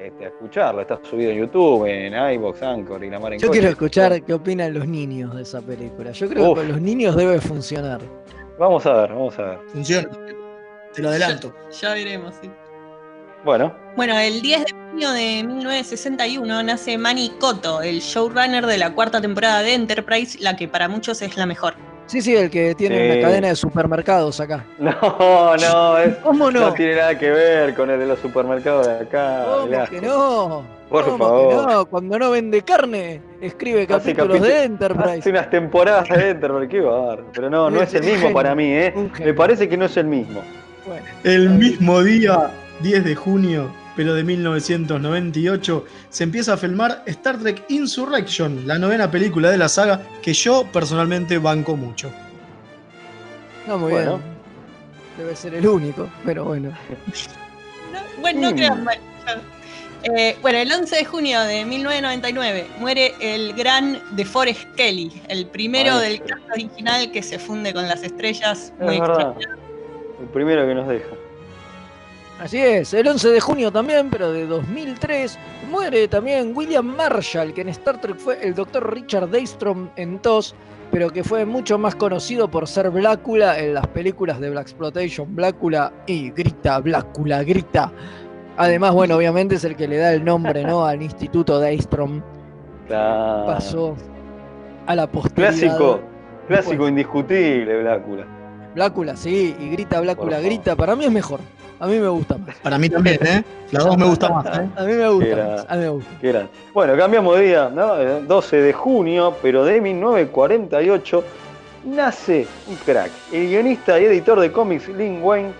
este, 0.00 0.26
a 0.26 0.28
escucharlo. 0.28 0.80
Está 0.80 1.00
subido 1.02 1.32
en 1.32 1.38
YouTube, 1.38 1.84
en 1.86 2.14
iBox, 2.34 2.62
Anchor 2.62 3.02
y 3.02 3.10
la 3.10 3.18
mar 3.18 3.32
en 3.32 3.40
Yo 3.40 3.48
coche. 3.48 3.58
quiero 3.58 3.72
escuchar 3.72 4.22
qué 4.22 4.34
opinan 4.34 4.72
los 4.72 4.86
niños 4.86 5.34
de 5.34 5.42
esa 5.42 5.60
película. 5.60 6.12
Yo 6.12 6.28
creo 6.28 6.44
Uf. 6.44 6.60
que 6.60 6.64
con 6.64 6.68
los 6.68 6.80
niños 6.80 7.16
debe 7.16 7.40
funcionar. 7.40 8.02
Vamos 8.56 8.86
a 8.86 8.92
ver, 8.92 9.10
vamos 9.14 9.36
a 9.40 9.42
ver. 9.42 9.58
Funciona. 9.72 10.08
Te 10.94 11.02
lo 11.02 11.08
adelanto. 11.08 11.52
Ya 11.72 11.92
veremos, 11.92 12.36
sí. 12.40 12.48
Bueno, 13.44 13.74
Bueno, 13.96 14.16
el 14.16 14.42
10 14.42 14.66
de 14.66 14.72
junio 14.92 15.10
de 15.10 15.42
1961 15.42 16.62
nace 16.62 16.96
Manny 16.96 17.32
Coto, 17.40 17.82
el 17.82 17.98
showrunner 17.98 18.64
de 18.64 18.78
la 18.78 18.94
cuarta 18.94 19.20
temporada 19.20 19.60
de 19.62 19.74
Enterprise, 19.74 20.38
la 20.40 20.54
que 20.54 20.68
para 20.68 20.86
muchos 20.86 21.20
es 21.20 21.36
la 21.36 21.46
mejor. 21.46 21.74
Sí, 22.10 22.20
sí, 22.20 22.34
el 22.36 22.50
que 22.50 22.74
tiene 22.74 22.96
Sí. 23.12 23.18
una 23.18 23.28
cadena 23.28 23.48
de 23.48 23.54
supermercados 23.54 24.40
acá. 24.40 24.64
no, 24.80 25.56
no, 25.56 25.98
es- 25.98 26.16
¿Cómo 26.16 26.50
no? 26.50 26.60
no 26.60 26.72
tiene 26.74 26.96
nada 26.96 27.16
que 27.16 27.30
ver 27.30 27.72
con 27.76 27.88
el 27.88 28.00
de 28.00 28.06
los 28.06 28.18
supermercados 28.18 28.84
de 28.88 28.94
acá. 28.94 29.44
¿Cómo 29.46 29.84
que 29.88 30.00
no? 30.00 30.64
Por 30.88 31.04
¿Cómo 31.04 31.18
favor. 31.18 31.48
que 31.66 31.72
no? 31.72 31.86
Cuando 31.86 32.18
no 32.18 32.30
vende 32.32 32.62
carne, 32.62 33.22
escribe 33.40 33.86
capítulos 33.86 34.38
capítulo- 34.38 34.42
de 34.44 34.64
Enterprise. 34.64 35.18
Hace 35.20 35.30
unas 35.30 35.50
temporadas 35.50 36.08
de 36.08 36.30
Enterprise, 36.30 36.68
qué 36.68 36.80
bárbaro. 36.80 37.26
Pero 37.32 37.48
no, 37.48 37.70
no 37.70 37.80
es 37.80 37.94
el 37.94 38.02
mismo 38.02 38.32
para 38.32 38.56
mí, 38.56 38.64
¿eh? 38.72 38.92
Me 39.20 39.32
parece 39.32 39.68
que 39.68 39.76
no 39.76 39.84
es 39.84 39.96
el 39.96 40.06
mismo. 40.06 40.40
Bueno, 40.84 41.04
El 41.22 41.50
mismo 41.50 42.02
día, 42.02 42.50
10 42.80 43.04
de 43.04 43.14
junio, 43.14 43.70
pero 44.00 44.14
de 44.14 44.24
1998, 44.24 45.84
se 46.08 46.24
empieza 46.24 46.54
a 46.54 46.56
filmar 46.56 47.02
Star 47.04 47.36
Trek 47.38 47.64
Insurrection, 47.68 48.66
la 48.66 48.78
novena 48.78 49.10
película 49.10 49.50
de 49.50 49.58
la 49.58 49.68
saga 49.68 50.00
que 50.22 50.32
yo 50.32 50.64
personalmente 50.72 51.36
banco 51.36 51.76
mucho. 51.76 52.10
no, 53.66 53.76
muy 53.76 53.92
Bueno. 53.92 54.16
bien. 54.16 54.22
Debe 55.18 55.36
ser 55.36 55.54
el 55.56 55.68
único, 55.68 56.08
pero 56.24 56.46
bueno. 56.46 56.70
No, 57.92 57.98
bueno, 58.22 58.40
no 58.40 58.50
Mm. 58.52 58.54
crean 58.54 58.84
mal. 58.84 58.98
Eh, 60.16 60.38
bueno, 60.40 60.56
el 60.56 60.72
11 60.72 60.96
de 60.96 61.04
junio 61.04 61.38
de 61.42 61.66
1999 61.66 62.68
muere 62.78 63.12
el 63.20 63.52
gran 63.52 64.00
DeForest 64.12 64.62
Kelly, 64.76 65.12
el 65.28 65.44
primero 65.48 65.96
Ay, 65.96 66.08
del 66.08 66.22
cast 66.24 66.42
original 66.54 67.12
que 67.12 67.22
se 67.22 67.38
funde 67.38 67.74
con 67.74 67.86
las 67.86 68.02
estrellas. 68.02 68.72
Es 68.80 68.82
Muy 68.86 68.98
verdad. 68.98 69.32
extraño. 69.36 69.58
El 70.22 70.28
primero 70.28 70.66
que 70.66 70.74
nos 70.74 70.88
deja. 70.88 71.19
Así 72.40 72.56
es, 72.56 72.94
el 72.94 73.06
11 73.06 73.28
de 73.28 73.40
junio 73.40 73.70
también, 73.70 74.08
pero 74.08 74.32
de 74.32 74.46
2003, 74.46 75.38
muere 75.70 76.08
también 76.08 76.52
William 76.56 76.86
Marshall, 76.86 77.52
que 77.52 77.60
en 77.60 77.68
Star 77.68 78.00
Trek 78.00 78.16
fue 78.16 78.38
el 78.42 78.54
doctor 78.54 78.94
Richard 78.94 79.28
Daystrom 79.28 79.90
en 79.96 80.18
TOS, 80.20 80.54
pero 80.90 81.10
que 81.10 81.22
fue 81.22 81.44
mucho 81.44 81.76
más 81.78 81.94
conocido 81.94 82.50
por 82.50 82.66
ser 82.66 82.88
Blácula 82.88 83.58
en 83.58 83.74
las 83.74 83.86
películas 83.88 84.40
de 84.40 84.48
Black 84.48 84.68
Exploitation, 84.68 85.36
Blácula 85.36 85.92
y 86.06 86.30
grita, 86.30 86.78
Blácula, 86.78 87.42
grita. 87.42 87.92
Además, 88.56 88.94
bueno, 88.94 89.16
obviamente 89.16 89.56
es 89.56 89.64
el 89.64 89.76
que 89.76 89.86
le 89.86 89.98
da 89.98 90.14
el 90.14 90.24
nombre 90.24 90.64
¿no? 90.64 90.86
al 90.86 91.02
Instituto 91.02 91.60
Daystrom. 91.60 92.22
Claro. 92.86 93.44
Pasó 93.44 93.96
a 94.86 94.96
la 94.96 95.06
posteridad. 95.06 95.50
Clásico, 95.50 96.00
clásico 96.48 96.88
indiscutible, 96.88 97.82
Blácula. 97.82 98.39
Blácula, 98.74 99.16
sí, 99.16 99.54
y 99.58 99.68
grita, 99.70 100.00
Blácula, 100.00 100.40
grita. 100.40 100.76
Para 100.76 100.94
mí 100.96 101.04
es 101.04 101.10
mejor. 101.12 101.40
A 101.80 101.86
mí 101.86 101.98
me 101.98 102.08
gusta 102.08 102.36
más. 102.36 102.54
Para 102.56 102.78
mí 102.78 102.88
también, 102.90 103.18
¿eh? 103.26 103.42
La 103.72 103.80
dos 103.80 103.96
me 103.96 104.04
gusta 104.04 104.28
más, 104.28 104.46
¿eh? 104.58 104.68
A 104.76 104.84
mí 104.84 104.92
me 104.92 105.08
gusta 105.08 105.36
más. 105.36 105.66
A 105.68 105.74
mí 105.76 105.80
me 105.82 105.88
gusta. 105.88 106.10
Qué. 106.20 106.46
Bueno, 106.74 106.96
cambiamos 106.96 107.38
de 107.38 107.44
día, 107.46 107.70
¿no? 107.74 107.98
Eh, 108.00 108.20
12 108.26 108.56
de 108.60 108.72
junio, 108.74 109.34
pero 109.40 109.64
de 109.64 109.80
1948, 109.80 111.24
nace 111.86 112.46
un 112.68 112.76
crack. 112.76 113.10
El 113.32 113.48
guionista 113.48 113.98
y 113.98 114.04
editor 114.04 114.38
de 114.40 114.52
cómics 114.52 114.88
Lin 114.88 115.20
Wayne, 115.22 115.52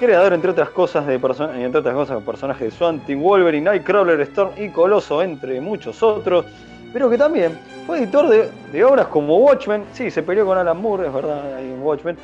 creador, 0.00 0.32
entre 0.32 0.50
otras 0.50 0.70
cosas, 0.70 1.06
de 1.06 1.20
perso- 1.20 1.54
entre 1.54 1.80
otras 1.80 1.94
cosas, 1.94 2.22
personajes 2.22 2.70
de 2.72 2.76
Swamp 2.76 3.04
Thing, 3.06 3.18
Wolverine, 3.20 3.64
Nightcrawler, 3.64 4.20
Storm 4.22 4.52
y 4.56 4.70
Coloso, 4.70 5.22
entre 5.22 5.60
muchos 5.60 6.02
otros, 6.02 6.46
pero 6.92 7.10
que 7.10 7.18
también 7.18 7.58
fue 7.86 7.98
editor 7.98 8.28
de, 8.28 8.50
de 8.72 8.84
obras 8.84 9.08
como 9.08 9.36
Watchmen, 9.38 9.84
sí, 9.92 10.10
se 10.10 10.22
peleó 10.22 10.46
con 10.46 10.56
Alan 10.56 10.80
Moore, 10.80 11.06
es 11.08 11.12
verdad, 11.12 11.60
en 11.60 11.82
Watchmen, 11.82 12.16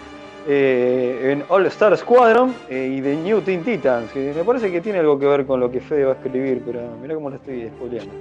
eh, 0.47 1.31
en 1.33 1.45
All 1.49 1.67
Star 1.67 1.97
Squadron 1.97 2.55
eh, 2.69 2.95
y 2.97 3.01
de 3.01 3.17
New 3.17 3.41
Teen 3.43 3.63
Titans, 3.65 4.11
que 4.13 4.33
me 4.35 4.45
parece 4.45 4.71
que 4.71 4.81
tiene 4.81 4.99
algo 4.99 5.19
que 5.19 5.27
ver 5.27 5.47
con 5.47 5.61
lo 5.61 5.71
que 5.71 5.81
Fede 5.81 6.05
va 6.05 6.13
a 6.13 6.15
escribir, 6.17 6.63
pero 6.67 6.81
mira 7.01 7.15
cómo 7.15 7.31
lo 7.31 7.37
estoy 7.37 7.69
spoileando. 7.69 8.13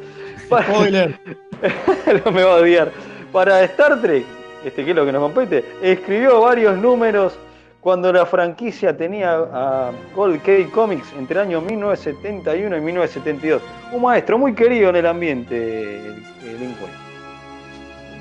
Para- 0.49 0.65
Spoiler. 0.73 1.19
no 2.25 2.31
me 2.31 2.43
va 2.43 2.53
a 2.53 2.57
odiar. 2.57 2.91
Para 3.31 3.63
Star 3.63 4.01
Trek, 4.01 4.25
este, 4.65 4.83
que 4.83 4.91
es 4.91 4.95
lo 4.95 5.05
que 5.05 5.11
nos 5.11 5.21
compete, 5.21 5.63
escribió 5.81 6.41
varios 6.41 6.77
números 6.77 7.33
cuando 7.79 8.13
la 8.13 8.25
franquicia 8.27 8.95
tenía 8.95 9.33
a 9.33 9.91
Gold 10.15 10.41
Key 10.43 10.65
Comics 10.65 11.13
entre 11.17 11.39
el 11.39 11.47
año 11.47 11.61
1971 11.61 12.77
y 12.77 12.81
1972. 12.81 13.61
Un 13.91 14.01
maestro 14.03 14.37
muy 14.37 14.53
querido 14.53 14.89
en 14.89 14.97
el 14.97 15.07
ambiente, 15.07 15.99
Lincoln. 16.43 16.91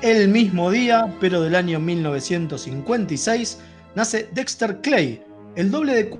El 0.01 0.29
mismo 0.29 0.71
día, 0.71 1.05
pero 1.19 1.41
del 1.41 1.53
año 1.55 1.79
1956, 1.79 3.61
nace 3.95 4.29
Dexter 4.31 4.79
Clay, 4.81 5.21
el 5.55 5.71
doble 5.71 5.93
de, 5.95 6.09
cu- 6.09 6.19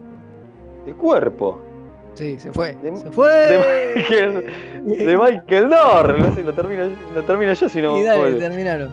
De 0.85 0.93
cuerpo. 0.93 1.61
Sí, 2.13 2.37
se 2.39 2.51
fue. 2.51 2.75
De- 2.83 2.95
se 2.97 3.11
fue. 3.11 3.29
De 3.29 3.57
Michael, 3.95 4.43
de 4.85 5.17
Michael. 5.17 5.69
No 5.69 6.35
sé, 6.35 6.43
lo 6.43 6.53
termino, 6.53 6.83
lo 7.15 7.23
termino 7.23 7.53
yo 7.53 7.69
si 7.69 7.81
no. 7.81 7.97
y 7.97 8.03
dale, 8.03 8.33
terminaron. 8.33 8.91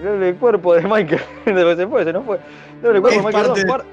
El 0.00 0.04
doble 0.04 0.34
cuerpo 0.36 0.74
de 0.74 0.82
Michael. 0.82 1.20
Se 1.44 1.86
fue, 1.88 2.04
se 2.04 2.12
no 2.12 2.22
fue. 2.22 2.38
Doble 2.82 3.00
cuerpo 3.00 3.28
Es 3.28 3.34
de 3.34 3.40
Michael 3.40 3.66
par- 3.66 3.84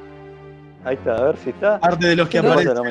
Ahí 0.83 0.93
está, 0.95 1.15
a 1.15 1.23
ver 1.23 1.37
si 1.37 1.49
está. 1.49 1.79
Parte 1.79 2.05
de 2.07 2.15
los 2.15 2.29
que 2.29 2.37
aparecen 2.37 2.75
no. 2.75 2.83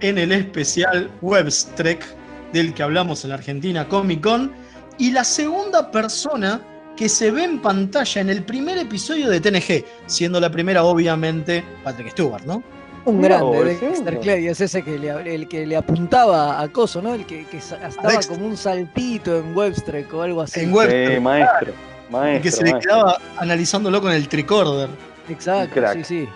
en 0.00 0.18
el 0.18 0.32
especial 0.32 1.08
Webstrek 1.22 2.04
del 2.52 2.74
que 2.74 2.82
hablamos 2.82 3.22
en 3.22 3.30
la 3.30 3.36
Argentina 3.36 3.86
Comic 3.88 4.20
Con. 4.20 4.52
Y 4.98 5.12
la 5.12 5.22
segunda 5.22 5.92
persona 5.92 6.60
que 6.96 7.08
se 7.08 7.30
ve 7.30 7.44
en 7.44 7.60
pantalla 7.60 8.20
en 8.20 8.30
el 8.30 8.42
primer 8.42 8.78
episodio 8.78 9.28
de 9.28 9.40
TNG, 9.40 9.84
siendo 10.06 10.40
la 10.40 10.50
primera 10.50 10.84
obviamente 10.84 11.62
Patrick 11.84 12.10
Stewart, 12.10 12.44
¿no? 12.44 12.62
Un 13.04 13.22
grande, 13.22 13.58
el 13.60 13.80
Dexter. 13.80 14.18
Clay, 14.18 14.48
es 14.48 14.60
ese 14.60 14.82
que 14.82 14.98
le, 14.98 15.10
el 15.32 15.46
que 15.46 15.64
le 15.64 15.76
apuntaba 15.76 16.60
a 16.60 16.68
Coso, 16.68 17.00
¿no? 17.00 17.14
El 17.14 17.24
que, 17.24 17.46
estaba 17.52 18.10
Dexter. 18.10 18.36
como 18.36 18.48
un 18.48 18.56
saltito 18.56 19.38
en 19.38 19.56
Webstrek 19.56 20.12
o 20.12 20.22
algo 20.22 20.42
así. 20.42 20.60
En 20.60 20.74
Webstrek. 20.74 21.14
Sí, 21.14 21.20
maestro. 21.20 21.72
Y 22.08 22.12
Maestro. 22.12 22.42
que 22.42 22.50
se 22.50 22.64
le 22.64 22.72
maestro. 22.72 22.92
quedaba 22.92 23.18
analizándolo 23.36 24.00
con 24.00 24.12
el 24.12 24.26
tricorder. 24.26 24.88
Exacto, 25.28 25.80
sí, 25.92 26.04
sí, 26.04 26.28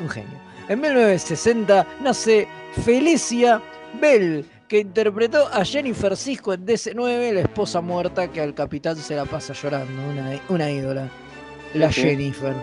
un 0.00 0.08
genio. 0.08 0.48
En 0.68 0.80
1960 0.80 1.86
nace 2.02 2.46
Felicia 2.84 3.62
Bell, 4.00 4.44
que 4.68 4.80
interpretó 4.80 5.48
a 5.48 5.64
Jennifer 5.64 6.16
Cisco 6.16 6.52
en 6.52 6.66
DC9, 6.66 7.32
la 7.32 7.40
esposa 7.40 7.80
muerta 7.80 8.30
que 8.30 8.40
al 8.40 8.54
capitán 8.54 8.96
se 8.96 9.16
la 9.16 9.24
pasa 9.24 9.54
llorando, 9.54 10.02
una, 10.08 10.40
una 10.48 10.70
ídola. 10.70 11.08
La 11.74 11.90
Sí. 11.92 12.02
Jennifer. 12.02 12.54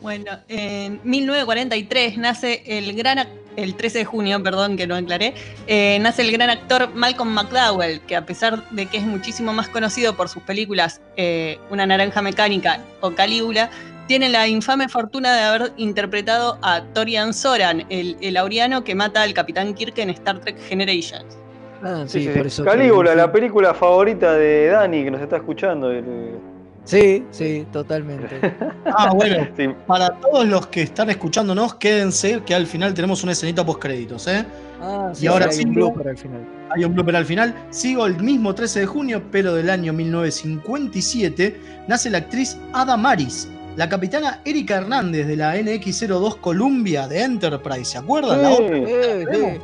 Bueno, 0.00 0.38
en 0.48 1.00
1943 1.02 2.18
nace 2.18 2.62
el 2.66 2.94
gran 2.94 3.26
el 3.56 3.74
13 3.74 4.00
de 4.00 4.04
junio, 4.04 4.42
perdón 4.42 4.76
que 4.76 4.86
no 4.86 4.94
aclaré, 4.94 5.32
eh, 5.66 5.98
nace 6.00 6.22
el 6.22 6.30
gran 6.30 6.50
actor 6.50 6.94
Malcolm 6.94 7.30
McDowell, 7.30 8.00
que 8.02 8.14
a 8.14 8.26
pesar 8.26 8.68
de 8.70 8.84
que 8.86 8.98
es 8.98 9.04
muchísimo 9.04 9.52
más 9.54 9.68
conocido 9.68 10.14
por 10.14 10.28
sus 10.28 10.42
películas 10.42 11.00
eh, 11.16 11.58
Una 11.70 11.86
naranja 11.86 12.20
mecánica 12.20 12.80
o 13.00 13.12
Calígula, 13.12 13.70
tiene 14.06 14.28
la 14.28 14.46
infame 14.48 14.88
fortuna 14.88 15.34
de 15.36 15.42
haber 15.42 15.72
interpretado 15.76 16.58
a 16.62 16.82
Torian 16.94 17.34
Soran, 17.34 17.84
el, 17.90 18.16
el 18.20 18.36
auriano 18.36 18.84
que 18.84 18.94
mata 18.94 19.22
al 19.22 19.34
Capitán 19.34 19.74
Kirk 19.74 19.98
en 19.98 20.10
Star 20.10 20.40
Trek 20.40 20.58
Generations. 20.68 21.38
Ah, 21.82 22.04
Sí, 22.06 22.20
sí, 22.20 22.26
sí, 22.26 22.30
por 22.32 22.42
sí. 22.42 22.48
eso. 22.48 22.64
Calígula, 22.64 23.10
sí. 23.12 23.16
la 23.18 23.30
película 23.32 23.74
favorita 23.74 24.32
de 24.34 24.66
Dani 24.68 25.04
que 25.04 25.10
nos 25.10 25.20
está 25.20 25.36
escuchando. 25.36 25.90
el- 25.90 26.38
Sí, 26.84 27.24
sí, 27.32 27.66
totalmente. 27.72 28.38
Ah, 28.86 29.10
bueno, 29.12 29.48
Sí, 29.56 29.68
para 29.88 30.08
todos 30.20 30.46
los 30.46 30.68
que 30.68 30.82
están 30.82 31.10
escuchándonos, 31.10 31.74
quédense 31.74 32.40
que 32.46 32.54
al 32.54 32.66
final 32.66 32.94
tenemos 32.94 33.24
una 33.24 33.32
escenita 33.32 33.66
post 33.66 33.80
créditos, 33.82 34.28
¿eh? 34.28 34.46
Ah, 34.80 35.10
Y 35.20 35.26
ahora 35.26 35.46
hay 35.46 35.52
sí, 35.52 35.64
un 35.64 35.74
blooper 35.74 36.08
al 36.08 36.16
final. 36.16 36.46
Hay 36.70 36.84
un 36.84 36.94
blooper 36.94 37.16
al 37.16 37.24
final. 37.24 37.54
Sigo 37.70 38.06
el 38.06 38.16
mismo 38.22 38.54
13 38.54 38.80
de 38.80 38.86
junio, 38.86 39.20
pero 39.32 39.54
del 39.54 39.68
año 39.70 39.92
1957, 39.92 41.60
nace 41.88 42.10
la 42.10 42.18
actriz 42.18 42.56
Ada 42.72 42.96
Maris, 42.96 43.48
la 43.76 43.88
capitana 43.88 44.40
Erika 44.44 44.78
Hernández 44.78 45.26
de 45.26 45.36
la 45.36 45.56
NX-02 45.56 46.40
Columbia 46.40 47.06
de 47.06 47.22
Enterprise. 47.22 47.84
¿Se 47.84 47.98
acuerdan? 47.98 48.42
La 48.42 48.50
otra. 48.50 48.76
Eh, 48.76 49.24
sí. 49.30 49.60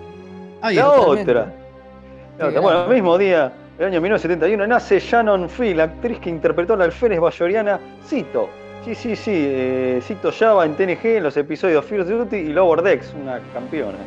Ahí 0.60 0.76
la 0.76 0.90
otra. 0.90 1.54
La 2.38 2.48
otra. 2.48 2.60
Bueno, 2.60 2.84
el 2.84 2.94
mismo 2.94 3.16
día, 3.18 3.52
el 3.78 3.86
año 3.86 4.00
1971, 4.00 4.66
nace 4.66 5.00
Shannon 5.00 5.48
Phil, 5.48 5.78
la 5.78 5.84
actriz 5.84 6.18
que 6.18 6.28
interpretó 6.30 6.74
a 6.74 6.76
la 6.76 6.84
alférez 6.84 7.20
bayoriana 7.20 7.80
Cito. 8.06 8.48
Sí, 8.84 8.94
sí, 8.94 9.16
sí, 9.16 9.32
eh, 9.34 10.00
Cito 10.02 10.30
Java 10.30 10.66
en 10.66 10.74
TNG 10.76 11.16
en 11.16 11.22
los 11.22 11.36
episodios 11.36 11.84
First 11.84 12.10
Duty 12.10 12.36
y 12.36 12.48
Lower 12.48 12.82
Decks, 12.82 13.14
una 13.20 13.40
campeona. 13.54 13.98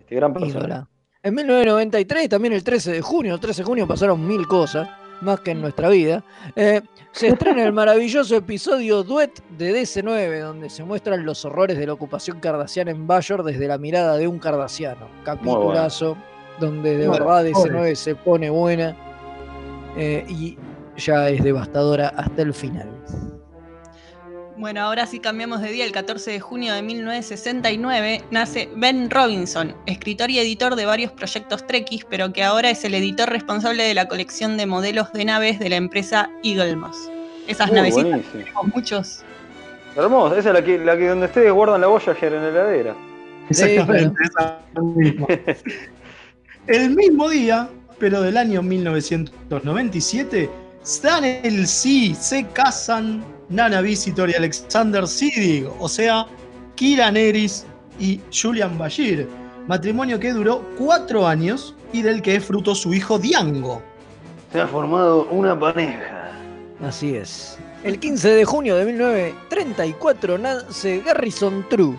Este 0.00 0.16
gran 0.16 0.32
personaje. 0.32 0.58
Ídola. 0.58 0.88
En 1.22 1.34
1993, 1.36 2.28
también 2.28 2.54
el 2.54 2.64
13 2.64 2.90
de 2.90 3.00
junio, 3.00 3.34
el 3.34 3.40
13 3.40 3.62
de 3.62 3.66
junio 3.66 3.86
pasaron 3.86 4.26
mil 4.26 4.48
cosas, 4.48 4.88
más 5.20 5.40
que 5.40 5.52
en 5.52 5.60
nuestra 5.60 5.88
vida. 5.88 6.24
eh, 6.56 6.80
se 7.12 7.28
estrena 7.28 7.62
el 7.64 7.72
maravilloso 7.72 8.34
episodio 8.36 9.02
Duet 9.02 9.42
de 9.58 9.82
DC9, 9.82 10.40
donde 10.40 10.70
se 10.70 10.82
muestran 10.82 11.24
los 11.24 11.44
horrores 11.44 11.78
de 11.78 11.86
la 11.86 11.92
ocupación 11.92 12.40
cardasiana 12.40 12.90
en 12.90 13.06
Bajor 13.06 13.44
desde 13.44 13.68
la 13.68 13.78
mirada 13.78 14.16
de 14.16 14.26
un 14.26 14.38
cardasiano. 14.38 15.08
Capitulazo, 15.24 16.16
donde 16.58 16.96
de 16.96 17.08
verdad 17.08 17.44
bueno. 17.52 17.84
DC9 17.84 17.94
se 17.94 18.14
pone 18.14 18.48
buena 18.50 18.96
eh, 19.96 20.24
y 20.28 20.56
ya 20.96 21.28
es 21.28 21.44
devastadora 21.44 22.08
hasta 22.08 22.42
el 22.42 22.54
final. 22.54 22.88
Bueno, 24.56 24.82
ahora 24.82 25.06
sí 25.06 25.18
cambiamos 25.18 25.62
de 25.62 25.70
día. 25.70 25.84
El 25.84 25.92
14 25.92 26.30
de 26.30 26.40
junio 26.40 26.74
de 26.74 26.82
1969 26.82 28.22
nace 28.30 28.68
Ben 28.76 29.10
Robinson, 29.10 29.74
escritor 29.86 30.30
y 30.30 30.38
editor 30.38 30.76
de 30.76 30.84
varios 30.84 31.10
proyectos 31.12 31.66
Trekkies, 31.66 32.04
pero 32.04 32.32
que 32.32 32.44
ahora 32.44 32.70
es 32.70 32.84
el 32.84 32.94
editor 32.94 33.30
responsable 33.30 33.82
de 33.82 33.94
la 33.94 34.08
colección 34.08 34.56
de 34.56 34.66
modelos 34.66 35.12
de 35.12 35.24
naves 35.24 35.58
de 35.58 35.70
la 35.70 35.76
empresa 35.76 36.30
Eaglemoss. 36.44 37.10
Esas 37.48 37.68
Muy 37.68 37.76
navecitas 37.76 38.20
tenemos 38.30 38.66
muchos. 38.74 39.24
Hermosa, 39.96 40.38
esa 40.38 40.50
es 40.50 40.54
la 40.54 40.64
que, 40.64 40.78
la 40.78 40.96
que 40.96 41.08
donde 41.08 41.26
ustedes 41.26 41.52
guardan 41.52 41.80
la 41.80 41.86
Voyager 41.86 42.32
en 42.34 42.42
la 42.42 42.48
heladera. 42.48 42.94
Exactamente, 43.48 44.14
esa 44.24 44.60
misma. 44.80 45.26
El 46.66 46.90
mismo 46.90 47.28
día, 47.28 47.68
pero 47.98 48.22
del 48.22 48.36
año 48.36 48.62
1997, 48.62 50.48
Stan 50.84 51.24
el 51.24 51.66
sí 51.66 52.14
se 52.14 52.46
casan 52.48 53.24
Nana 53.52 53.82
Visitor 53.82 54.30
y 54.30 54.34
Alexander 54.34 55.06
Siddig, 55.06 55.68
o 55.78 55.88
sea, 55.88 56.26
Kira 56.74 57.10
Neris 57.10 57.66
y 58.00 58.18
Julian 58.32 58.78
Bashir. 58.78 59.28
Matrimonio 59.68 60.18
que 60.18 60.32
duró 60.32 60.64
cuatro 60.78 61.26
años 61.26 61.74
y 61.92 62.00
del 62.00 62.22
que 62.22 62.36
es 62.36 62.44
fruto 62.44 62.74
su 62.74 62.94
hijo 62.94 63.18
Diango. 63.18 63.82
Se 64.52 64.60
ha 64.60 64.66
formado 64.66 65.28
una 65.30 65.58
pareja. 65.58 66.32
Así 66.82 67.14
es. 67.14 67.58
El 67.84 67.98
15 67.98 68.30
de 68.30 68.44
junio 68.44 68.76
de 68.76 68.86
1934 68.86 70.38
nace 70.38 71.00
Garrison 71.00 71.66
True, 71.68 71.96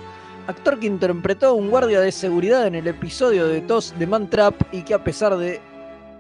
actor 0.48 0.80
que 0.80 0.88
interpretó 0.88 1.48
a 1.48 1.54
un 1.54 1.70
guardia 1.70 2.00
de 2.00 2.12
seguridad 2.12 2.66
en 2.66 2.76
el 2.76 2.88
episodio 2.88 3.48
de 3.48 3.62
TOS 3.62 3.94
de 4.00 4.08
Man 4.08 4.30
Trap 4.30 4.56
y 4.72 4.82
que 4.82 4.94
a 4.94 5.04
pesar 5.04 5.38
de 5.38 5.62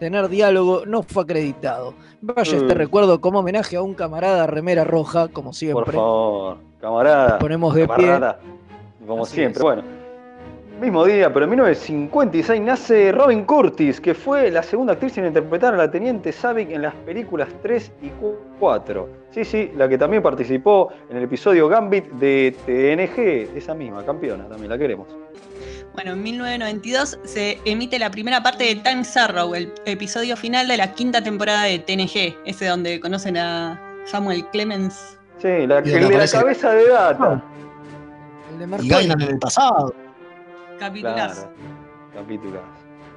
tener 0.03 0.27
diálogo 0.27 0.85
no 0.85 1.01
fue 1.03 1.23
acreditado. 1.23 1.93
Vaya 2.21 2.41
este 2.57 2.73
Mm. 2.75 2.77
recuerdo 2.77 3.21
como 3.21 3.39
homenaje 3.39 3.75
a 3.77 3.81
un 3.81 3.93
camarada 3.93 4.45
remera 4.47 4.83
roja, 4.83 5.29
como 5.29 5.49
Por 5.49 5.55
siempre. 5.55 5.93
favor, 5.93 6.57
camarada. 6.81 7.39
Ponemos 7.39 7.73
de 7.73 7.87
pie. 7.87 7.95
camarada, 8.07 8.39
Como 9.07 9.23
Así 9.23 9.35
siempre. 9.35 9.57
es. 9.59 9.63
Bueno, 9.63 9.83
mismo 10.81 11.05
día, 11.05 11.31
pero 11.33 11.45
en 11.45 11.49
1956 11.51 12.61
nace 12.61 13.11
Robin 13.13 13.45
Curtis, 13.45 13.99
que 14.01 14.13
fue 14.13 14.49
la 14.51 14.61
segunda 14.63 14.93
actriz 14.93 15.17
en 15.17 15.25
interpretar 15.25 15.73
a 15.73 15.77
la 15.77 15.89
teniente 15.91 16.31
Savick 16.31 16.71
en 16.71 16.81
las 16.81 16.93
películas 16.95 17.47
3 17.61 17.91
y 18.01 18.11
4. 18.59 19.07
Sí, 19.31 19.43
sí, 19.45 19.71
la 19.77 19.87
que 19.89 19.97
también 19.97 20.21
participó 20.23 20.89
en 21.09 21.17
el 21.17 21.23
episodio 21.23 21.67
Gambit 21.69 22.05
de 22.13 22.55
TNG, 22.65 23.57
esa 23.57 23.73
misma, 23.73 24.03
campeona, 24.05 24.47
también 24.47 24.69
la 24.69 24.77
queremos. 24.77 25.07
Bueno, 25.93 26.13
en 26.13 26.23
1992 26.23 27.19
se 27.23 27.59
emite 27.65 27.99
la 27.99 28.09
primera 28.09 28.41
parte 28.41 28.63
de 28.63 28.75
Time 28.75 29.03
Sarrow, 29.03 29.53
el 29.53 29.71
episodio 29.85 30.35
final 30.35 30.67
de 30.67 30.77
la 30.77 30.93
quinta 30.93 31.21
temporada 31.23 31.63
de 31.63 31.79
TNG, 31.79 32.35
ese 32.45 32.65
donde 32.65 32.99
conocen 32.99 33.37
a 33.37 33.79
Samuel 34.05 34.43
Clemens. 34.51 35.19
Sí, 35.37 35.67
la, 35.67 35.81
Y 35.85 35.91
el 35.91 36.09
de 36.09 36.17
la 36.17 36.27
cabeza 36.27 36.71
de 36.73 36.87
data. 36.89 37.43
El 38.51 38.57
de 38.59 38.63
Y 38.63 38.67
Marconi. 38.67 38.89
Gainan 38.89 39.21
en 39.21 39.29
el 39.29 39.39
pasado. 39.39 39.93
Capitulazo. 40.79 41.41
Claro, 41.41 41.55
capítulos. 42.15 42.61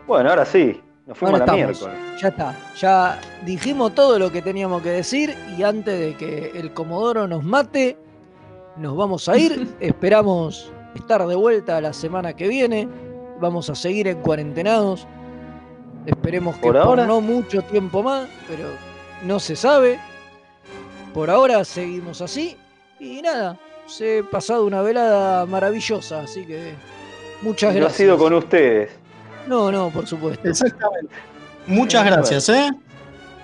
Bueno, 0.06 0.30
ahora 0.30 0.44
sí, 0.44 0.80
nos 1.06 1.16
fuimos 1.16 1.40
Ahora 1.40 1.52
a 1.52 1.56
la 1.56 1.70
estamos. 1.72 1.88
miércoles. 1.88 2.20
Ya 2.20 2.28
está, 2.28 2.54
ya 2.76 3.20
dijimos 3.46 3.94
todo 3.94 4.18
lo 4.18 4.30
que 4.30 4.42
teníamos 4.42 4.82
que 4.82 4.90
decir 4.90 5.34
y 5.56 5.62
antes 5.62 5.98
de 5.98 6.14
que 6.16 6.52
el 6.54 6.74
Comodoro 6.74 7.26
nos 7.26 7.42
mate, 7.42 7.96
nos 8.76 8.94
vamos 8.96 9.28
a 9.30 9.38
ir. 9.38 9.66
Esperamos 9.80 10.70
estar 10.96 11.26
de 11.26 11.34
vuelta 11.34 11.80
la 11.80 11.92
semana 11.92 12.34
que 12.34 12.48
viene. 12.48 12.88
Vamos 13.40 13.68
a 13.70 13.74
seguir 13.74 14.08
en 14.08 14.20
cuarentenados. 14.20 15.06
Esperemos 16.06 16.56
que 16.56 16.62
Por 16.62 16.72
por, 16.74 16.82
ahora. 16.82 17.06
no 17.06 17.20
mucho 17.20 17.62
tiempo 17.62 18.02
más, 18.02 18.28
pero 18.48 18.68
no 19.22 19.38
se 19.40 19.56
sabe. 19.56 19.98
Por 21.12 21.30
ahora 21.30 21.64
seguimos 21.64 22.20
así 22.20 22.56
y 23.00 23.22
nada, 23.22 23.58
se 23.86 24.18
ha 24.20 24.30
pasado 24.30 24.64
una 24.66 24.82
velada 24.82 25.46
maravillosa, 25.46 26.20
así 26.20 26.44
que 26.46 26.74
muchas 27.42 27.72
No 27.72 27.78
ha 27.78 27.80
gracias. 27.82 27.96
sido 27.98 28.18
con 28.18 28.34
ustedes. 28.34 28.90
No, 29.46 29.70
no, 29.72 29.90
por 29.90 30.06
supuesto. 30.06 30.48
Exactamente. 30.48 31.14
Muchas 31.66 32.06
Eh, 32.06 32.10
gracias, 32.10 32.48
¿eh? 32.50 32.70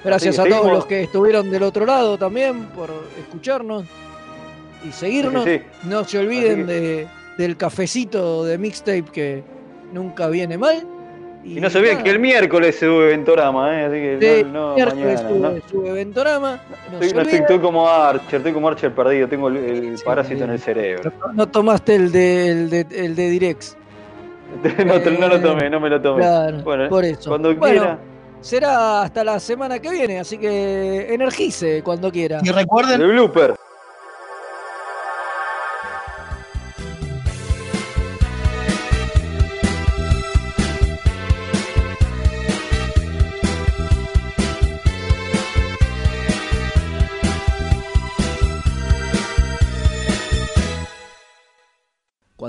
Gracias 0.05 0.39
a 0.39 0.45
todos 0.45 0.66
los 0.73 0.87
que 0.87 1.03
estuvieron 1.03 1.51
del 1.51 1.62
otro 1.62 1.87
lado 1.87 2.19
también 2.19 2.66
por 2.66 2.91
escucharnos 3.19 3.85
y 4.89 4.93
seguirnos. 4.93 5.45
Sí, 5.45 5.59
sí, 5.59 5.89
No 5.89 6.05
se 6.05 6.19
olviden 6.19 6.66
de, 6.66 7.07
del 7.39 7.57
cafecito 7.57 8.45
de 8.45 8.59
mixtape 8.59 9.05
que 9.13 9.43
nunca 9.93 10.29
viene 10.29 10.59
mal. 10.59 10.87
Y 11.45 11.61
no 11.61 11.69
se 11.71 11.79
olviden 11.79 12.05
que 12.05 12.11
el 12.11 12.21
miércoles 12.21 12.79
sube 12.79 13.09
Ventorama, 13.09 13.81
¿eh? 13.81 13.85
así 13.87 13.95
que 13.97 14.43
Sí, 14.43 14.45
no, 14.49 14.69
no 14.71 14.75
miércoles 14.77 15.23
mañana. 15.25 15.29
sube, 15.29 15.61
¿no? 15.61 15.69
sube 15.69 15.93
Ventorama. 15.93 16.61
No, 16.71 16.77
Estoy, 16.95 17.09
se 17.09 17.15
no 17.17 17.21
estoy, 17.21 17.21
olviden. 17.21 17.43
estoy 17.43 17.59
como 17.59 17.89
Archer, 17.89 18.35
estoy 18.37 18.53
como 18.53 18.69
Archer 18.69 18.95
perdido, 18.95 19.29
tengo 19.29 19.49
el, 19.49 19.57
el 19.57 19.99
Sí, 19.99 20.05
parásito 20.05 20.45
en 20.45 20.51
el 20.51 20.61
cerebro. 20.61 21.13
No 21.35 21.49
tomaste 21.49 21.97
el 21.97 22.13
de, 22.13 22.49
el 22.49 22.71
de, 22.71 22.87
el 22.93 23.17
de 23.17 23.31
Direx. 23.31 23.77
no, 24.87 24.99
no 25.19 25.29
lo 25.29 25.41
tomé, 25.41 25.69
no 25.69 25.81
me 25.81 25.91
lo 25.91 26.01
tomé. 26.01 26.21
Claro, 26.23 26.59
bueno, 26.63 26.89
por 26.89 27.05
eso. 27.05 27.29
Cuando 27.31 27.55
Bueno, 27.57 27.81
quiera. 27.81 27.99
Será 28.41 29.03
hasta 29.03 29.23
la 29.25 29.39
semana 29.41 29.79
que 29.81 29.89
viene, 29.91 30.19
así 30.21 30.37
que 30.39 31.13
energice 31.15 31.83
cuando 31.83 32.11
quiera. 32.13 32.41
Y 32.43 32.51
recuerden, 32.51 33.01
El 33.01 33.09
blooper. 33.13 33.55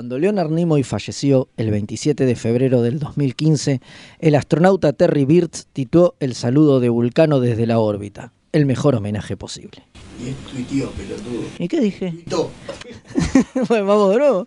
Cuando 0.04 0.18
Leonard 0.18 0.50
Nimoy 0.50 0.82
falleció 0.82 1.48
el 1.56 1.70
27 1.70 2.26
de 2.26 2.36
febrero 2.36 2.82
del 2.82 2.98
2015, 2.98 3.80
el 4.18 4.34
astronauta 4.34 4.92
Terry 4.92 5.24
Birds 5.24 5.66
tituló 5.72 6.14
el 6.20 6.34
saludo 6.34 6.78
de 6.78 6.90
Vulcano 6.90 7.40
desde 7.40 7.64
la 7.64 7.78
órbita, 7.78 8.34
el 8.52 8.66
mejor 8.66 8.96
homenaje 8.96 9.38
posible. 9.38 9.84
Y 10.22 10.28
es 10.28 10.36
tuiteo, 10.52 10.90
pelotudo. 10.90 11.44
¿Y 11.58 11.68
qué 11.68 11.80
dije? 11.80 12.10
Tuitó. 12.10 12.50
bueno, 13.70 13.86
vamos 13.86 14.10
de 14.10 14.18
nuevo. 14.18 14.46